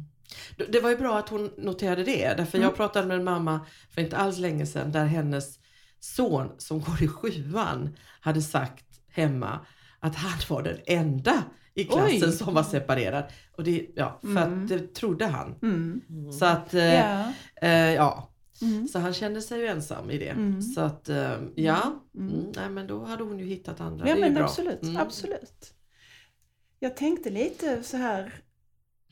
Det- 0.57 0.65
Det 0.71 0.79
var 0.79 0.89
ju 0.89 0.97
bra 0.97 1.17
att 1.19 1.29
hon 1.29 1.51
noterade 1.57 2.03
det. 2.03 2.33
Därför 2.37 2.57
Mm. 2.57 2.67
jag 2.69 2.75
pratade 2.75 3.07
med 3.07 3.17
en 3.17 3.23
mamma 3.23 3.65
för 3.93 4.01
inte 4.01 4.17
alls 4.17 4.37
länge 4.37 4.65
sedan 4.65 4.91
där 4.91 5.05
hennes 5.05 5.59
son 5.99 6.51
som 6.57 6.79
går 6.81 7.03
i 7.03 7.07
sjuan 7.07 7.95
hade 8.21 8.41
sagt 8.41 8.85
hemma 9.09 9.65
att 10.07 10.15
han 10.15 10.39
var 10.49 10.63
den 10.63 10.77
enda 10.85 11.43
i 11.73 11.83
klassen 11.83 12.29
Oj. 12.29 12.31
som 12.31 12.53
var 12.53 12.63
separerad. 12.63 13.23
Och 13.51 13.63
det, 13.63 13.87
ja, 13.95 14.19
för 14.21 14.27
Mm. 14.29 14.63
att 14.63 14.69
det 14.69 14.93
trodde 14.93 15.25
han. 15.25 15.55
Mm. 15.61 16.01
Mm. 16.09 16.31
Så 16.31 16.45
att, 16.45 16.73
eh, 16.73 16.83
Ja. 16.95 17.33
eh, 17.61 17.93
ja. 17.93 18.29
Mm. 18.61 18.87
Så 18.87 18.99
han 18.99 19.13
kände 19.13 19.41
sig 19.41 19.59
ju 19.59 19.67
ensam 19.67 20.11
i 20.11 20.17
det. 20.17 20.29
Mm. 20.29 20.61
Så 20.61 20.81
att, 20.81 21.09
eh, 21.09 21.37
ja. 21.55 22.01
Mm. 22.15 22.51
Nej 22.55 22.69
men 22.69 22.87
då 22.87 23.05
hade 23.05 23.23
hon 23.23 23.39
ju 23.39 23.45
hittat 23.45 23.81
andra. 23.81 24.07
Ja 24.07 24.15
det 24.15 24.21
är 24.21 24.23
ju 24.25 24.29
men 24.31 24.33
bra. 24.33 24.43
absolut, 24.43 24.83
Mm. 24.83 24.97
absolut. 24.97 25.73
Jag 26.79 26.97
tänkte 26.97 27.29
lite 27.29 27.83
så 27.83 27.97
här, 27.97 28.33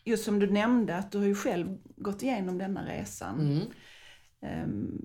just 0.03 0.23
som 0.25 0.39
du 0.39 0.49
nämnde 0.51 0.95
att 0.97 1.11
du 1.11 1.17
har 1.17 1.25
ju 1.25 1.35
själv 1.35 1.77
gått 1.95 2.23
igenom 2.23 2.57
denna 2.57 2.85
resan. 2.85 3.39
Mm. 3.39 3.61
Ehm, 4.41 5.01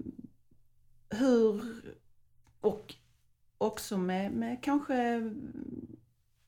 hur, 1.11 1.62
och 2.61 2.94
också 3.61 3.99
med, 3.99 4.33
med 4.33 4.62
kanske 4.62 5.31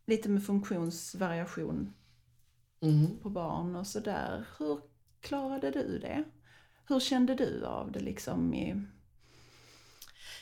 lite 0.06 0.28
med 0.28 0.46
funktionsvariation 0.46 1.92
Mm. 2.80 3.18
på 3.22 3.30
barn 3.30 3.76
och 3.76 3.86
sådär. 3.86 4.44
Hur 4.58 4.80
klarade 5.20 5.70
du 5.70 5.98
det? 5.98 6.24
Hur 6.88 7.00
kände 7.00 7.34
du 7.34 7.64
av 7.66 7.92
det 7.92 8.00
liksom 8.00 8.54
i... 8.54 8.82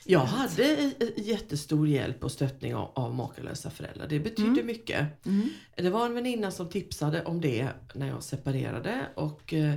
Jag 0.05 0.21
hade 0.21 0.93
jättestor 1.17 1.89
hjälp 1.89 2.25
och 2.25 2.33
stöttning 2.33 2.75
av, 2.75 2.93
av 2.95 3.15
makalösa 3.15 3.71
föräldrar. 3.71 4.09
Det 4.09 4.21
betydde 4.21 4.51
Mm. 4.51 4.67
mycket. 4.67 5.27
Mm. 5.27 5.49
Det 5.77 5.91
var 5.91 6.07
en 6.07 6.15
väninna 6.15 6.51
som 6.51 6.69
tipsade 6.69 7.25
om 7.25 7.41
det 7.41 7.69
när 7.95 8.09
jag 8.09 8.23
separerade 8.23 9.07
och 9.15 9.55
eh, 9.55 9.75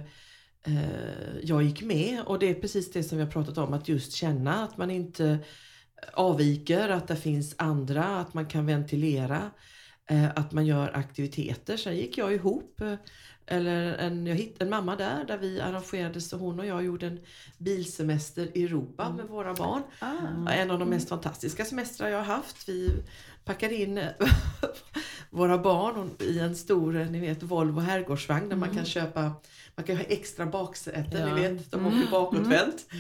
eh, 0.64 1.38
jag 1.44 1.64
gick 1.64 1.82
med 1.82 2.22
och 2.24 2.40
det 2.40 2.50
är 2.50 2.54
precis 2.62 2.92
det 2.92 3.04
som 3.04 3.18
vi 3.18 3.24
har 3.24 3.32
pratat 3.32 3.58
om 3.58 3.74
att 3.74 3.88
just 3.88 4.14
känna 4.14 4.64
att 4.64 4.78
man 4.78 4.92
inte 4.92 5.40
avviker, 6.14 6.90
att 6.90 7.08
det 7.08 7.16
finns 7.16 7.56
andra, 7.58 8.04
att 8.20 8.34
man 8.34 8.46
kan 8.46 8.66
ventilera, 8.66 9.52
eh, 10.10 10.30
att 10.36 10.52
man 10.52 10.66
gör 10.66 10.92
aktiviteter. 10.98 11.78
Sen 11.78 11.96
gick 11.98 12.18
jag 12.18 12.34
ihop, 12.34 12.82
eh, 12.82 12.94
eller 13.46 13.94
en, 13.98 14.28
jag 14.28 14.36
hittade 14.36 14.66
en 14.66 14.70
mamma 14.70 14.96
där, 14.96 15.26
där 15.28 15.38
vi 15.38 15.62
arrangerade 15.62 16.22
så 16.22 16.38
hon 16.38 16.60
och 16.60 16.66
jag 16.66 16.84
gjorde 16.86 17.08
en 17.08 17.20
bilsemester 17.58 18.58
i 18.58 18.64
Europa 18.64 19.10
med 19.10 19.26
våra 19.26 19.54
barn. 19.54 19.82
Ah. 20.00 20.52
En 20.52 20.72
av 20.72 20.80
de 20.80 20.90
mest 20.90 21.10
fantastiska 21.10 21.66
semestrar 21.66 22.08
jag 22.10 22.18
har 22.18 22.26
haft. 22.36 22.70
Vi 22.70 23.04
packade 23.46 23.76
in 23.76 24.00
våra 25.30 25.58
barn 25.58 26.10
i 26.20 26.40
en 26.40 26.56
stor 26.56 26.94
ni 26.94 27.20
vet, 27.20 27.44
Volvo 27.44 27.80
herrgårdsvagn 27.80 28.50
där 28.50 28.56
man 28.56 28.70
kan 28.76 28.86
köpa 28.86 29.32
man 29.76 29.86
kan 29.86 29.98
ha 29.98 30.04
extra 30.04 30.46
baksäten, 30.46 31.22
Ja. 31.28 31.36
ni 31.36 31.42
vet, 31.42 31.72
de 31.72 31.80
Mm. 31.86 31.98
åker 32.00 32.12
bakåtvänt. 32.12 32.86
Eh, 32.92 32.98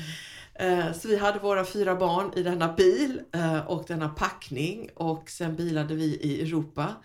Så 0.93 1.07
vi 1.07 1.17
hade 1.17 1.39
våra 1.39 1.65
fyra 1.65 1.95
barn 1.95 2.31
i 2.35 2.43
denna 2.43 2.73
bil 2.73 3.21
eh, 3.33 3.59
och 3.67 3.85
denna 3.87 4.09
packning 4.09 4.89
och 4.95 5.29
sen 5.29 5.55
bilade 5.55 5.95
vi 5.95 6.03
i 6.05 6.41
Europa. 6.41 6.95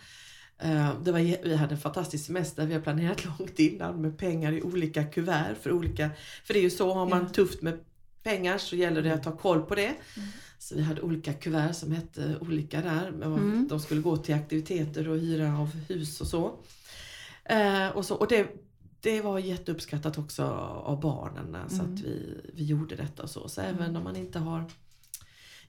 Eh, 0.59 1.01
Det 1.03 1.13
var, 1.13 1.19
vi 1.45 1.55
hade 1.55 1.75
en 1.75 1.81
fantastisk 1.81 2.27
semester, 2.27 2.67
vi 2.67 2.75
har 2.75 2.81
planerat 2.81 3.25
långt 3.39 3.59
innan 3.59 4.03
med 4.03 4.19
pengar 4.19 4.53
i 4.53 4.63
olika 4.63 5.05
kuvert 5.05 5.55
för 5.63 5.73
olika, 5.73 6.11
för 6.45 6.55
det 6.55 6.61
är 6.61 6.63
ju 6.63 6.71
så, 6.71 6.93
har 6.95 7.07
man 7.07 7.33
tufft 7.33 7.63
med 7.63 7.79
pengar 8.23 8.59
så 8.59 8.77
gäller 8.77 9.03
det 9.03 9.15
att 9.15 9.25
ha 9.25 9.37
koll 9.37 9.63
på 9.63 9.75
det. 9.75 9.87
Mm. 10.17 10.29
Så 10.59 10.75
vi 10.75 10.83
hade 10.83 11.01
olika 11.01 11.33
kuvert 11.33 11.73
som 11.73 11.93
hette 11.93 12.37
olika 12.41 12.81
där. 12.81 13.11
Men 13.11 13.33
Mm. 13.33 13.69
De 13.69 13.81
skulle 13.81 14.01
gå 14.01 14.17
till 14.17 14.35
aktiviteter 14.35 15.09
och 15.09 15.19
hyra 15.19 15.59
av 15.59 15.71
hus 15.89 16.21
och 16.21 16.27
så. 16.27 16.59
Eh, 17.45 17.89
och, 17.89 18.05
så 18.05 18.15
och 18.15 18.29
det, 18.29 18.47
det 19.01 19.21
var 19.21 19.39
jätteuppskattat 19.39 20.19
också 20.19 20.45
av 20.85 21.01
barnen 21.01 21.57
så 21.71 21.83
Mm. 21.83 21.95
att 21.95 22.01
vi, 22.01 22.41
vi 22.55 22.65
gjorde 22.65 22.97
detta 22.97 23.23
och 23.23 23.31
så. 23.31 23.49
Så 23.49 23.61
även 23.61 23.83
Mm. 23.83 23.97
om 23.97 24.05
man 24.05 24.17
inte 24.17 24.39
har 24.39 24.65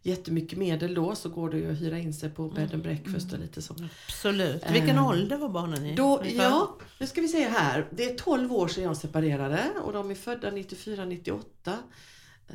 jättemycket 0.01 0.57
medel 0.59 0.93
då 0.93 1.15
så 1.15 1.29
går 1.29 1.49
det 1.49 1.57
ju 1.57 1.71
att 1.71 1.77
hyra 1.81 1.99
in 1.99 2.13
sig 2.13 2.29
på 2.29 2.49
bed 2.49 2.73
and 2.73 2.83
breakfast 2.83 3.33
och 3.33 3.39
lite 3.39 3.61
så. 3.61 3.75
Absolut. 4.07 4.63
Vilken 4.71 4.95
Eh, 4.97 5.07
ålder 5.07 5.37
var 5.37 5.49
barnen 5.49 5.85
i? 5.85 5.95
Då, 5.95 6.21
ja, 6.25 6.77
nu 6.99 7.07
ska 7.07 7.21
vi 7.21 7.27
se 7.27 7.49
här. 7.49 7.87
Det 7.91 8.03
är 8.05 8.17
12 8.17 8.53
år 8.53 8.67
sedan 8.67 8.83
jag 8.83 8.97
separerade 8.97 9.69
och 9.83 9.93
de 9.93 10.11
är 10.11 10.15
födda 10.15 10.51
94-98. 10.51 11.43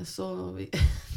Så 0.04 0.52
vi, 0.52 0.70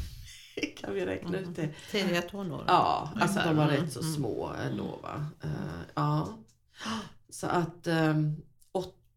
kan 0.78 0.94
vi 0.94 1.06
räkna 1.06 1.38
ut 1.38 1.56
det. 1.56 1.70
Tidiga 1.92 2.22
tonår? 2.22 2.64
Ja, 2.68 3.12
alltså 3.16 3.40
de 3.46 3.56
var 3.58 3.64
Mm, 3.70 3.76
rätt 3.82 3.94
så 3.94 4.00
mm. 4.02 4.14
små 4.14 4.52
ändå 4.72 5.00
va. 5.04 5.26
Eh, 5.44 5.50
ja. 5.96 6.38
Så 7.30 7.48
att 7.48 7.88
um, 7.88 8.36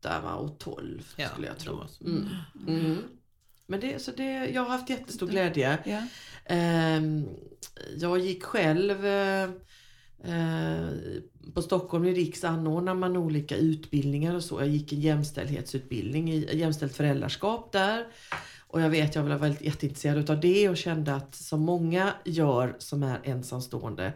8 0.01 0.21
va, 0.21 0.35
och 0.35 0.59
12 0.59 1.13
Ja, 1.17 1.29
skulle 1.29 1.47
jag 1.47 1.59
tro. 1.59 1.81
Mm. 2.05 2.29
Mm. 2.69 2.97
Men 3.67 3.81
det, 3.81 4.03
så 4.03 4.11
det, 4.17 4.47
jag 4.47 4.63
har 4.63 4.69
haft 4.69 4.91
jättestor 4.91 5.27
glädje. 5.27 5.79
Ja. 5.85 6.03
Ehm, 6.45 7.29
jag 7.97 8.19
gick 8.19 8.43
själv 8.43 9.07
eh, 9.07 9.43
eh, 10.25 10.89
på 11.55 11.63
Stockholm 11.63 12.05
i 12.05 12.15
Riks 12.15 12.45
anordnar 12.45 12.95
man 12.95 13.17
olika 13.17 13.57
utbildningar 13.57 14.35
och 14.35 14.45
så. 14.45 14.61
Jag 14.61 14.69
gick 14.69 14.93
en 14.93 15.01
jämställdhetsutbildning 15.01 16.33
i 16.33 16.57
jämställt 16.57 16.97
föräldraskap 16.97 17.73
där. 17.73 18.07
Och 18.67 18.81
jag 18.81 18.91
vet, 18.91 19.15
jag 19.15 19.23
var 19.23 19.39
väldigt 19.39 19.63
jätteintresserad 19.63 20.31
av 20.31 20.41
det 20.41 20.69
och 20.69 20.77
kände 20.77 21.15
att 21.15 21.35
som 21.35 21.61
många 21.61 22.15
gör 22.25 22.77
som 22.79 23.03
är 23.03 23.21
ensamstående, 23.23 24.13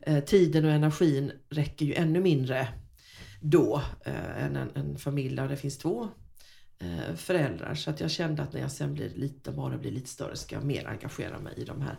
eh, 0.00 0.24
tiden 0.24 0.64
och 0.64 0.70
energin 0.70 1.32
räcker 1.50 1.86
ju 1.86 1.94
ännu 1.94 2.20
mindre 2.20 2.68
då 3.44 3.82
eh, 4.04 4.44
än 4.44 4.56
en, 4.56 4.70
en 4.74 4.98
familj 4.98 5.36
där 5.36 5.48
det 5.48 5.56
finns 5.56 5.78
två 5.78 6.08
eh, 6.78 7.14
föräldrar. 7.16 7.74
Så 7.74 7.90
att 7.90 8.00
jag 8.00 8.10
kände 8.10 8.42
att 8.42 8.52
när 8.52 8.60
jag 8.60 8.72
sen 8.72 8.94
blir 8.94 9.10
lite, 9.14 9.50
barnen 9.52 9.80
blir 9.80 9.90
lite 9.90 10.08
större 10.08 10.36
ska 10.36 10.54
jag 10.54 10.64
mer 10.64 10.86
engagera 10.86 11.38
mig 11.38 11.54
i 11.56 11.64
de 11.64 11.80
här 11.80 11.98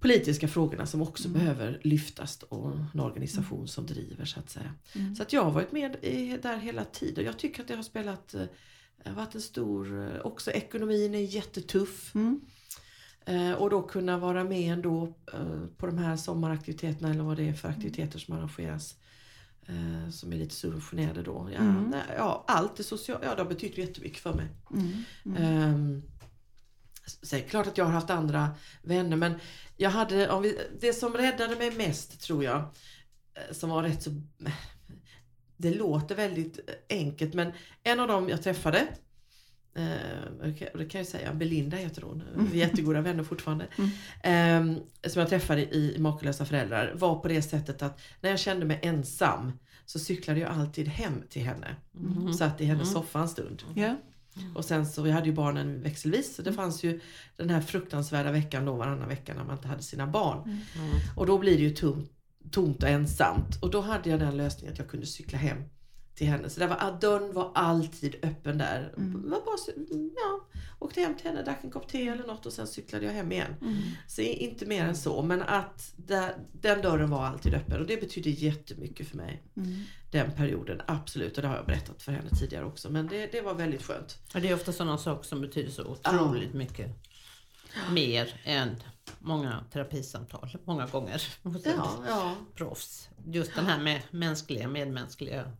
politiska 0.00 0.48
frågorna 0.48 0.86
som 0.86 1.02
också 1.02 1.28
Mm. 1.28 1.38
behöver 1.38 1.80
lyftas 1.82 2.42
och 2.42 2.72
en 2.94 3.00
organisation 3.00 3.68
som 3.68 3.86
driver 3.86 4.24
så 4.24 4.40
att 4.40 4.50
säga. 4.50 4.74
Mm. 4.94 5.14
Så 5.14 5.22
att 5.22 5.32
jag 5.32 5.44
har 5.44 5.50
varit 5.50 5.72
med 5.72 5.96
där 6.42 6.56
hela 6.56 6.84
tiden. 6.84 7.24
Jag 7.24 7.38
tycker 7.38 7.62
att 7.62 7.68
det 7.68 7.76
har 7.76 7.82
spelat, 7.82 8.34
eh, 8.34 8.42
har 9.04 9.14
varit 9.14 9.34
en 9.34 9.40
stor, 9.40 10.02
eh, 10.02 10.20
också 10.20 10.50
ekonomin 10.50 11.14
är 11.14 11.18
jättetuff. 11.18 12.14
Mm. 12.14 12.40
Eh, 13.26 13.52
och 13.52 13.70
då 13.70 13.82
kunna 13.82 14.18
vara 14.18 14.44
med 14.44 14.72
ändå 14.72 15.14
eh, 15.32 15.66
på 15.76 15.86
de 15.86 15.98
här 15.98 16.16
sommaraktiviteterna 16.16 17.10
eller 17.10 17.24
vad 17.24 17.36
det 17.36 17.48
är 17.48 17.52
för 17.52 17.68
aktiviteter 17.68 18.18
som 18.18 18.34
arrangeras. 18.36 18.96
Eh, 19.68 20.10
som 20.10 20.32
är 20.32 20.36
lite 20.36 20.54
subventionerade 20.54 21.22
då. 21.22 21.48
Ja, 21.52 21.58
Mm. 21.60 21.84
nej, 21.90 22.02
ja, 22.16 22.44
allt 22.48 22.78
är 22.78 22.82
socialt, 22.84 23.22
ja 23.24 23.34
det 23.34 23.42
har 23.42 23.48
betytt 23.48 23.78
jättemycket 23.78 24.22
för 24.22 24.34
mig. 24.34 24.46
Mm. 24.70 24.92
Mm. 25.24 25.42
Ehm, 25.42 26.02
Sen 27.22 27.38
är 27.38 27.42
det 27.42 27.48
klart 27.48 27.66
att 27.66 27.78
jag 27.78 27.84
har 27.84 27.92
haft 27.92 28.10
andra 28.10 28.50
vänner 28.82 29.16
men 29.16 29.34
jag 29.76 29.90
hade, 29.90 30.30
om 30.30 30.42
vi, 30.42 30.58
det 30.80 30.92
som 30.92 31.12
räddade 31.14 31.56
mig 31.56 31.70
mest 31.76 32.20
tror 32.20 32.44
jag 32.44 32.56
eh, 33.34 33.52
som 33.54 33.70
var 33.70 33.82
rätt 33.82 34.02
så... 34.02 34.10
Det 35.56 35.74
låter 35.74 36.14
väldigt 36.14 36.58
enkelt 36.88 37.34
men 37.34 37.52
en 37.82 38.00
av 38.00 38.08
dem 38.08 38.28
jag 38.28 38.42
träffade 38.42 38.88
Eh, 39.74 40.68
det 40.74 40.84
kan 40.84 40.98
jag 40.98 41.08
säga, 41.08 41.34
Belinda 41.34 41.76
heter 41.76 42.02
hon. 42.02 42.22
Vi 42.52 42.62
är 42.62 42.68
jättegoda 42.68 43.00
vänner 43.00 43.24
fortfarande. 43.24 43.66
Mm. 44.22 44.70
Eh, 44.72 44.82
som 45.10 45.20
jag 45.20 45.28
träffade 45.28 45.74
i 45.76 45.96
Makalösa 45.98 46.44
föräldrar 46.44 46.92
var 46.94 47.18
på 47.18 47.28
det 47.28 47.42
sättet 47.42 47.82
att 47.82 48.00
när 48.20 48.30
jag 48.30 48.38
kände 48.38 48.66
mig 48.66 48.80
ensam 48.82 49.52
så 49.86 49.98
cyklade 49.98 50.40
jag 50.40 50.50
alltid 50.50 50.88
hem 50.88 51.22
till 51.30 51.42
henne. 51.42 51.76
Mm. 51.96 52.32
Satt 52.32 52.60
i 52.60 52.64
hennes 52.64 52.88
mm. 52.88 52.94
soffa 52.94 53.20
en 53.20 53.28
stund. 53.28 53.62
Yeah. 53.76 53.94
Och 54.54 54.64
sen 54.64 54.86
så, 54.86 55.02
vi 55.02 55.10
hade 55.10 55.26
ju 55.26 55.32
barnen 55.32 55.82
växelvis. 55.82 56.36
Så 56.36 56.42
det 56.42 56.52
fanns 56.52 56.84
ju 56.84 57.00
den 57.36 57.50
här 57.50 57.60
fruktansvärda 57.60 58.32
veckan 58.32 58.64
då 58.64 58.72
varannan 58.72 59.08
vecka 59.08 59.34
när 59.34 59.44
man 59.44 59.56
inte 59.56 59.68
hade 59.68 59.82
sina 59.82 60.06
barn. 60.06 60.42
Mm. 60.42 60.60
Och 61.16 61.26
då 61.26 61.38
blir 61.38 61.56
det 61.56 61.62
ju 61.62 61.70
tomt, 61.70 62.10
tomt 62.50 62.82
och 62.82 62.88
ensamt. 62.88 63.62
Och 63.62 63.70
då 63.70 63.80
hade 63.80 64.10
jag 64.10 64.20
den 64.20 64.36
lösningen 64.36 64.72
att 64.72 64.78
jag 64.78 64.88
kunde 64.88 65.06
cykla 65.06 65.38
hem 65.38 65.58
till 66.18 66.26
henne. 66.26 66.50
Så 66.50 66.60
där 66.60 66.68
var, 66.68 66.98
dörren 67.00 67.32
var 67.32 67.50
alltid 67.54 68.16
öppen 68.22 68.58
där. 68.58 68.94
Mm. 68.96 69.30
Var 69.30 69.40
bara, 69.40 69.56
ja, 70.16 70.60
åkte 70.78 71.00
hem 71.00 71.16
till 71.16 71.26
henne, 71.26 71.42
drack 71.42 71.64
en 71.64 71.70
kopp 71.70 71.88
te 71.88 72.08
eller 72.08 72.26
något 72.26 72.46
och 72.46 72.52
sen 72.52 72.66
cyklade 72.66 73.06
jag 73.06 73.12
hem 73.12 73.32
igen. 73.32 73.54
Mm. 73.60 73.76
Så 74.06 74.22
inte 74.22 74.66
mer 74.66 74.84
än 74.84 74.96
så. 74.96 75.22
Men 75.22 75.42
att 75.42 75.92
där, 75.96 76.34
den 76.52 76.82
dörren 76.82 77.10
var 77.10 77.24
alltid 77.24 77.54
öppen 77.54 77.80
och 77.80 77.86
det 77.86 78.00
betydde 78.00 78.30
jättemycket 78.30 79.08
för 79.08 79.16
mig. 79.16 79.42
Mm. 79.56 79.82
Den 80.10 80.32
perioden, 80.32 80.80
absolut. 80.86 81.36
Och 81.36 81.42
det 81.42 81.48
har 81.48 81.56
jag 81.56 81.66
berättat 81.66 82.02
för 82.02 82.12
henne 82.12 82.30
tidigare 82.30 82.64
också. 82.64 82.90
Men 82.90 83.06
det, 83.06 83.32
det 83.32 83.40
var 83.40 83.54
väldigt 83.54 83.82
skönt. 83.82 84.18
Ja, 84.34 84.40
det 84.40 84.48
är 84.48 84.54
ofta 84.54 84.72
sådana 84.72 84.98
saker 84.98 85.24
som 85.24 85.40
betyder 85.40 85.70
så 85.70 85.84
otroligt 85.84 86.50
ja. 86.52 86.58
mycket. 86.58 86.90
Mer 87.92 88.40
än 88.44 88.76
många 89.18 89.64
terapisamtal, 89.72 90.58
många 90.64 90.86
gånger. 90.86 91.22
Ja, 91.64 92.04
ja. 92.08 92.34
Proffs. 92.54 93.08
Just 93.26 93.54
den 93.54 93.66
här 93.66 93.78
med 93.78 94.02
mänskliga, 94.10 94.68
medmänskliga 94.68 95.52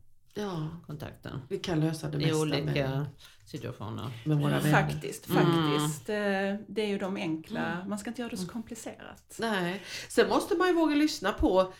ja. 0.42 0.68
kontakten. 0.86 1.40
Vi 1.48 1.58
kan 1.58 1.80
lösa 1.80 2.08
det 2.08 2.18
mesta 2.18 2.30
I 2.30 2.40
olika 2.40 2.64
med, 2.64 3.06
situationer. 3.46 4.10
Med 4.24 4.36
våra 4.38 4.60
vänner. 4.60 4.70
Faktiskt, 4.70 5.28
mm. 5.28 5.44
faktiskt. 5.44 6.08
Mm. 6.08 6.64
Det 6.68 6.82
är 6.82 6.86
ju 6.86 6.98
de 6.98 7.16
enkla, 7.16 7.66
mm. 7.66 7.88
man 7.88 7.98
ska 7.98 8.10
inte 8.10 8.22
göra 8.22 8.30
det 8.30 8.36
så 8.36 8.42
mm. 8.42 8.52
komplicerat. 8.52 9.36
Nej. 9.38 9.82
Sen 10.08 10.28
måste 10.28 10.56
man 10.56 10.68
ju 10.68 10.74
våga 10.74 10.94
lyssna 10.94 11.32
på 11.32 11.72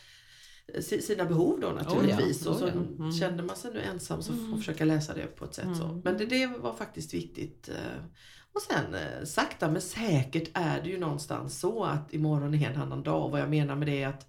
eh, 0.74 0.82
sina 0.82 1.24
behov 1.24 1.60
då 1.60 1.68
naturligtvis. 1.68 2.46
Oh 2.46 2.52
ja, 2.60 2.66
oh 2.66 2.72
ja. 2.74 2.80
Och 2.80 2.88
så 2.88 2.98
mm. 2.98 3.12
känner 3.12 3.42
man 3.42 3.56
sig 3.56 3.72
nu 3.72 3.80
ensam 3.80 4.22
så 4.22 4.32
får 4.32 4.42
man 4.42 4.58
försöka 4.58 4.84
läsa 4.84 5.14
det 5.14 5.26
på 5.26 5.44
ett 5.44 5.54
sätt 5.54 5.76
så. 5.76 6.00
Men 6.04 6.18
det, 6.18 6.26
det 6.26 6.46
var 6.46 6.74
faktiskt 6.74 7.14
viktigt. 7.14 7.68
Eh. 7.68 8.04
Och 8.52 8.62
sen 8.62 8.96
sakta 9.26 9.70
men 9.70 9.82
säkert 9.82 10.50
är 10.54 10.82
det 10.82 10.88
ju 10.88 10.98
någonstans 10.98 11.60
så 11.60 11.84
att 11.84 12.14
imorgon 12.14 12.54
är 12.54 12.70
en 12.70 12.82
annan 12.82 13.02
dag. 13.02 13.24
Och 13.24 13.30
vad 13.30 13.40
jag 13.40 13.50
menar 13.50 13.76
med 13.76 13.88
det 13.88 14.02
är 14.02 14.08
att 14.08 14.26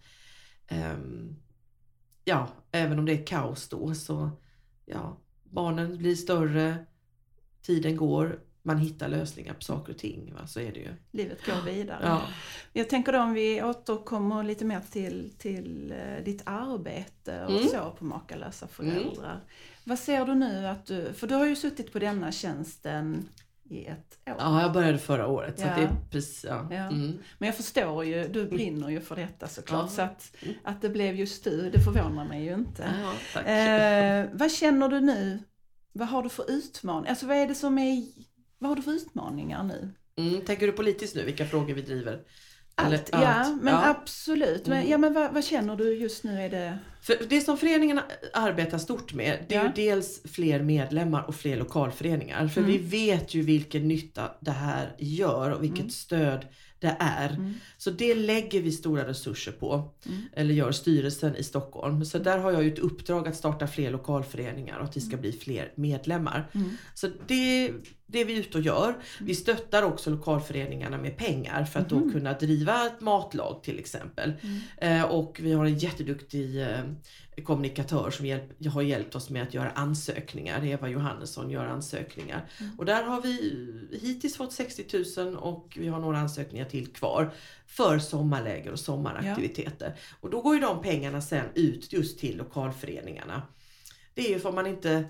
um, 0.71 1.35
ja, 2.29 2.47
även 2.71 2.99
om 2.99 3.05
det 3.05 3.13
är 3.13 3.25
kaos 3.25 3.69
då 3.69 3.93
så 3.93 4.29
ja, 4.85 5.17
barnen 5.43 5.97
blir 5.97 6.15
större, 6.15 6.85
tiden 7.61 7.97
går, 7.97 8.39
man 8.61 8.77
hittar 8.77 9.07
lösningar 9.07 9.53
på 9.53 9.61
saker 9.61 9.93
och 9.93 9.99
ting. 9.99 10.33
Va? 10.33 10.47
Så 10.47 10.59
är 10.59 10.71
det 10.71 10.79
ju. 10.79 10.93
Livet 11.11 11.45
går 11.45 11.61
vidare. 11.65 11.99
Ja. 12.03 12.21
Jag 12.73 12.89
tänker 12.89 13.13
då 13.13 13.19
om 13.19 13.33
vi 13.33 13.63
återkommer 13.63 14.43
lite 14.43 14.65
mer 14.65 14.81
till, 14.91 15.33
till 15.37 15.93
uh, 15.93 16.23
ditt 16.23 16.41
arbete 16.45 17.45
och 17.45 17.51
mm. 17.51 17.67
så 17.67 17.95
på 17.97 18.05
Makalösa 18.05 18.67
föräldrar. 18.67 19.31
Mm. 19.31 19.45
Vad 19.83 19.99
ser 19.99 20.25
du 20.25 20.35
nu 20.35 20.67
att 20.67 20.85
du, 20.85 21.13
för 21.13 21.27
du 21.27 21.35
har 21.35 21.45
ju 21.45 21.55
suttit 21.55 21.93
på 21.93 21.99
denna 21.99 22.31
tjänsten 22.31 23.29
i 23.69 23.85
ett 23.85 24.19
år. 24.27 24.35
Ja, 24.39 24.61
jag 24.61 24.73
började 24.73 24.97
förra 24.97 25.27
året. 25.27 25.55
Ja. 25.57 25.63
Så 25.75 25.79
det 25.79 25.85
är 25.85 25.95
precis, 26.11 26.45
ja. 26.49 26.67
ja. 26.71 26.77
Mm. 26.77 27.19
Men 27.37 27.47
jag 27.47 27.55
förstår 27.55 28.05
ju, 28.05 28.27
du 28.27 28.45
brinner 28.45 28.89
ju 28.89 29.01
för 29.01 29.15
detta 29.15 29.47
såklart. 29.47 29.91
Så 29.91 30.01
att, 30.01 30.35
att 30.63 30.81
det 30.81 30.89
blev 30.89 31.15
just 31.15 31.43
du, 31.43 31.69
det 31.69 31.79
förvånar 31.79 32.25
mig 32.25 32.43
ju 32.43 32.53
inte. 32.53 32.83
Eh, 33.45 34.37
vad 34.39 34.51
känner 34.51 34.89
du 34.89 34.99
nu? 34.99 35.39
Vad 35.91 36.07
har 36.07 36.23
du 36.23 36.29
för 36.29 36.51
utmaningar? 36.51 37.09
Alltså 37.09 37.27
vad 37.27 37.37
är 37.37 37.47
det 37.47 37.55
som 37.55 37.77
är, 37.77 38.03
vad 38.57 38.69
har 38.69 38.75
du 38.75 38.81
för 38.81 38.91
utmaningar 38.91 39.63
nu? 39.63 39.93
Mm, 40.15 40.45
tänker 40.45 40.67
du 40.67 40.73
politiskt 40.73 41.15
nu, 41.15 41.25
vilka 41.25 41.45
frågor 41.45 41.73
vi 41.73 41.81
driver? 41.81 42.21
Allt, 42.85 43.09
ja, 43.11 43.27
allt. 43.27 43.61
men 43.61 43.73
ja. 43.73 43.89
absolut. 43.89 44.67
Men, 44.67 44.77
mm. 44.77 44.91
ja, 44.91 44.97
men 44.97 45.13
vad, 45.13 45.33
vad, 45.33 45.45
känner 45.45 45.75
du 45.75 45.97
just 45.97 46.23
nu? 46.23 46.41
Är 46.41 46.49
det... 46.49 46.77
För 47.01 47.17
det 47.29 47.41
som 47.41 47.57
föreningen 47.57 47.99
arbetar 48.33 48.77
stort 48.77 49.13
med 49.13 49.45
det 49.47 49.55
är 49.55 49.63
ja. 49.63 49.71
dels 49.75 50.21
fler 50.31 50.63
medlemmar 50.63 51.23
och 51.27 51.35
fler 51.35 51.57
lokalföreningar. 51.57 52.47
För 52.47 52.61
mm. 52.61 52.71
vi 52.71 52.77
vet 52.77 53.33
ju 53.33 53.41
vilken 53.41 53.87
nytta 53.87 54.31
det 54.39 54.51
här 54.51 54.95
gör 54.97 55.51
och 55.51 55.63
vilket 55.63 55.79
mm. 55.79 55.89
stöd 55.89 56.45
det 56.79 56.95
är. 56.99 57.29
Mm. 57.29 57.53
Så 57.77 57.89
det 57.89 58.15
lägger 58.15 58.61
vi 58.61 58.71
stora 58.71 59.07
resurser 59.07 59.51
på. 59.51 59.93
Mm. 60.05 60.21
Eller 60.33 60.53
gör 60.53 60.71
styrelsen 60.71 61.35
i 61.35 61.43
Stockholm. 61.43 62.05
Så 62.05 62.17
där 62.17 62.37
har 62.37 62.51
jag 62.51 62.63
ju 62.63 62.73
ett 62.73 62.79
uppdrag 62.79 63.27
att 63.27 63.35
starta 63.35 63.67
fler 63.67 63.91
lokalföreningar 63.91 64.77
och 64.77 64.85
att 64.85 64.97
vi 64.97 65.01
ska 65.01 65.11
mm. 65.11 65.21
bli 65.21 65.31
fler 65.31 65.73
medlemmar. 65.75 66.49
Mm. 66.53 66.69
Så 66.93 67.07
det, 67.27 67.71
det 68.05 68.21
är 68.21 68.25
vi 68.25 68.37
ute 68.37 68.57
och 68.57 68.63
gör. 68.63 68.95
Vi 69.19 69.35
stöttar 69.35 69.83
också 69.83 70.09
lokalföreningarna 70.09 70.97
med 70.97 71.17
pengar 71.17 71.65
för 71.65 71.79
att 71.79 71.89
då 71.89 71.97
mm. 71.97 72.11
kunna 72.11 72.33
driva 72.33 72.85
ett 72.85 73.01
matlag 73.01 73.63
till 73.63 73.79
exempel. 73.79 74.33
Mm. 74.41 75.01
Eh, 75.01 75.03
och 75.03 75.39
vi 75.43 75.51
har 75.51 75.65
en 75.65 75.77
jätteduktig 75.77 76.61
eh, 76.61 76.83
kommunikatör 77.41 78.11
som 78.11 78.25
hjälp, 78.25 78.65
har 78.65 78.81
hjälpt 78.81 79.15
oss 79.15 79.29
med 79.29 79.43
att 79.43 79.53
göra 79.53 79.71
ansökningar. 79.71 80.65
Eva 80.65 80.89
Johannesson 80.89 81.49
gör 81.49 81.65
ansökningar. 81.65 82.49
Mm. 82.59 82.79
Och 82.79 82.85
där 82.85 83.03
har 83.03 83.21
vi 83.21 83.99
hittills 84.01 84.37
fått 84.37 84.53
60 84.53 85.03
000 85.17 85.35
och 85.35 85.77
vi 85.79 85.87
har 85.87 85.99
några 85.99 86.17
ansökningar 86.17 86.65
till 86.65 86.87
kvar 86.87 87.31
för 87.67 87.99
sommarläger 87.99 88.71
och 88.71 88.79
sommaraktiviteter. 88.79 89.93
Ja. 89.95 90.17
Och 90.21 90.29
då 90.29 90.41
går 90.41 90.55
ju 90.55 90.61
de 90.61 90.81
pengarna 90.81 91.21
sen 91.21 91.45
ut 91.55 91.93
just 91.93 92.19
till 92.19 92.37
lokalföreningarna. 92.37 93.41
Det 94.13 94.27
är 94.27 94.29
ju 94.29 94.39
för 94.39 94.51
man 94.51 94.67
inte 94.67 95.05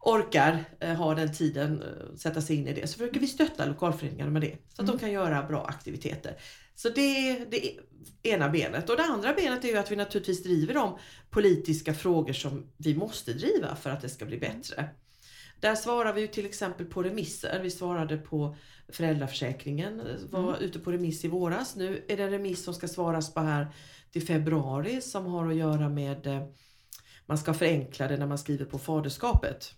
orkar 0.00 0.64
eh, 0.80 0.94
ha 0.94 1.14
den 1.14 1.32
tiden, 1.32 1.82
eh, 1.82 2.16
sätta 2.16 2.40
sig 2.40 2.56
in 2.56 2.68
i 2.68 2.72
det, 2.72 2.86
så 2.86 2.98
försöker 2.98 3.20
vi 3.20 3.26
stötta 3.26 3.66
lokalföreningarna 3.66 4.30
med 4.30 4.42
det. 4.42 4.56
Så 4.74 4.82
att 4.82 4.88
mm. 4.88 4.92
de 4.92 4.98
kan 4.98 5.12
göra 5.12 5.42
bra 5.42 5.64
aktiviteter. 5.64 6.36
Så 6.74 6.88
det 6.88 7.30
är 7.30 7.46
det 7.50 7.76
ena 8.22 8.48
benet. 8.48 8.90
Och 8.90 8.96
det 8.96 9.02
andra 9.02 9.32
benet 9.32 9.64
är 9.64 9.68
ju 9.68 9.76
att 9.76 9.92
vi 9.92 9.96
naturligtvis 9.96 10.42
driver 10.42 10.74
de 10.74 10.98
politiska 11.30 11.94
frågor 11.94 12.32
som 12.32 12.66
vi 12.76 12.96
måste 12.96 13.32
driva 13.32 13.76
för 13.76 13.90
att 13.90 14.00
det 14.00 14.08
ska 14.08 14.24
bli 14.24 14.38
bättre. 14.38 14.88
Där 15.60 15.74
svarar 15.74 16.12
vi 16.12 16.20
ju 16.20 16.26
till 16.26 16.46
exempel 16.46 16.86
på 16.86 17.02
remisser. 17.02 17.60
Vi 17.62 17.70
svarade 17.70 18.16
på 18.16 18.56
föräldraförsäkringen, 18.88 20.02
var 20.30 20.48
mm. 20.48 20.62
ute 20.62 20.78
på 20.78 20.92
remiss 20.92 21.24
i 21.24 21.28
våras. 21.28 21.76
Nu 21.76 22.04
är 22.08 22.16
det 22.16 22.22
en 22.22 22.30
remiss 22.30 22.64
som 22.64 22.74
ska 22.74 22.88
svaras 22.88 23.34
på 23.34 23.40
här 23.40 23.66
till 24.12 24.26
februari 24.26 25.00
som 25.00 25.26
har 25.26 25.48
att 25.48 25.56
göra 25.56 25.88
med 25.88 26.26
eh, 26.26 26.42
man 27.26 27.38
ska 27.38 27.54
förenkla 27.54 28.08
det 28.08 28.16
när 28.16 28.26
man 28.26 28.38
skriver 28.38 28.64
på 28.64 28.78
faderskapet. 28.78 29.74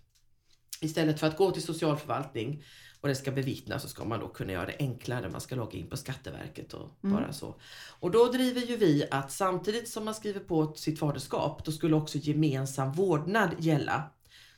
Istället 0.81 1.19
för 1.19 1.27
att 1.27 1.37
gå 1.37 1.51
till 1.51 1.63
socialförvaltning 1.63 2.63
och 3.01 3.07
det 3.07 3.15
ska 3.15 3.31
bevittnas 3.31 3.81
så 3.81 3.87
ska 3.87 4.05
man 4.05 4.19
då 4.19 4.27
kunna 4.27 4.51
göra 4.51 4.65
det 4.65 4.75
enklare. 4.79 5.29
Man 5.29 5.41
ska 5.41 5.55
logga 5.55 5.79
in 5.79 5.89
på 5.89 5.97
Skatteverket 5.97 6.73
och 6.73 6.89
mm. 7.03 7.15
bara 7.15 7.33
så. 7.33 7.55
Och 7.99 8.11
då 8.11 8.25
driver 8.25 8.61
ju 8.61 8.77
vi 8.77 9.07
att 9.11 9.31
samtidigt 9.31 9.89
som 9.89 10.05
man 10.05 10.15
skriver 10.15 10.39
på 10.39 10.73
sitt 10.75 10.99
faderskap 10.99 11.65
då 11.65 11.71
skulle 11.71 11.95
också 11.95 12.17
gemensam 12.17 12.91
vårdnad 12.91 13.49
gälla. 13.59 14.03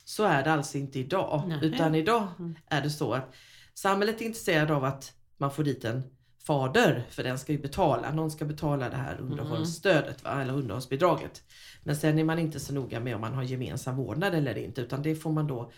Så 0.04 0.24
är 0.24 0.44
det 0.44 0.52
alltså 0.52 0.78
inte 0.78 0.98
idag. 0.98 1.42
Nej. 1.46 1.58
Utan 1.62 1.94
idag 1.94 2.28
mm. 2.38 2.54
är 2.68 2.82
det 2.82 2.90
så 2.90 3.14
att 3.14 3.34
samhället 3.74 4.20
är 4.20 4.24
intresserad 4.24 4.70
av 4.70 4.84
att 4.84 5.12
man 5.36 5.50
får 5.50 5.64
dit 5.64 5.84
en 5.84 6.02
fader, 6.46 7.06
för 7.10 7.22
den 7.22 7.38
ska 7.38 7.52
ju 7.52 7.58
betala. 7.58 8.12
Någon 8.12 8.30
ska 8.30 8.44
betala 8.44 8.88
det 8.88 8.96
här 8.96 9.20
underhållsstödet, 9.20 10.24
va? 10.24 10.42
eller 10.42 10.54
underhållsbidraget. 10.54 11.42
Men 11.82 11.96
sen 11.96 12.18
är 12.18 12.24
man 12.24 12.38
inte 12.38 12.60
så 12.60 12.74
noga 12.74 13.00
med 13.00 13.14
om 13.14 13.20
man 13.20 13.34
har 13.34 13.42
gemensam 13.42 13.96
vårdnad 13.96 14.34
eller 14.34 14.58
inte, 14.58 14.80
utan 14.80 15.02
det 15.02 15.14
får 15.14 15.32
man 15.32 15.46
då 15.46 15.72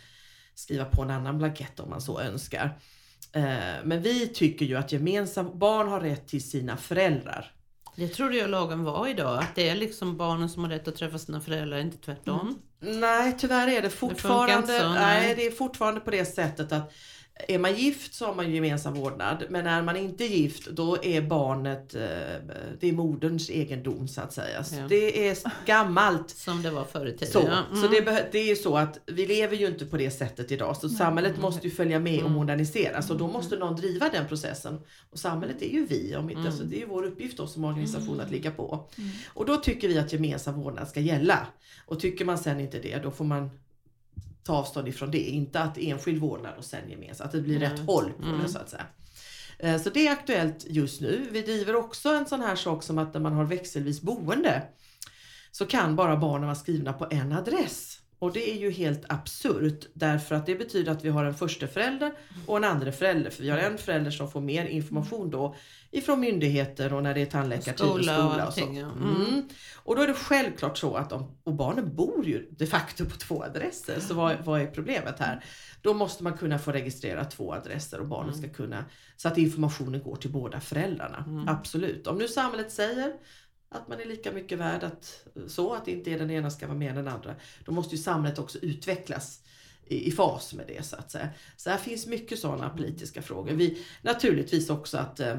skriva 0.56 0.84
på 0.84 1.02
en 1.02 1.10
annan 1.10 1.38
blankett 1.38 1.80
om 1.80 1.90
man 1.90 2.00
så 2.00 2.20
önskar. 2.20 2.78
Eh, 3.32 3.84
men 3.84 4.02
vi 4.02 4.28
tycker 4.28 4.66
ju 4.66 4.76
att 4.76 4.92
gemensam, 4.92 5.58
barn 5.58 5.88
har 5.88 6.00
rätt 6.00 6.28
till 6.28 6.50
sina 6.50 6.76
föräldrar. 6.76 7.52
Det 7.96 8.08
trodde 8.08 8.36
jag 8.36 8.50
lagen 8.50 8.84
var 8.84 9.08
idag, 9.08 9.38
att 9.38 9.54
det 9.54 9.68
är 9.68 9.74
liksom 9.74 10.16
barnen 10.16 10.48
som 10.48 10.64
har 10.64 10.70
rätt 10.70 10.88
att 10.88 10.96
träffa 10.96 11.18
sina 11.18 11.40
föräldrar, 11.40 11.78
inte 11.78 11.96
tvärtom. 11.96 12.58
Mm. 12.80 13.00
Nej, 13.00 13.36
tyvärr 13.38 13.68
är 13.68 13.82
det 13.82 13.90
fortfarande, 13.90 14.78
det 14.78 14.88
nej. 14.88 15.34
det 15.36 15.46
är 15.46 15.50
fortfarande 15.50 16.00
på 16.00 16.10
det 16.10 16.24
sättet 16.24 16.72
att 16.72 16.92
är 17.38 17.58
man 17.58 17.74
gift 17.74 18.14
så 18.14 18.26
har 18.26 18.34
man 18.34 18.54
gemensam 18.54 18.94
vårdnad 18.94 19.44
men 19.48 19.66
är 19.66 19.82
man 19.82 19.96
inte 19.96 20.24
gift 20.24 20.66
då 20.66 21.04
är 21.04 21.22
barnet, 21.22 21.94
eh, 21.94 22.00
det 22.80 22.88
är 22.88 22.92
moderns 22.92 23.50
egendom 23.50 24.08
så 24.08 24.20
att 24.20 24.32
säga. 24.32 24.64
Så 24.64 24.76
ja. 24.76 24.86
Det 24.88 25.28
är 25.28 25.38
gammalt. 25.66 26.30
Som 26.30 26.62
det 26.62 26.70
var 26.70 26.84
förr 26.84 27.06
i 27.06 27.12
tiden. 27.12 27.32
Så, 27.32 27.38
ja. 27.38 27.58
mm. 27.70 27.82
så 27.82 27.88
det, 27.88 28.28
det 28.32 28.38
är 28.38 28.48
ju 28.48 28.56
så 28.56 28.76
att 28.76 29.00
vi 29.06 29.26
lever 29.26 29.56
ju 29.56 29.66
inte 29.66 29.86
på 29.86 29.96
det 29.96 30.10
sättet 30.10 30.52
idag 30.52 30.76
så 30.76 30.86
mm. 30.86 30.98
samhället 30.98 31.38
måste 31.38 31.66
ju 31.66 31.74
följa 31.74 31.98
med 31.98 32.18
och 32.18 32.20
mm. 32.20 32.32
moderniseras 32.32 33.10
och 33.10 33.18
då 33.18 33.28
måste 33.28 33.56
någon 33.56 33.76
driva 33.76 34.08
den 34.08 34.28
processen. 34.28 34.78
Och 35.10 35.18
samhället 35.18 35.62
är 35.62 35.70
ju 35.70 35.86
vi, 35.86 36.16
om 36.16 36.30
inte, 36.30 36.40
mm. 36.40 36.52
så 36.52 36.62
det 36.62 36.82
är 36.82 36.86
vår 36.86 37.04
uppgift 37.04 37.36
då 37.36 37.46
som 37.46 37.64
organisation 37.64 38.20
att 38.20 38.30
ligga 38.30 38.50
på. 38.50 38.88
Mm. 38.98 39.10
Och 39.28 39.46
då 39.46 39.56
tycker 39.56 39.88
vi 39.88 39.98
att 39.98 40.12
gemensam 40.12 40.60
vårdnad 40.60 40.88
ska 40.88 41.00
gälla. 41.00 41.46
Och 41.86 42.00
tycker 42.00 42.24
man 42.24 42.38
sen 42.38 42.60
inte 42.60 42.78
det 42.78 42.98
då 42.98 43.10
får 43.10 43.24
man 43.24 43.50
ta 44.46 44.56
avstånd 44.56 44.88
ifrån 44.88 45.10
det. 45.10 45.18
Inte 45.18 45.60
att 45.60 45.78
enskild 45.78 46.20
vårdnad 46.20 46.54
och 46.58 46.64
sen 46.64 46.90
gemensamt. 46.90 47.26
Att 47.26 47.32
det 47.32 47.40
blir 47.40 47.56
mm. 47.56 47.70
rätt 47.70 47.86
håll 47.86 48.12
på 48.12 48.26
mm. 48.26 48.42
det 48.42 48.48
så 48.48 48.58
att 48.58 48.70
säga. 48.70 48.86
Eh, 49.58 49.80
så 49.80 49.90
det 49.90 50.06
är 50.06 50.12
aktuellt 50.12 50.66
just 50.66 51.00
nu. 51.00 51.28
Vi 51.30 51.42
driver 51.42 51.76
också 51.76 52.08
en 52.08 52.26
sån 52.26 52.40
här 52.40 52.56
sak 52.56 52.82
som 52.82 52.98
att 52.98 53.14
när 53.14 53.20
man 53.20 53.32
har 53.32 53.44
växelvis 53.44 54.02
boende 54.02 54.62
så 55.50 55.66
kan 55.66 55.96
bara 55.96 56.16
barnen 56.16 56.46
vara 56.46 56.54
skrivna 56.54 56.92
på 56.92 57.06
en 57.10 57.32
adress. 57.32 57.95
Och 58.18 58.32
det 58.32 58.50
är 58.50 58.56
ju 58.56 58.70
helt 58.70 59.04
absurt 59.08 59.86
därför 59.94 60.34
att 60.34 60.46
det 60.46 60.54
betyder 60.54 60.92
att 60.92 61.04
vi 61.04 61.08
har 61.08 61.24
en 61.24 61.34
första 61.34 61.66
förälder 61.66 62.12
och 62.46 62.56
en 62.56 62.64
andra 62.64 62.92
förälder. 62.92 63.30
För 63.30 63.42
vi 63.42 63.50
har 63.50 63.58
en 63.58 63.78
förälder 63.78 64.10
som 64.10 64.30
får 64.30 64.40
mer 64.40 64.64
information 64.66 65.30
då 65.30 65.56
ifrån 65.90 66.20
myndigheter 66.20 66.92
och 66.92 67.02
när 67.02 67.14
det 67.14 67.20
är 67.20 67.26
tandläkartid 67.26 67.86
och 67.86 68.04
Skola 68.04 68.42
och 68.42 68.46
och 68.46 68.54
så. 68.54 68.60
ja. 68.60 68.92
Mm. 68.92 69.48
Och 69.74 69.96
då 69.96 70.02
är 70.02 70.06
det 70.06 70.14
självklart 70.14 70.78
så 70.78 70.94
att 70.94 71.10
de, 71.10 71.36
och 71.44 71.54
barnen 71.54 71.96
bor 71.96 72.26
ju 72.26 72.48
de 72.50 72.66
facto 72.66 73.04
på 73.04 73.16
två 73.16 73.42
adresser. 73.44 74.00
Så 74.00 74.14
vad, 74.14 74.36
vad 74.44 74.60
är 74.60 74.66
problemet 74.66 75.18
här? 75.18 75.44
Då 75.82 75.94
måste 75.94 76.22
man 76.24 76.36
kunna 76.36 76.58
få 76.58 76.72
registrera 76.72 77.24
två 77.24 77.54
adresser 77.54 78.00
och 78.00 78.06
barnen 78.06 78.34
ska 78.34 78.48
kunna 78.48 78.84
så 79.16 79.28
att 79.28 79.38
informationen 79.38 80.02
går 80.02 80.16
till 80.16 80.30
båda 80.30 80.60
föräldrarna. 80.60 81.44
Absolut. 81.48 82.06
Om 82.06 82.18
nu 82.18 82.28
samhället 82.28 82.72
säger 82.72 83.12
att 83.68 83.88
man 83.88 84.00
är 84.00 84.04
lika 84.04 84.32
mycket 84.32 84.58
värd 84.58 84.84
att, 84.84 85.26
så 85.46 85.74
att 85.74 85.88
inte 85.88 86.10
den 86.10 86.30
ena 86.30 86.50
ska 86.50 86.66
vara 86.66 86.78
mer 86.78 86.90
än 86.90 86.96
den 86.96 87.08
andra. 87.08 87.34
Då 87.64 87.72
måste 87.72 87.96
ju 87.96 88.02
samhället 88.02 88.38
också 88.38 88.58
utvecklas 88.58 89.40
i, 89.86 90.08
i 90.08 90.12
fas 90.12 90.54
med 90.54 90.66
det 90.66 90.86
så 90.86 90.96
att 90.96 91.10
säga. 91.10 91.28
Så 91.56 91.70
här 91.70 91.78
finns 91.78 92.06
mycket 92.06 92.38
sådana 92.38 92.68
politiska 92.68 93.22
frågor. 93.22 93.52
Vi, 93.52 93.86
naturligtvis 94.02 94.70
också 94.70 94.98
att 94.98 95.20
eh, 95.20 95.38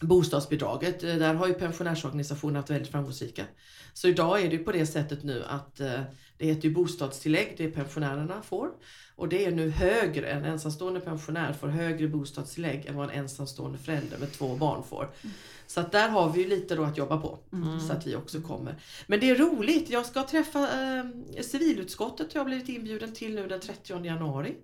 bostadsbidraget, 0.00 1.04
eh, 1.04 1.16
där 1.16 1.34
har 1.34 1.46
ju 1.46 1.54
pensionärsorganisationerna 1.54 2.60
varit 2.60 2.70
väldigt 2.70 2.90
framgångsrika. 2.90 3.44
Så 3.92 4.08
idag 4.08 4.40
är 4.40 4.50
det 4.50 4.56
ju 4.56 4.64
på 4.64 4.72
det 4.72 4.86
sättet 4.86 5.22
nu 5.22 5.44
att 5.44 5.80
eh, 5.80 6.00
det 6.38 6.46
heter 6.46 6.68
ju 6.68 6.74
bostadstillägg, 6.74 7.54
det 7.56 7.70
pensionärerna 7.70 8.42
får. 8.42 8.70
Och 9.16 9.28
det 9.28 9.44
är 9.44 9.50
nu 9.50 9.70
högre, 9.70 10.30
en 10.30 10.44
ensamstående 10.44 11.00
pensionär 11.00 11.52
får 11.52 11.68
högre 11.68 12.08
bostadstillägg 12.08 12.86
än 12.86 12.96
vad 12.96 13.10
en 13.10 13.18
ensamstående 13.18 13.78
förälder 13.78 14.18
med 14.18 14.32
två 14.32 14.56
barn 14.56 14.84
får. 14.84 15.04
Mm. 15.22 15.34
Så 15.68 15.80
att 15.80 15.92
där 15.92 16.08
har 16.08 16.32
vi 16.32 16.42
ju 16.42 16.48
lite 16.48 16.74
då 16.74 16.84
att 16.84 16.98
jobba 16.98 17.16
på. 17.20 17.38
Så 17.86 17.92
att 17.92 18.06
vi 18.06 18.16
också 18.16 18.40
kommer. 18.40 18.74
Men 19.06 19.20
det 19.20 19.30
är 19.30 19.34
roligt, 19.34 19.90
jag 19.90 20.06
ska 20.06 20.26
träffa 20.26 20.60
eh, 20.60 21.04
civilutskottet 21.42 22.32
har 22.32 22.40
jag 22.40 22.46
blivit 22.46 22.68
inbjuden 22.68 23.14
till 23.14 23.34
nu 23.34 23.48
den 23.48 23.60
30 23.60 24.04
januari. 24.04 24.54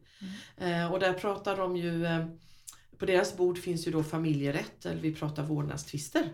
Eh, 0.56 0.92
och 0.92 1.00
där 1.00 1.12
pratar 1.12 1.56
de 1.56 1.76
ju 1.76 2.06
eh, 2.06 2.26
på 2.98 3.06
deras 3.06 3.36
bord 3.36 3.58
finns 3.58 3.86
ju 3.86 3.90
då 3.90 4.02
familjerätt, 4.02 4.86
eller 4.86 5.00
vi 5.00 5.14
pratar 5.14 5.42
vårdnadstvister. 5.42 6.32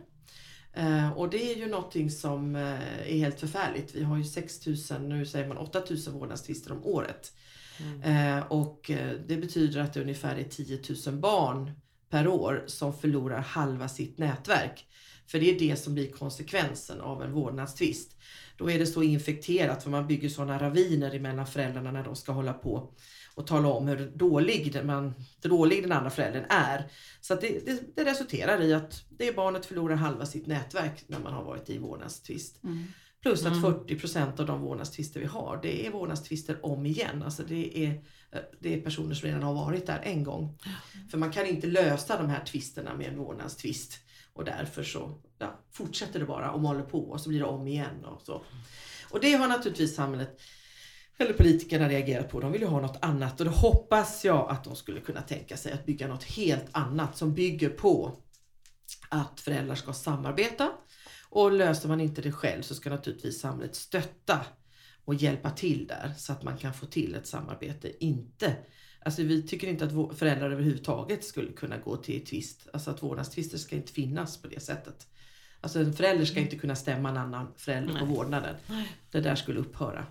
Eh, 0.73 1.13
och 1.13 1.31
det 1.31 1.53
är 1.53 1.57
ju 1.57 1.69
någonting 1.69 2.11
som 2.11 2.57
eh, 2.57 3.11
är 3.13 3.19
helt 3.19 3.41
förfärligt. 3.41 3.95
Vi 3.95 4.03
har 4.03 4.17
ju 4.17 4.25
6000, 4.25 5.09
nu 5.09 5.27
säger 5.27 5.49
man 5.49 5.57
8000 5.57 6.15
vårdnadstvister 6.15 6.73
om 6.73 6.85
året. 6.85 7.33
Eh, 8.05 8.39
och 8.39 8.91
det 9.27 9.37
betyder 9.37 9.81
att 9.81 9.95
det 9.95 10.01
ungefär 10.03 10.37
är 10.37 10.45
10 10.45 10.81
000 11.07 11.17
barn 11.17 11.71
per 12.11 12.29
år 12.29 12.65
som 12.67 12.93
förlorar 12.95 13.41
halva 13.41 13.89
sitt 13.89 14.19
nätverk. 14.19 14.87
För 15.27 15.41
det 15.41 15.55
är 15.55 15.59
det 15.59 15.77
som 15.77 15.95
blir 15.95 16.11
konsekvensen 16.11 17.01
av 17.01 17.23
en 17.23 17.33
vårdnadstvist. 17.33 18.17
Då 18.57 18.71
är 18.71 18.79
det 18.79 18.87
så 18.87 19.03
infekterat 19.03 19.83
för 19.83 19.91
man 19.91 20.07
bygger 20.07 20.29
sådana 20.29 20.59
raviner 20.59 21.15
emellan 21.15 21.47
föräldrarna 21.47 21.93
när 21.93 22.05
de 22.05 22.17
ska 22.17 22.33
hålla 22.33 22.53
på 22.53 22.93
och 23.35 23.47
tala 23.47 23.69
om 23.69 23.89
hur 23.89 24.13
dålig 24.15 24.73
den, 24.73 24.87
man, 24.87 25.15
dålig 25.43 25.83
den 25.83 25.93
andra 25.93 26.11
föräldern 26.11 26.45
är. 26.49 26.91
Så 27.21 27.35
att 27.35 27.41
det, 27.41 27.67
det, 27.67 27.97
det 27.97 28.05
resulterar 28.05 28.63
i 28.63 28.75
att 28.75 29.05
det 29.09 29.37
barnet 29.37 29.67
förlorar 29.67 29.95
halva 29.97 30.27
sitt 30.27 30.47
nätverk 30.47 31.05
när 31.07 31.19
man 31.19 31.33
har 31.33 31.45
varit 31.45 31.71
i 31.71 31.79
vårdnadstvist. 31.79 32.65
Mm. 32.65 32.87
Plus 33.23 33.47
att 33.47 33.53
40% 33.53 34.41
av 34.41 34.47
de 34.47 34.61
vårdnadstvister 34.61 35.21
vi 35.21 35.27
har, 35.27 35.59
det 35.63 35.87
är 35.87 35.91
vårdnadstvister 35.91 36.67
om 36.67 36.87
igen. 36.87 37.23
Alltså 37.23 37.43
det 37.43 37.79
är, 37.87 38.05
det 38.61 38.75
är 38.75 38.81
personer 38.81 39.15
som 39.15 39.27
redan 39.29 39.43
har 39.43 39.55
varit 39.55 39.87
där 39.87 40.01
en 40.03 40.25
gång. 40.25 40.59
För 41.11 41.19
man 41.19 41.33
kan 41.33 41.47
inte 41.47 41.67
lösa 41.67 42.17
de 42.17 42.29
här 42.29 42.45
tvisterna 42.45 42.95
med 42.95 43.07
en 43.07 43.19
vårdnadstvist. 43.19 43.99
Och 44.33 44.45
därför 44.45 44.83
så 44.83 45.21
ja, 45.39 45.61
fortsätter 45.73 46.21
det 46.21 46.27
bara 46.27 46.51
och 46.51 46.61
håller 46.61 46.83
på 46.83 47.11
och 47.11 47.21
så 47.21 47.29
blir 47.29 47.39
det 47.39 47.47
om 47.47 47.67
igen. 47.67 48.05
Och, 48.05 48.23
så. 48.23 48.45
och 49.11 49.21
det 49.21 49.33
har 49.33 49.49
naturligtvis 49.49 49.95
samhället 49.95 50.41
eller 51.19 51.33
politikerna 51.33 51.89
reagerat 51.89 52.29
på. 52.29 52.41
De 52.41 52.53
vill 52.53 52.61
ju 52.61 52.67
ha 52.67 52.81
något 52.81 52.99
annat 53.05 53.41
och 53.41 53.47
då 53.47 53.53
hoppas 53.53 54.25
jag 54.25 54.51
att 54.51 54.65
de 54.65 54.77
skulle 54.77 55.01
kunna 55.01 55.23
tänka 55.23 55.57
sig 55.57 55.73
att 55.73 55.87
bygga 55.87 56.09
något 56.09 56.25
helt 56.25 56.67
annat 56.73 57.17
som 57.17 57.35
bygger 57.35 57.69
på 57.69 58.17
att 59.09 59.41
föräldrar 59.41 59.75
ska 59.75 59.93
samarbeta 59.93 60.73
och 61.31 61.53
löser 61.53 61.89
man 61.89 62.01
inte 62.01 62.23
det 62.23 62.33
själv 62.33 62.63
så 62.63 62.75
ska 62.75 62.91
naturligtvis 62.91 63.41
samhället 63.41 63.75
stötta 63.75 64.41
och 65.05 65.15
hjälpa 65.15 65.51
till 65.51 65.87
där 65.87 66.13
så 66.17 66.33
att 66.33 66.43
man 66.43 66.57
kan 66.59 66.75
få 66.75 66.87
till 66.87 67.15
ett 67.15 67.27
samarbete. 67.27 68.05
Inte, 68.05 68.57
alltså 69.05 69.23
vi 69.23 69.43
tycker 69.43 69.69
inte 69.69 69.85
att 69.85 70.19
föräldrar 70.19 70.51
överhuvudtaget 70.51 71.25
skulle 71.25 71.53
kunna 71.53 71.79
gå 71.79 71.97
till 71.97 72.27
tvist. 72.27 72.69
Alltså 72.73 72.91
att 72.91 73.03
vårdnadstvister 73.03 73.59
ska 73.59 73.77
inte 73.77 73.93
finnas 73.93 74.43
på 74.43 74.49
det 74.49 74.61
sättet. 74.61 75.07
Alltså 75.61 75.79
en 75.81 75.93
förälder 75.93 76.25
ska 76.25 76.41
inte 76.41 76.57
kunna 76.59 76.77
stämma 76.77 77.09
en 77.09 77.17
annan 77.17 77.53
förälder 77.57 77.99
på 77.99 78.05
Nej. 78.05 78.15
vårdnaden. 78.17 78.57
Det 79.11 79.21
där 79.21 79.35
skulle 79.35 79.61
upphöra. 79.61 80.07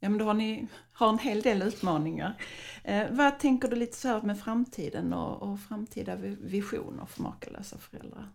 Ja, 0.00 0.08
men 0.08 0.18
då 0.18 0.24
har 0.24 0.34
ni 0.34 0.66
har 0.92 1.08
en 1.08 1.18
hel 1.18 1.42
del 1.42 1.62
utmaningar. 1.62 2.34
Eh, 2.84 3.06
vad 3.10 3.38
tänker 3.38 3.68
du 3.68 3.76
lite 3.76 3.96
så 3.96 4.08
här 4.08 4.22
med 4.22 4.40
framtiden 4.40 5.12
och, 5.12 5.42
och 5.42 5.60
framtida 5.60 6.16
vi- 6.16 6.36
visioner 6.40 7.06
för 7.06 7.22
makalösa 7.22 7.78
föräldrar? 7.78 8.28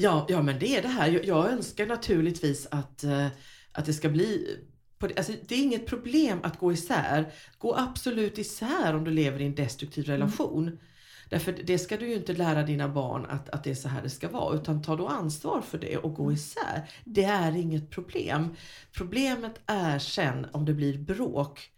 Ja, 0.00 0.26
ja 0.28 0.42
men 0.42 0.58
det 0.58 0.76
är 0.76 0.82
det 0.82 0.88
här. 0.88 1.08
Jag, 1.08 1.24
jag 1.24 1.50
önskar 1.50 1.86
naturligtvis 1.86 2.66
att, 2.70 3.04
eh, 3.04 3.26
att 3.72 3.86
det 3.86 3.92
ska 3.92 4.08
bli 4.08 4.58
det, 4.98 5.16
alltså, 5.16 5.32
det 5.48 5.54
är 5.54 5.62
inget 5.62 5.86
problem 5.86 6.40
att 6.42 6.58
gå 6.58 6.72
isär. 6.72 7.32
Gå 7.58 7.76
absolut 7.76 8.38
isär 8.38 8.94
om 8.94 9.04
du 9.04 9.10
lever 9.10 9.40
i 9.40 9.46
en 9.46 9.54
destruktiv 9.54 10.04
relation. 10.04 10.78
Därför 11.30 11.52
det 11.64 11.78
ska 11.78 11.96
du 11.96 12.08
ju 12.08 12.14
inte 12.14 12.32
lära 12.32 12.62
dina 12.62 12.88
barn 12.88 13.26
att, 13.28 13.48
att 13.48 13.64
det 13.64 13.70
är 13.70 13.74
så 13.74 13.88
här 13.88 14.02
det 14.02 14.10
ska 14.10 14.28
vara. 14.28 14.56
Utan 14.56 14.82
ta 14.82 14.96
då 14.96 15.06
ansvar 15.06 15.60
för 15.60 15.78
det 15.78 15.96
och 15.96 16.14
gå 16.14 16.32
isär. 16.32 16.90
Det 17.04 17.24
är 17.24 17.56
inget 17.56 17.90
problem. 17.90 18.56
Problemet 18.92 19.60
är 19.66 19.98
sen 19.98 20.46
om 20.52 20.64
det 20.64 20.74
blir 20.74 20.98
bråk. 20.98 21.70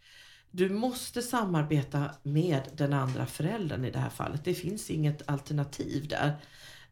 Du 0.51 0.71
måste 0.71 1.23
samarbeta 1.23 2.11
med 2.23 2.63
den 2.77 2.93
andra 2.93 3.27
föräldern 3.27 3.85
i 3.85 3.91
det 3.91 3.99
här 3.99 4.11
fallet. 4.11 4.45
Det 4.45 4.55
finns 4.55 4.91
inget 4.91 5.29
alternativ 5.29 6.09
där. 6.09 6.37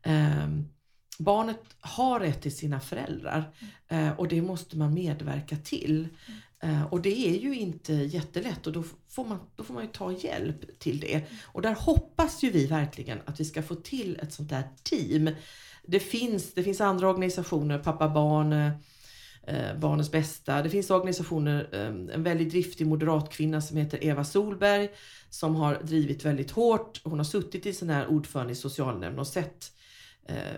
Ehm, 0.03 0.69
barnet 1.21 1.61
har 1.81 2.21
rätt 2.21 2.43
till 2.43 2.57
sina 2.57 2.81
föräldrar 2.81 3.53
eh, 3.89 4.11
och 4.11 4.29
det 4.29 4.43
måste 4.43 4.79
man 4.79 4.95
medverka 4.95 5.57
till. 5.57 6.09
Eh, 6.63 6.83
och 6.85 7.01
det 7.01 7.29
är 7.29 7.41
ju 7.41 7.55
inte 7.55 7.93
jättelätt 7.93 8.67
och 8.67 8.73
då 8.73 8.85
får, 9.09 9.25
man, 9.25 9.39
då 9.57 9.65
får 9.65 9.75
man 9.75 9.83
ju 9.83 9.89
ta 9.89 10.13
hjälp 10.13 10.79
till 10.79 11.01
det. 11.01 11.23
Och 11.45 11.63
där 11.63 11.75
hoppas 11.75 12.43
ju 12.43 12.51
vi 12.51 12.67
verkligen 12.67 13.19
att 13.25 13.41
vi 13.41 13.45
ska 13.45 13.63
få 13.63 13.75
till 13.75 14.19
ett 14.23 14.33
sånt 14.33 14.51
där 14.51 14.63
team. 14.83 15.31
Det 15.87 16.01
finns, 16.01 16.55
det 16.55 16.63
finns 16.63 16.81
andra 16.81 17.09
organisationer, 17.09 17.79
Pappa 17.79 18.09
Barn, 18.09 18.53
eh, 18.53 18.73
eh 19.43 19.79
Barnens 19.79 20.13
Bästa. 20.13 20.63
Det 20.63 20.71
finns 20.71 20.91
organisationer, 20.91 21.69
eh, 21.73 22.15
en 22.15 22.23
väldigt 22.23 22.51
driftig 22.51 22.87
moderat 22.87 23.33
kvinna 23.33 23.61
som 23.61 23.77
heter 23.77 24.05
Eva 24.05 24.25
Solberg 24.25 24.89
som 25.31 25.57
har 25.57 25.75
drivit 25.83 26.25
väldigt 26.25 26.51
hårt. 26.51 27.01
Hon 27.05 27.19
har 27.19 27.25
suttit 27.25 27.67
i 27.67 27.73
sån 27.73 27.91
här 27.91 28.07
ordförande 28.07 28.53
i 28.53 28.57
socialnämnden 28.57 29.19
och 29.19 29.27
sett 29.27 29.73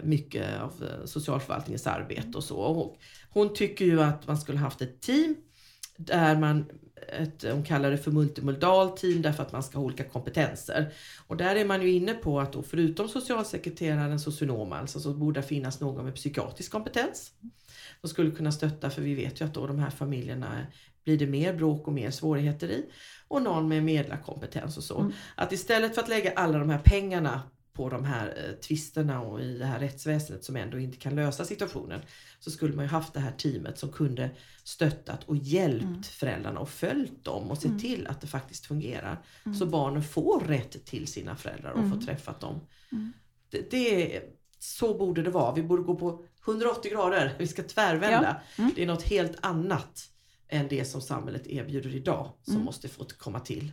mycket 0.02 0.60
av 0.60 0.72
eh, 0.84 1.04
socialförvaltningens 1.04 1.86
arbete 1.86 2.38
och 2.38 2.44
så. 2.44 2.56
Och 2.56 2.96
hon 3.30 3.54
tycker 3.54 3.84
ju 3.84 4.02
att 4.02 4.26
man 4.26 4.40
skulle 4.40 4.58
haft 4.58 4.82
ett 4.82 5.00
team 5.00 5.36
där 5.96 6.38
man, 6.38 6.64
ett, 7.08 7.44
hon 7.52 7.64
kallar 7.64 7.90
det 7.90 7.98
för 7.98 8.10
multimodal 8.10 8.90
team 8.90 9.22
därför 9.22 9.42
att 9.42 9.52
man 9.52 9.62
ska 9.62 9.78
ha 9.78 9.84
olika 9.84 10.04
kompetenser. 10.04 10.92
Och 11.26 11.36
där 11.36 11.56
är 11.56 11.64
man 11.64 11.82
ju 11.82 11.90
inne 11.90 12.14
på 12.14 12.40
att 12.40 12.52
då 12.52 12.62
förutom 12.62 13.08
socialsekreteraren, 13.08 14.20
socionom 14.20 14.72
alltså, 14.72 15.00
så 15.00 15.12
borde 15.12 15.40
det 15.40 15.46
finnas 15.46 15.80
någon 15.80 16.04
med 16.04 16.14
psykiatrisk 16.14 16.72
kompetens. 16.72 17.32
Som 18.00 18.08
skulle 18.08 18.30
kunna 18.30 18.52
stötta 18.52 18.90
för 18.90 19.02
vi 19.02 19.14
vet 19.14 19.40
ju 19.40 19.44
att 19.44 19.54
då 19.54 19.66
de 19.66 19.78
här 19.78 19.90
familjerna 19.90 20.66
blir 21.04 21.18
det 21.18 21.26
mer 21.26 21.54
bråk 21.54 21.86
och 21.86 21.92
mer 21.92 22.10
svårigheter 22.10 22.68
i. 22.68 22.84
Och 23.28 23.42
någon 23.42 23.68
med 23.68 23.84
medlarkompetens 23.84 24.76
och 24.76 24.84
så. 24.84 25.00
Mm. 25.00 25.12
Att 25.34 25.52
istället 25.52 25.94
för 25.94 26.02
att 26.02 26.08
lägga 26.08 26.32
alla 26.32 26.58
de 26.58 26.70
här 26.70 26.80
pengarna 26.84 27.42
på 27.72 27.88
de 27.88 28.04
här 28.04 28.26
eh, 28.36 28.54
tvisterna 28.60 29.20
och 29.20 29.40
i 29.40 29.58
det 29.58 29.64
här 29.66 29.78
rättsväsendet 29.80 30.44
som 30.44 30.56
ändå 30.56 30.78
inte 30.78 30.96
kan 30.96 31.14
lösa 31.16 31.44
situationen. 31.44 32.00
Så 32.40 32.50
skulle 32.50 32.74
man 32.76 32.84
ju 32.84 32.88
haft 32.88 33.14
det 33.14 33.20
här 33.20 33.32
teamet 33.32 33.78
som 33.78 33.92
kunde 33.92 34.30
stöttat 34.64 35.24
och 35.24 35.36
hjälpt 35.36 35.82
Mm. 35.84 36.02
föräldrarna 36.02 36.60
och 36.60 36.68
följt 36.68 37.24
dem 37.24 37.50
och 37.50 37.58
se 37.58 37.68
Mm. 37.68 37.80
till 37.80 38.06
att 38.06 38.20
det 38.20 38.26
faktiskt 38.26 38.66
fungerar. 38.66 39.24
Mm. 39.46 39.58
Så 39.58 39.66
barnen 39.66 40.02
får 40.02 40.40
rätt 40.40 40.84
till 40.86 41.06
sina 41.06 41.36
föräldrar 41.36 41.70
och 41.72 41.78
Mm. 41.78 41.90
får 41.90 42.06
träffat 42.06 42.40
dem. 42.40 42.60
Mm. 42.92 43.12
Det, 43.50 43.70
det 43.70 44.16
är, 44.16 44.22
så 44.58 44.98
borde 44.98 45.22
det 45.22 45.30
vara. 45.30 45.54
Vi 45.54 45.62
borde 45.62 45.82
gå 45.82 45.94
på 45.96 46.24
180 46.44 46.90
grader. 46.90 47.34
Vi 47.38 47.46
ska 47.46 47.62
tvärvända. 47.62 48.40
Ja. 48.56 48.62
Mm. 48.62 48.72
Det 48.76 48.82
är 48.82 48.86
något 48.86 49.02
helt 49.02 49.36
annat 49.40 50.08
än 50.48 50.68
det 50.68 50.84
som 50.84 51.00
samhället 51.00 51.46
erbjuder 51.46 51.94
idag 51.94 52.32
som 52.42 52.54
Mm. 52.54 52.64
måste 52.64 52.88
få 52.88 53.04
komma 53.18 53.40
till. 53.40 53.72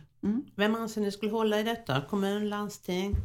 Vem 0.56 0.74
anser 0.74 1.00
ni 1.00 1.12
skulle 1.12 1.32
hålla 1.32 1.60
i 1.60 1.62
detta? 1.62 2.00
Kommun, 2.08 2.48
landsting, 2.48 3.16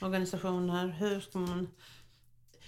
organisationer? 0.00 0.88
Hur 0.98 1.20
ska 1.20 1.38
man... 1.38 1.68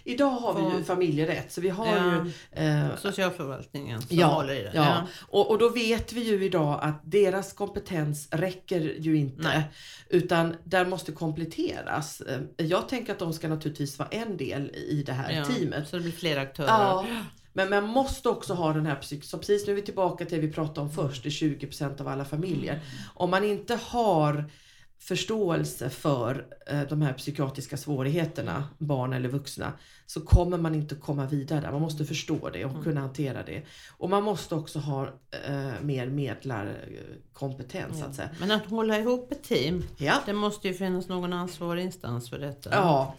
idag 0.04 0.30
har 0.30 0.54
vi 0.70 0.76
ju 0.78 0.84
familjerätt 0.84 1.52
så 1.52 1.60
vi 1.60 1.68
har 1.68 1.86
Ja. 1.96 2.24
ju 2.24 2.32
eh, 2.66 2.96
Socialförvaltningen 2.96 4.02
som 4.02 4.16
Ja, 4.16 4.26
håller 4.26 4.54
i 4.54 4.62
det. 4.62 4.70
Ja, 4.74 5.06
och, 5.28 5.50
och 5.50 5.58
då 5.58 5.68
vet 5.68 6.12
vi 6.12 6.20
ju 6.24 6.44
idag 6.44 6.78
att 6.82 7.00
deras 7.04 7.52
kompetens 7.52 8.28
räcker 8.32 8.80
ju 8.80 9.16
inte. 9.16 9.42
Nej. 9.42 9.62
Utan 10.08 10.56
där 10.64 10.86
måste 10.86 11.12
kompletteras. 11.12 12.20
Eh, 12.20 12.40
Jag 12.56 12.88
tänker 12.88 13.12
att 13.12 13.18
de 13.18 13.32
ska 13.32 13.48
naturligtvis 13.48 13.98
vara 13.98 14.08
en 14.08 14.36
del 14.36 14.70
i 14.70 15.02
det 15.06 15.12
här 15.12 15.32
Ja, 15.32 15.44
teamet. 15.44 15.88
Så 15.88 15.96
det 15.96 16.02
blir 16.02 16.12
fler 16.12 16.36
aktörer. 16.36 16.68
Ja, 16.68 17.06
men 17.52 17.70
man 17.70 17.84
måste 17.84 18.28
också 18.28 18.54
ha 18.54 18.72
den 18.72 18.86
här 18.86 18.96
psyk- 18.96 19.22
så 19.24 19.38
precis 19.38 19.66
nu 19.66 19.72
är 19.72 19.76
vi 19.76 19.82
tillbaka 19.82 20.24
till 20.24 20.40
det 20.40 20.46
vi 20.46 20.52
pratade 20.52 20.80
om 20.80 20.90
först, 20.90 21.22
det 21.22 21.28
är 21.28 21.30
20% 21.30 22.00
av 22.00 22.08
alla 22.08 22.24
familjer. 22.24 22.80
Om 23.14 23.30
man 23.30 23.44
inte 23.44 23.78
har 23.84 24.50
förståelse 24.98 25.90
för 25.90 26.46
eh, 26.66 26.80
de 26.88 27.02
här 27.02 27.12
psykiatriska 27.12 27.76
svårigheterna, 27.76 28.64
barn 28.78 29.12
eller 29.12 29.28
vuxna, 29.28 29.72
så 30.06 30.20
kommer 30.20 30.58
man 30.58 30.74
inte 30.74 30.94
komma 30.94 31.26
vidare. 31.26 31.72
Man 31.72 31.80
måste 31.80 32.04
förstå 32.04 32.50
det 32.52 32.64
och 32.64 32.84
kunna 32.84 33.00
hantera 33.00 33.42
det. 33.42 33.62
Och 33.98 34.10
man 34.10 34.22
måste 34.22 34.54
också 34.54 34.78
ha 34.78 35.02
eh, 35.46 35.70
mer 35.82 36.06
medlarkompetens 36.06 37.98
så 37.98 38.04
att 38.04 38.14
säga. 38.14 38.28
Men 38.40 38.50
att 38.50 38.66
hålla 38.66 38.98
ihop 38.98 39.32
ett 39.32 39.42
team, 39.42 39.84
Ja. 39.96 40.14
det 40.26 40.32
måste 40.32 40.68
ju 40.68 40.74
finnas 40.74 41.08
någon 41.08 41.32
ansvarig 41.32 41.82
instans 41.84 42.30
för 42.30 42.38
detta. 42.38 42.70
ja, 42.72 43.14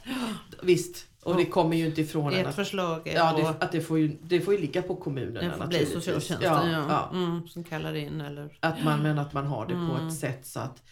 visst. 0.63 1.05
Och 1.23 1.37
det 1.37 1.45
kommer 1.45 1.77
ju 1.77 1.85
inte 1.85 2.01
ifrån 2.01 2.33
Ert 2.33 2.47
att, 2.47 2.55
förslag 2.55 3.07
är 3.07 3.15
ja, 3.15 3.33
det, 3.37 3.65
att 3.65 3.71
det, 3.71 3.81
får 3.81 3.99
ju, 3.99 4.17
det 4.23 4.41
får 4.41 4.53
ju 4.53 4.59
ligga 4.59 4.81
på 4.81 4.95
kommunerna 4.95 5.51
det 5.51 5.57
får 5.57 5.67
bli 5.67 5.85
socialtjänsten 5.85 6.53
Ja, 6.71 6.85
ja. 6.89 7.09
Mm, 7.13 7.47
som 7.47 7.63
kallar 7.63 7.93
in 7.95 8.21
eller 8.21 8.57
Att 8.59 8.83
man, 8.83 9.03
men 9.03 9.19
att 9.19 9.33
man 9.33 9.45
har 9.45 9.65
det 9.65 9.73
på 9.73 9.79
Mm. 9.79 10.07
ett 10.07 10.13
sätt 10.17 10.45
så 10.47 10.59
att 10.59 10.83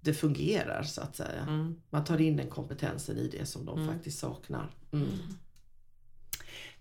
det 0.00 0.14
fungerar 0.14 0.82
så 0.82 1.00
att 1.00 1.16
säga. 1.16 1.42
mm. 1.42 1.80
Man 1.90 2.04
tar 2.04 2.20
in 2.20 2.36
den 2.36 2.48
kompetensen 2.48 3.16
i 3.18 3.28
det 3.28 3.46
som 3.46 3.64
de 3.66 3.78
Mm. 3.78 3.94
faktiskt 3.94 4.18
saknar. 4.18 4.70
Mm. 4.92 5.08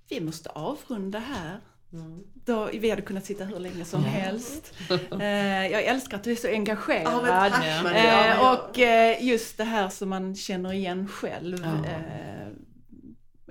Vi 0.10 0.22
måste 0.22 0.50
avrunda 0.50 1.20
här. 1.20 1.60
Mm. 1.94 2.24
Då, 2.46 2.70
vi 2.74 2.90
hade 2.90 3.02
kunnat 3.02 3.26
sitta 3.26 3.44
hur 3.46 3.60
länge 3.60 3.86
som 3.86 4.04
helst. 4.04 4.74
Eh, 5.12 5.68
jag 5.68 5.84
älskar 5.84 6.18
att 6.18 6.24
du 6.24 6.32
är 6.32 6.36
så 6.36 6.48
engagerad. 6.48 7.04
Ja, 7.14 7.22
men 7.22 7.52
tack, 7.52 7.66
Ja. 7.68 7.84
Maria. 7.84 8.28
Ja, 8.28 8.54
Eh, 8.54 8.54
och 8.70 8.80
eh, 8.80 9.24
just 9.26 9.58
det 9.58 9.64
här 9.64 9.90
som 9.90 10.10
man 10.10 10.36
känner 10.36 10.74
igen 10.74 11.08
själv. 11.08 11.58
Ja. 11.64 11.90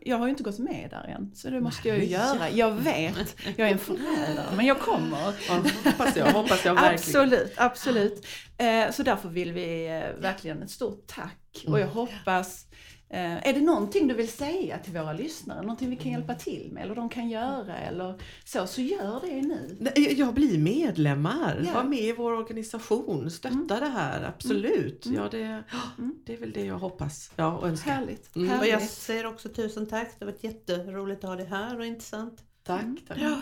Jag 0.08 0.18
har 0.18 0.26
ju 0.26 0.30
inte 0.30 0.42
gått 0.42 0.58
med 0.58 0.90
där 0.90 1.04
än, 1.04 1.34
så 1.34 1.50
det 1.50 1.60
måste 1.60 1.88
jag 1.88 1.98
ju 1.98 2.04
göra. 2.04 2.50
Jag 2.50 2.70
vet, 2.70 3.36
jag 3.56 3.68
är 3.68 3.72
en 3.72 3.78
förrädare, 3.78 4.56
men 4.56 4.66
jag 4.66 4.78
kommer. 4.80 5.34
Ja, 5.48 5.62
hoppas 5.84 6.16
jag, 6.16 6.32
hoppas 6.32 6.64
jag 6.64 6.74
verkligen. 6.74 6.94
Absolut, 6.94 7.52
absolut. 7.56 8.26
Eh, 8.58 8.90
så 8.90 9.02
därför 9.02 9.28
vill 9.28 9.52
vi 9.52 9.86
eh, 9.86 10.22
verkligen 10.22 10.62
ett 10.62 10.70
stort 10.70 11.06
tack. 11.06 11.64
Och 11.66 11.80
jag 11.80 11.86
hoppas, 11.86 12.66
eh, 12.67 12.67
är 13.10 13.52
det 13.52 13.60
någonting 13.60 14.08
du 14.08 14.14
vill 14.14 14.28
säga 14.32 14.78
till 14.78 14.92
våra 14.92 15.12
lyssnare? 15.12 15.62
Någonting 15.62 15.90
vi 15.90 15.96
kan 15.96 16.12
hjälpa 16.12 16.34
till 16.34 16.68
med 16.72 16.82
eller 16.82 16.94
de 16.94 17.08
kan 17.08 17.28
göra 17.28 17.76
eller 17.78 18.20
så, 18.44 18.66
så 18.66 18.80
gör 18.80 19.20
det 19.20 19.42
nu. 19.42 19.78
Jag 20.16 20.34
blir 20.34 20.58
medlemmar, 20.58 21.62
Ja. 21.66 21.72
var 21.72 21.84
med 21.84 21.98
i 22.00 22.12
vår 22.12 22.32
organisation, 22.32 23.30
stötta 23.30 23.54
Mm. 23.54 23.66
det 23.66 23.88
här, 23.88 24.22
absolut. 24.22 25.06
Mm. 25.06 25.18
Ja, 25.22 25.28
det, 25.30 25.62
Mm. 25.98 26.14
det 26.26 26.32
är 26.32 26.36
väl 26.38 26.52
det 26.52 26.64
jag 26.64 26.78
hoppas 26.78 27.30
ja, 27.36 27.56
och 27.58 27.68
önskar. 27.68 27.90
Härligt. 27.92 28.36
Mm. 28.36 28.48
Och 28.48 28.54
härligt. 28.54 28.72
jag 28.72 28.82
säger 28.82 29.26
också 29.26 29.48
tusen 29.48 29.86
tack, 29.86 30.08
det 30.18 30.24
har 30.24 30.32
varit 30.32 30.44
jätteroligt 30.44 31.24
att 31.24 31.30
ha 31.30 31.36
dig 31.36 31.46
här 31.46 31.78
och 31.78 31.86
intressant. 31.86 32.38
Tack. 32.62 32.82
Mm. 32.82 32.96
tack. 33.08 33.18
Ja. 33.20 33.40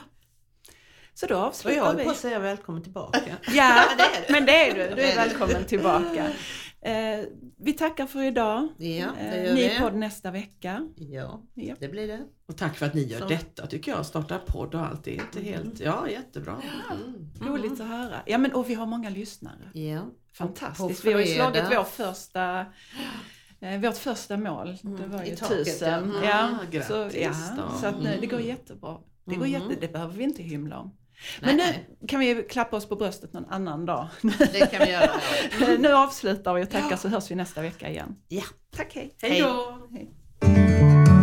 Så 1.14 1.26
då 1.26 1.34
Och 1.34 1.40
jag 1.40 1.46
avslutar 1.48 1.94
vi. 1.96 2.04
på 2.04 2.10
att 2.10 2.16
säga 2.16 2.38
välkommen 2.38 2.82
tillbaka. 2.82 3.36
Ja, 3.54 3.82
det 3.98 4.32
men 4.32 4.46
det 4.46 4.68
är 4.70 4.74
du. 4.74 4.94
Du 4.94 5.02
är 5.02 5.06
är 5.06 5.10
du. 5.10 5.16
välkommen 5.16 5.64
tillbaka. 5.64 6.26
Eh, 6.80 7.24
vi 7.56 7.72
tackar 7.72 8.06
för 8.06 8.22
idag. 8.22 8.68
Ja, 8.78 9.06
det 9.18 9.48
Eh, 9.48 9.54
Ny 9.54 9.78
podd 9.80 9.94
nästa 9.94 10.30
vecka. 10.30 10.88
Ja, 10.96 11.42
Ja. 11.54 11.74
det 11.80 11.88
blir 11.88 12.06
det. 12.08 12.20
Och 12.46 12.56
tack 12.56 12.76
för 12.76 12.86
att 12.86 12.94
ni 12.94 13.02
gör 13.02 13.18
Så. 13.20 13.26
detta 13.28 13.66
tycker 13.66 13.90
jag, 13.92 14.06
startar 14.06 14.38
podd 14.38 14.74
och 14.74 14.80
allt. 14.80 15.04
Det 15.04 15.10
är 15.16 15.20
inte 15.20 15.40
helt, 15.40 15.80
ja 15.80 16.08
jättebra. 16.10 16.56
Mm. 16.92 17.30
Roligt 17.52 17.80
att 17.80 17.88
höra. 17.88 18.16
Ja 18.26 18.38
men 18.38 18.52
och 18.52 18.70
vi 18.70 18.74
har 18.74 18.86
många 18.86 19.10
lyssnare. 19.10 19.70
Ja. 19.74 20.00
Fantastiskt. 20.32 21.04
Vi 21.04 21.12
har 21.12 21.20
ju 21.20 21.26
slagit 21.26 21.64
vår 21.70 21.84
första 21.84 22.66
eh, 23.60 23.80
vårt 23.80 23.96
första 23.96 24.36
mål, 24.36 24.66
det 24.82 24.88
Mm, 24.88 25.10
var 25.10 25.22
i 25.22 25.30
ju 25.30 25.36
taket, 25.36 25.64
tusen. 25.64 26.12
ja. 26.24 26.58
Ja, 26.72 26.80
Ah, 26.80 26.82
så, 26.82 27.10
ja, 27.18 27.32
så 27.80 27.86
att 27.86 28.02
nu, 28.02 28.18
det 28.20 28.26
går 28.26 28.36
Mm. 28.36 28.48
jättebra. 28.48 28.98
Det, 29.24 29.34
går 29.34 29.42
Mhm. 29.46 29.52
jätte, 29.52 29.76
det 29.80 29.92
behöver 29.92 30.14
vi 30.14 30.24
inte 30.24 30.42
hymla 30.42 30.78
om. 30.78 30.96
Nej, 31.40 31.56
Men 31.56 31.56
nu 31.56 31.62
nej, 31.62 32.06
kan 32.08 32.20
vi 32.20 32.46
klappa 32.50 32.76
oss 32.76 32.88
på 32.88 32.96
bröstet 32.96 33.32
någon 33.32 33.46
annan 33.46 33.86
dag. 33.86 34.08
det 34.38 34.70
kan 34.70 34.86
vi 34.86 34.92
göra. 34.92 35.10
nu 35.78 35.92
avslutar 35.92 36.54
vi 36.54 36.64
och 36.64 36.70
tackar 36.70 36.96
så 36.96 37.08
hörs 37.08 37.30
vi 37.30 37.34
nästa 37.34 37.62
vecka 37.62 37.88
igen. 37.88 38.16
Ja. 38.28 38.42
Tack, 38.76 38.94
hej. 38.94 39.16
Hej 39.22 39.40
då! 39.40 39.78
Hej. 39.92 41.15